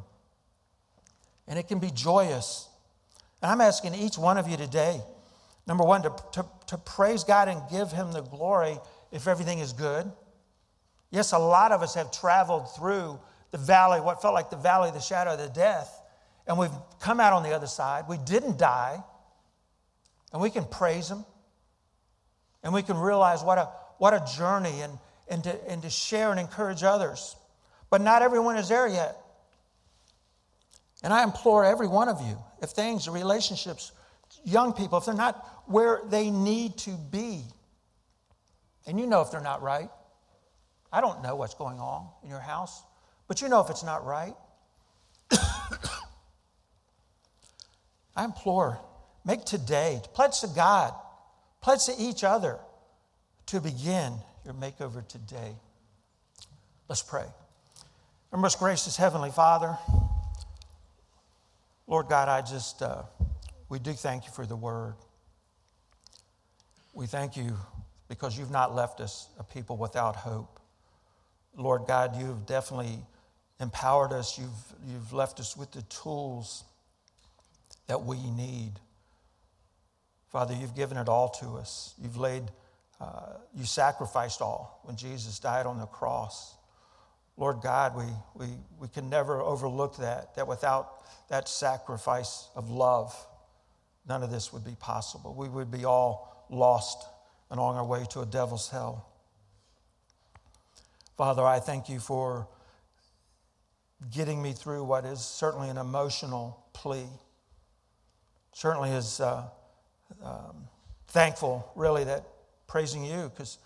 And 1.46 1.58
it 1.58 1.68
can 1.68 1.78
be 1.78 1.90
joyous. 1.90 2.68
And 3.42 3.50
I'm 3.50 3.60
asking 3.60 3.94
each 3.94 4.16
one 4.16 4.38
of 4.38 4.48
you 4.48 4.56
today 4.56 5.02
Number 5.66 5.84
one, 5.84 6.02
to, 6.02 6.12
to, 6.32 6.46
to 6.68 6.78
praise 6.78 7.24
God 7.24 7.48
and 7.48 7.60
give 7.70 7.92
Him 7.92 8.12
the 8.12 8.22
glory 8.22 8.78
if 9.10 9.28
everything 9.28 9.60
is 9.60 9.72
good. 9.72 10.10
Yes, 11.10 11.32
a 11.32 11.38
lot 11.38 11.72
of 11.72 11.82
us 11.82 11.94
have 11.94 12.10
traveled 12.10 12.74
through 12.74 13.20
the 13.50 13.58
valley, 13.58 14.00
what 14.00 14.22
felt 14.22 14.34
like 14.34 14.50
the 14.50 14.56
valley 14.56 14.88
of 14.88 14.94
the 14.94 15.00
shadow 15.00 15.32
of 15.32 15.38
the 15.38 15.48
death, 15.48 16.02
and 16.46 16.58
we've 16.58 16.70
come 17.00 17.20
out 17.20 17.32
on 17.32 17.42
the 17.42 17.50
other 17.50 17.66
side. 17.66 18.04
We 18.08 18.16
didn't 18.18 18.58
die, 18.58 19.02
and 20.32 20.40
we 20.42 20.50
can 20.50 20.64
praise 20.64 21.10
Him, 21.10 21.24
and 22.62 22.72
we 22.72 22.82
can 22.82 22.96
realize 22.96 23.42
what 23.44 23.58
a, 23.58 23.68
what 23.98 24.14
a 24.14 24.24
journey 24.36 24.80
and, 24.80 24.98
and, 25.28 25.44
to, 25.44 25.70
and 25.70 25.82
to 25.82 25.90
share 25.90 26.30
and 26.30 26.40
encourage 26.40 26.82
others. 26.82 27.36
But 27.90 28.00
not 28.00 28.22
everyone 28.22 28.56
is 28.56 28.68
there 28.70 28.88
yet. 28.88 29.16
And 31.02 31.12
I 31.12 31.22
implore 31.24 31.64
every 31.64 31.88
one 31.88 32.08
of 32.08 32.20
you, 32.22 32.38
if 32.62 32.70
things, 32.70 33.08
relationships, 33.08 33.92
young 34.44 34.72
people, 34.72 34.98
if 34.98 35.04
they're 35.04 35.14
not 35.14 35.46
where 35.66 36.00
they 36.06 36.30
need 36.30 36.78
to 36.78 36.90
be, 37.10 37.44
And 38.86 38.98
you 38.98 39.06
know 39.06 39.20
if 39.20 39.30
they're 39.30 39.40
not 39.40 39.62
right. 39.62 39.88
I 40.92 41.00
don't 41.00 41.22
know 41.22 41.36
what's 41.36 41.54
going 41.54 41.78
on 41.78 42.08
in 42.22 42.28
your 42.28 42.40
house, 42.40 42.82
but 43.28 43.40
you 43.40 43.48
know 43.48 43.60
if 43.60 43.70
it's 43.70 43.84
not 43.84 44.04
right. 44.04 44.34
I 48.16 48.24
implore, 48.24 48.80
make 49.24 49.44
today, 49.44 50.00
pledge 50.14 50.40
to 50.40 50.48
God, 50.48 50.92
pledge 51.62 51.86
to 51.86 51.94
each 51.96 52.24
other 52.24 52.58
to 53.46 53.60
begin 53.60 54.12
your 54.44 54.54
makeover 54.54 55.06
today. 55.06 55.54
Let's 56.88 57.02
pray. 57.02 57.24
Our 58.32 58.38
most 58.38 58.58
gracious 58.58 58.96
Heavenly 58.96 59.30
Father, 59.30 59.78
Lord 61.86 62.08
God, 62.08 62.28
I 62.28 62.42
just, 62.42 62.82
uh, 62.82 63.02
we 63.68 63.78
do 63.78 63.92
thank 63.92 64.24
you 64.26 64.32
for 64.32 64.44
the 64.44 64.56
word. 64.56 64.94
We 66.92 67.06
thank 67.06 67.36
you 67.36 67.56
because 68.08 68.38
you've 68.38 68.50
not 68.50 68.74
left 68.74 69.00
us 69.00 69.28
a 69.38 69.44
people 69.44 69.76
without 69.76 70.16
hope. 70.16 70.60
Lord 71.56 71.82
God, 71.86 72.16
you've 72.16 72.46
definitely 72.46 72.98
empowered 73.60 74.12
us. 74.12 74.38
You've, 74.38 74.50
you've 74.86 75.12
left 75.12 75.40
us 75.40 75.56
with 75.56 75.72
the 75.72 75.82
tools 75.82 76.64
that 77.86 78.02
we 78.02 78.18
need. 78.30 78.72
Father, 80.30 80.54
you've 80.54 80.74
given 80.74 80.96
it 80.96 81.08
all 81.08 81.28
to 81.28 81.56
us. 81.56 81.94
You've 82.02 82.16
laid, 82.16 82.44
uh, 83.00 83.34
you 83.54 83.64
sacrificed 83.64 84.40
all 84.40 84.80
when 84.84 84.96
Jesus 84.96 85.38
died 85.38 85.66
on 85.66 85.78
the 85.78 85.86
cross. 85.86 86.54
Lord 87.36 87.60
God, 87.62 87.96
we, 87.96 88.04
we, 88.34 88.52
we 88.78 88.88
can 88.88 89.08
never 89.08 89.40
overlook 89.40 89.96
that, 89.98 90.34
that 90.36 90.46
without 90.46 91.02
that 91.28 91.48
sacrifice 91.48 92.48
of 92.54 92.70
love, 92.70 93.14
none 94.06 94.22
of 94.22 94.30
this 94.30 94.52
would 94.52 94.64
be 94.64 94.76
possible. 94.78 95.34
We 95.34 95.48
would 95.48 95.70
be 95.70 95.84
all 95.84 96.31
lost 96.52 97.06
and 97.50 97.58
on 97.58 97.76
our 97.76 97.84
way 97.84 98.04
to 98.10 98.20
a 98.20 98.26
devil's 98.26 98.68
hell. 98.68 99.08
Father, 101.16 101.44
I 101.44 101.58
thank 101.60 101.88
you 101.88 101.98
for 101.98 102.48
getting 104.10 104.42
me 104.42 104.52
through 104.52 104.84
what 104.84 105.04
is 105.04 105.20
certainly 105.20 105.68
an 105.68 105.78
emotional 105.78 106.64
plea. 106.72 107.06
Certainly 108.52 108.90
is 108.90 109.20
uh, 109.20 109.44
um, 110.22 110.68
thankful, 111.08 111.70
really, 111.74 112.04
that 112.04 112.24
praising 112.66 113.04
you, 113.04 113.30
because 113.30 113.58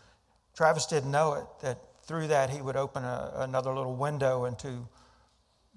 Travis 0.54 0.86
didn't 0.86 1.10
know 1.10 1.34
it, 1.34 1.44
that 1.62 1.78
through 2.04 2.28
that 2.28 2.50
he 2.50 2.60
would 2.60 2.76
open 2.76 3.04
a, 3.04 3.32
another 3.36 3.72
little 3.72 3.96
window 3.96 4.44
into 4.44 4.88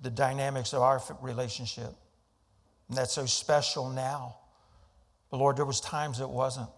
the 0.01 0.09
dynamics 0.09 0.73
of 0.73 0.81
our 0.81 1.01
relationship. 1.21 1.93
And 2.87 2.97
that's 2.97 3.13
so 3.13 3.25
special 3.25 3.89
now. 3.89 4.37
But 5.29 5.37
Lord, 5.37 5.57
there 5.57 5.65
was 5.65 5.79
times 5.79 6.19
it 6.19 6.29
wasn't. 6.29 6.69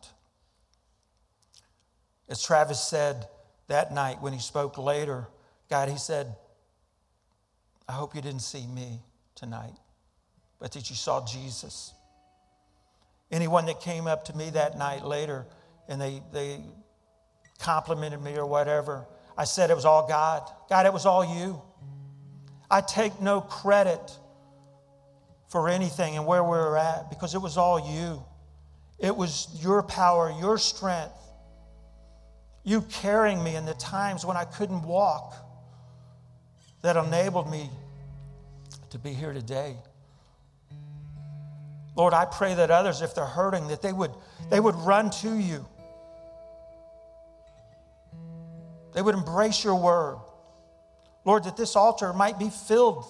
As 2.32 2.42
Travis 2.42 2.80
said 2.80 3.28
that 3.68 3.94
night 3.94 4.22
when 4.22 4.32
he 4.32 4.40
spoke 4.40 4.78
later, 4.78 5.28
God, 5.70 5.90
he 5.90 5.98
said, 5.98 6.34
I 7.90 7.92
hope 7.92 8.16
you 8.16 8.22
didn't 8.22 8.40
see 8.40 8.66
me 8.66 9.02
tonight, 9.36 9.74
but 10.58 10.72
that 10.72 10.90
you 10.90 10.96
saw 10.96 11.26
Jesus. 11.26 11.94
Anyone 13.32 13.66
that 13.66 13.82
came 13.82 14.08
up 14.08 14.24
to 14.26 14.38
me 14.38 14.50
that 14.52 14.78
night 14.78 15.04
later 15.04 15.46
and 15.90 16.00
they, 16.00 16.22
they 16.32 16.62
complimented 17.60 18.22
me 18.22 18.38
or 18.38 18.46
whatever, 18.46 19.06
I 19.38 19.44
said 19.44 19.70
it 19.70 19.76
was 19.76 19.86
all 19.86 20.08
God. 20.08 20.50
God, 20.70 20.86
it 20.86 20.94
was 20.94 21.06
all 21.06 21.38
you. 21.38 21.62
I 22.70 22.80
take 22.80 23.20
no 23.20 23.42
credit 23.42 24.18
for 25.50 25.68
anything 25.68 26.16
and 26.16 26.26
where 26.26 26.44
we 26.44 26.52
were 26.52 26.78
at 26.78 27.10
because 27.10 27.36
it 27.36 27.42
was 27.42 27.58
all 27.58 27.94
you. 27.94 28.24
It 29.00 29.18
was 29.18 29.50
your 29.62 29.84
power, 29.84 30.34
your 30.40 30.58
strength, 30.58 31.12
you 32.64 32.82
carrying 32.84 33.44
me 33.44 33.56
in 33.56 33.66
the 33.66 33.74
times 33.74 34.26
when 34.26 34.38
I 34.38 34.46
couldn't 34.46 34.84
walk 34.84 35.36
that 36.82 36.98
enabled 36.98 37.50
me 37.50 37.70
to 38.90 39.00
be 39.00 39.14
here 39.14 39.34
today. 39.34 39.76
Lord, 41.96 42.14
I 42.14 42.26
pray 42.26 42.54
that 42.56 42.72
others, 42.72 43.02
if 43.02 43.14
they're 43.14 43.26
hurting, 43.26 43.68
that 43.68 43.82
they 43.82 43.94
would, 43.94 44.12
they 44.50 44.60
would 44.60 44.76
run 44.76 45.10
to 45.22 45.38
you. 45.38 45.66
They 48.94 49.02
would 49.02 49.16
embrace 49.16 49.64
your 49.64 49.76
word. 49.76 50.18
Lord, 51.26 51.44
that 51.44 51.58
this 51.58 51.76
altar 51.76 52.14
might 52.14 52.40
be 52.40 52.50
filled 52.50 53.06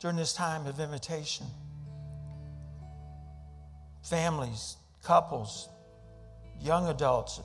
during 0.00 0.16
this 0.16 0.32
time 0.32 0.66
of 0.66 0.80
invitation. 0.80 1.46
Families, 4.02 4.76
couples, 5.02 5.68
young 6.60 6.88
adults, 6.88 7.40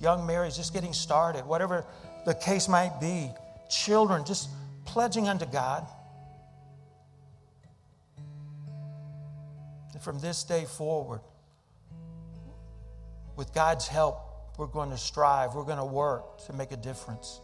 young 0.00 0.26
marrieds 0.26 0.56
just 0.56 0.72
getting 0.72 0.92
started, 0.92 1.46
whatever 1.46 1.84
the 2.26 2.34
case 2.34 2.68
might 2.68 3.00
be, 3.00 3.30
children 3.68 4.24
just 4.24 4.48
pledging 4.84 5.28
unto 5.28 5.46
God. 5.46 5.86
And 9.92 10.02
from 10.02 10.18
this 10.18 10.44
day 10.44 10.64
forward, 10.64 11.20
with 13.36 13.52
God's 13.52 13.88
help, 13.88 14.20
we're 14.58 14.66
going 14.66 14.90
to 14.90 14.98
strive, 14.98 15.54
we're 15.54 15.64
going 15.64 15.78
to 15.78 15.84
work 15.84 16.44
to 16.46 16.52
make 16.52 16.72
a 16.72 16.76
difference. 16.76 17.40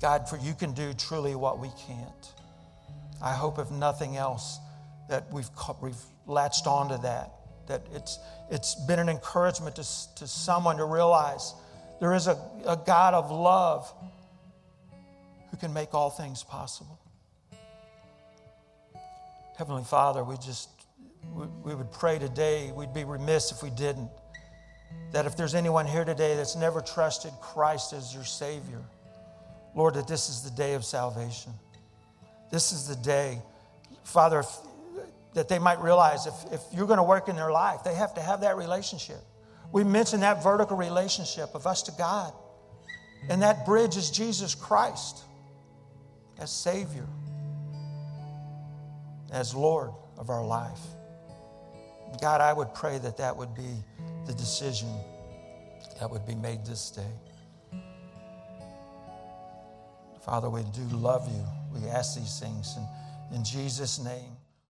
God, 0.00 0.28
for 0.28 0.36
you 0.38 0.54
can 0.54 0.72
do 0.72 0.92
truly 0.92 1.34
what 1.34 1.58
we 1.58 1.68
can't. 1.86 2.32
I 3.22 3.32
hope, 3.32 3.58
if 3.58 3.70
nothing 3.70 4.16
else, 4.16 4.58
that 5.08 5.32
we've, 5.32 5.48
we've 5.80 5.96
latched 6.26 6.66
onto 6.66 6.98
that 7.02 7.37
that 7.68 7.82
it's, 7.94 8.18
it's 8.50 8.74
been 8.86 8.98
an 8.98 9.08
encouragement 9.08 9.76
to, 9.76 9.84
to 10.16 10.26
someone 10.26 10.76
to 10.78 10.84
realize 10.84 11.54
there 12.00 12.14
is 12.14 12.26
a, 12.26 12.38
a 12.66 12.76
God 12.76 13.14
of 13.14 13.30
love 13.30 13.92
who 15.50 15.56
can 15.56 15.72
make 15.72 15.94
all 15.94 16.10
things 16.10 16.42
possible. 16.42 16.98
Heavenly 19.56 19.84
Father, 19.84 20.22
we 20.22 20.36
just, 20.36 20.68
we, 21.34 21.46
we 21.64 21.74
would 21.74 21.90
pray 21.90 22.18
today, 22.18 22.72
we'd 22.74 22.94
be 22.94 23.04
remiss 23.04 23.50
if 23.50 23.62
we 23.62 23.70
didn't, 23.70 24.10
that 25.12 25.26
if 25.26 25.36
there's 25.36 25.54
anyone 25.54 25.86
here 25.86 26.04
today 26.04 26.36
that's 26.36 26.54
never 26.54 26.80
trusted 26.80 27.32
Christ 27.40 27.92
as 27.92 28.14
your 28.14 28.24
Savior, 28.24 28.82
Lord, 29.74 29.94
that 29.94 30.06
this 30.06 30.28
is 30.28 30.42
the 30.42 30.50
day 30.50 30.74
of 30.74 30.84
salvation. 30.84 31.52
This 32.50 32.72
is 32.72 32.88
the 32.88 32.96
day. 32.96 33.40
Father, 34.04 34.40
if, 34.40 34.56
that 35.38 35.48
they 35.48 35.60
might 35.60 35.80
realize 35.80 36.26
if, 36.26 36.34
if 36.50 36.60
you're 36.72 36.88
going 36.88 36.96
to 36.96 37.04
work 37.04 37.28
in 37.28 37.36
their 37.36 37.52
life, 37.52 37.84
they 37.84 37.94
have 37.94 38.12
to 38.14 38.20
have 38.20 38.40
that 38.40 38.56
relationship. 38.56 39.20
We 39.70 39.84
mentioned 39.84 40.24
that 40.24 40.42
vertical 40.42 40.76
relationship 40.76 41.54
of 41.54 41.64
us 41.64 41.82
to 41.84 41.92
God. 41.92 42.32
And 43.28 43.42
that 43.42 43.64
bridge 43.64 43.96
is 43.96 44.10
Jesus 44.10 44.56
Christ 44.56 45.22
as 46.40 46.50
Savior, 46.50 47.06
as 49.30 49.54
Lord 49.54 49.92
of 50.16 50.28
our 50.28 50.44
life. 50.44 50.80
God, 52.20 52.40
I 52.40 52.52
would 52.52 52.74
pray 52.74 52.98
that 52.98 53.16
that 53.18 53.36
would 53.36 53.54
be 53.54 53.76
the 54.26 54.34
decision 54.34 54.88
that 56.00 56.10
would 56.10 56.26
be 56.26 56.34
made 56.34 56.66
this 56.66 56.90
day. 56.90 57.80
Father, 60.24 60.50
we 60.50 60.64
do 60.74 60.82
love 60.96 61.28
you. 61.28 61.44
We 61.80 61.88
ask 61.88 62.18
these 62.18 62.40
things 62.40 62.76
in, 62.76 63.36
in 63.36 63.44
Jesus' 63.44 64.00
name. 64.00 64.37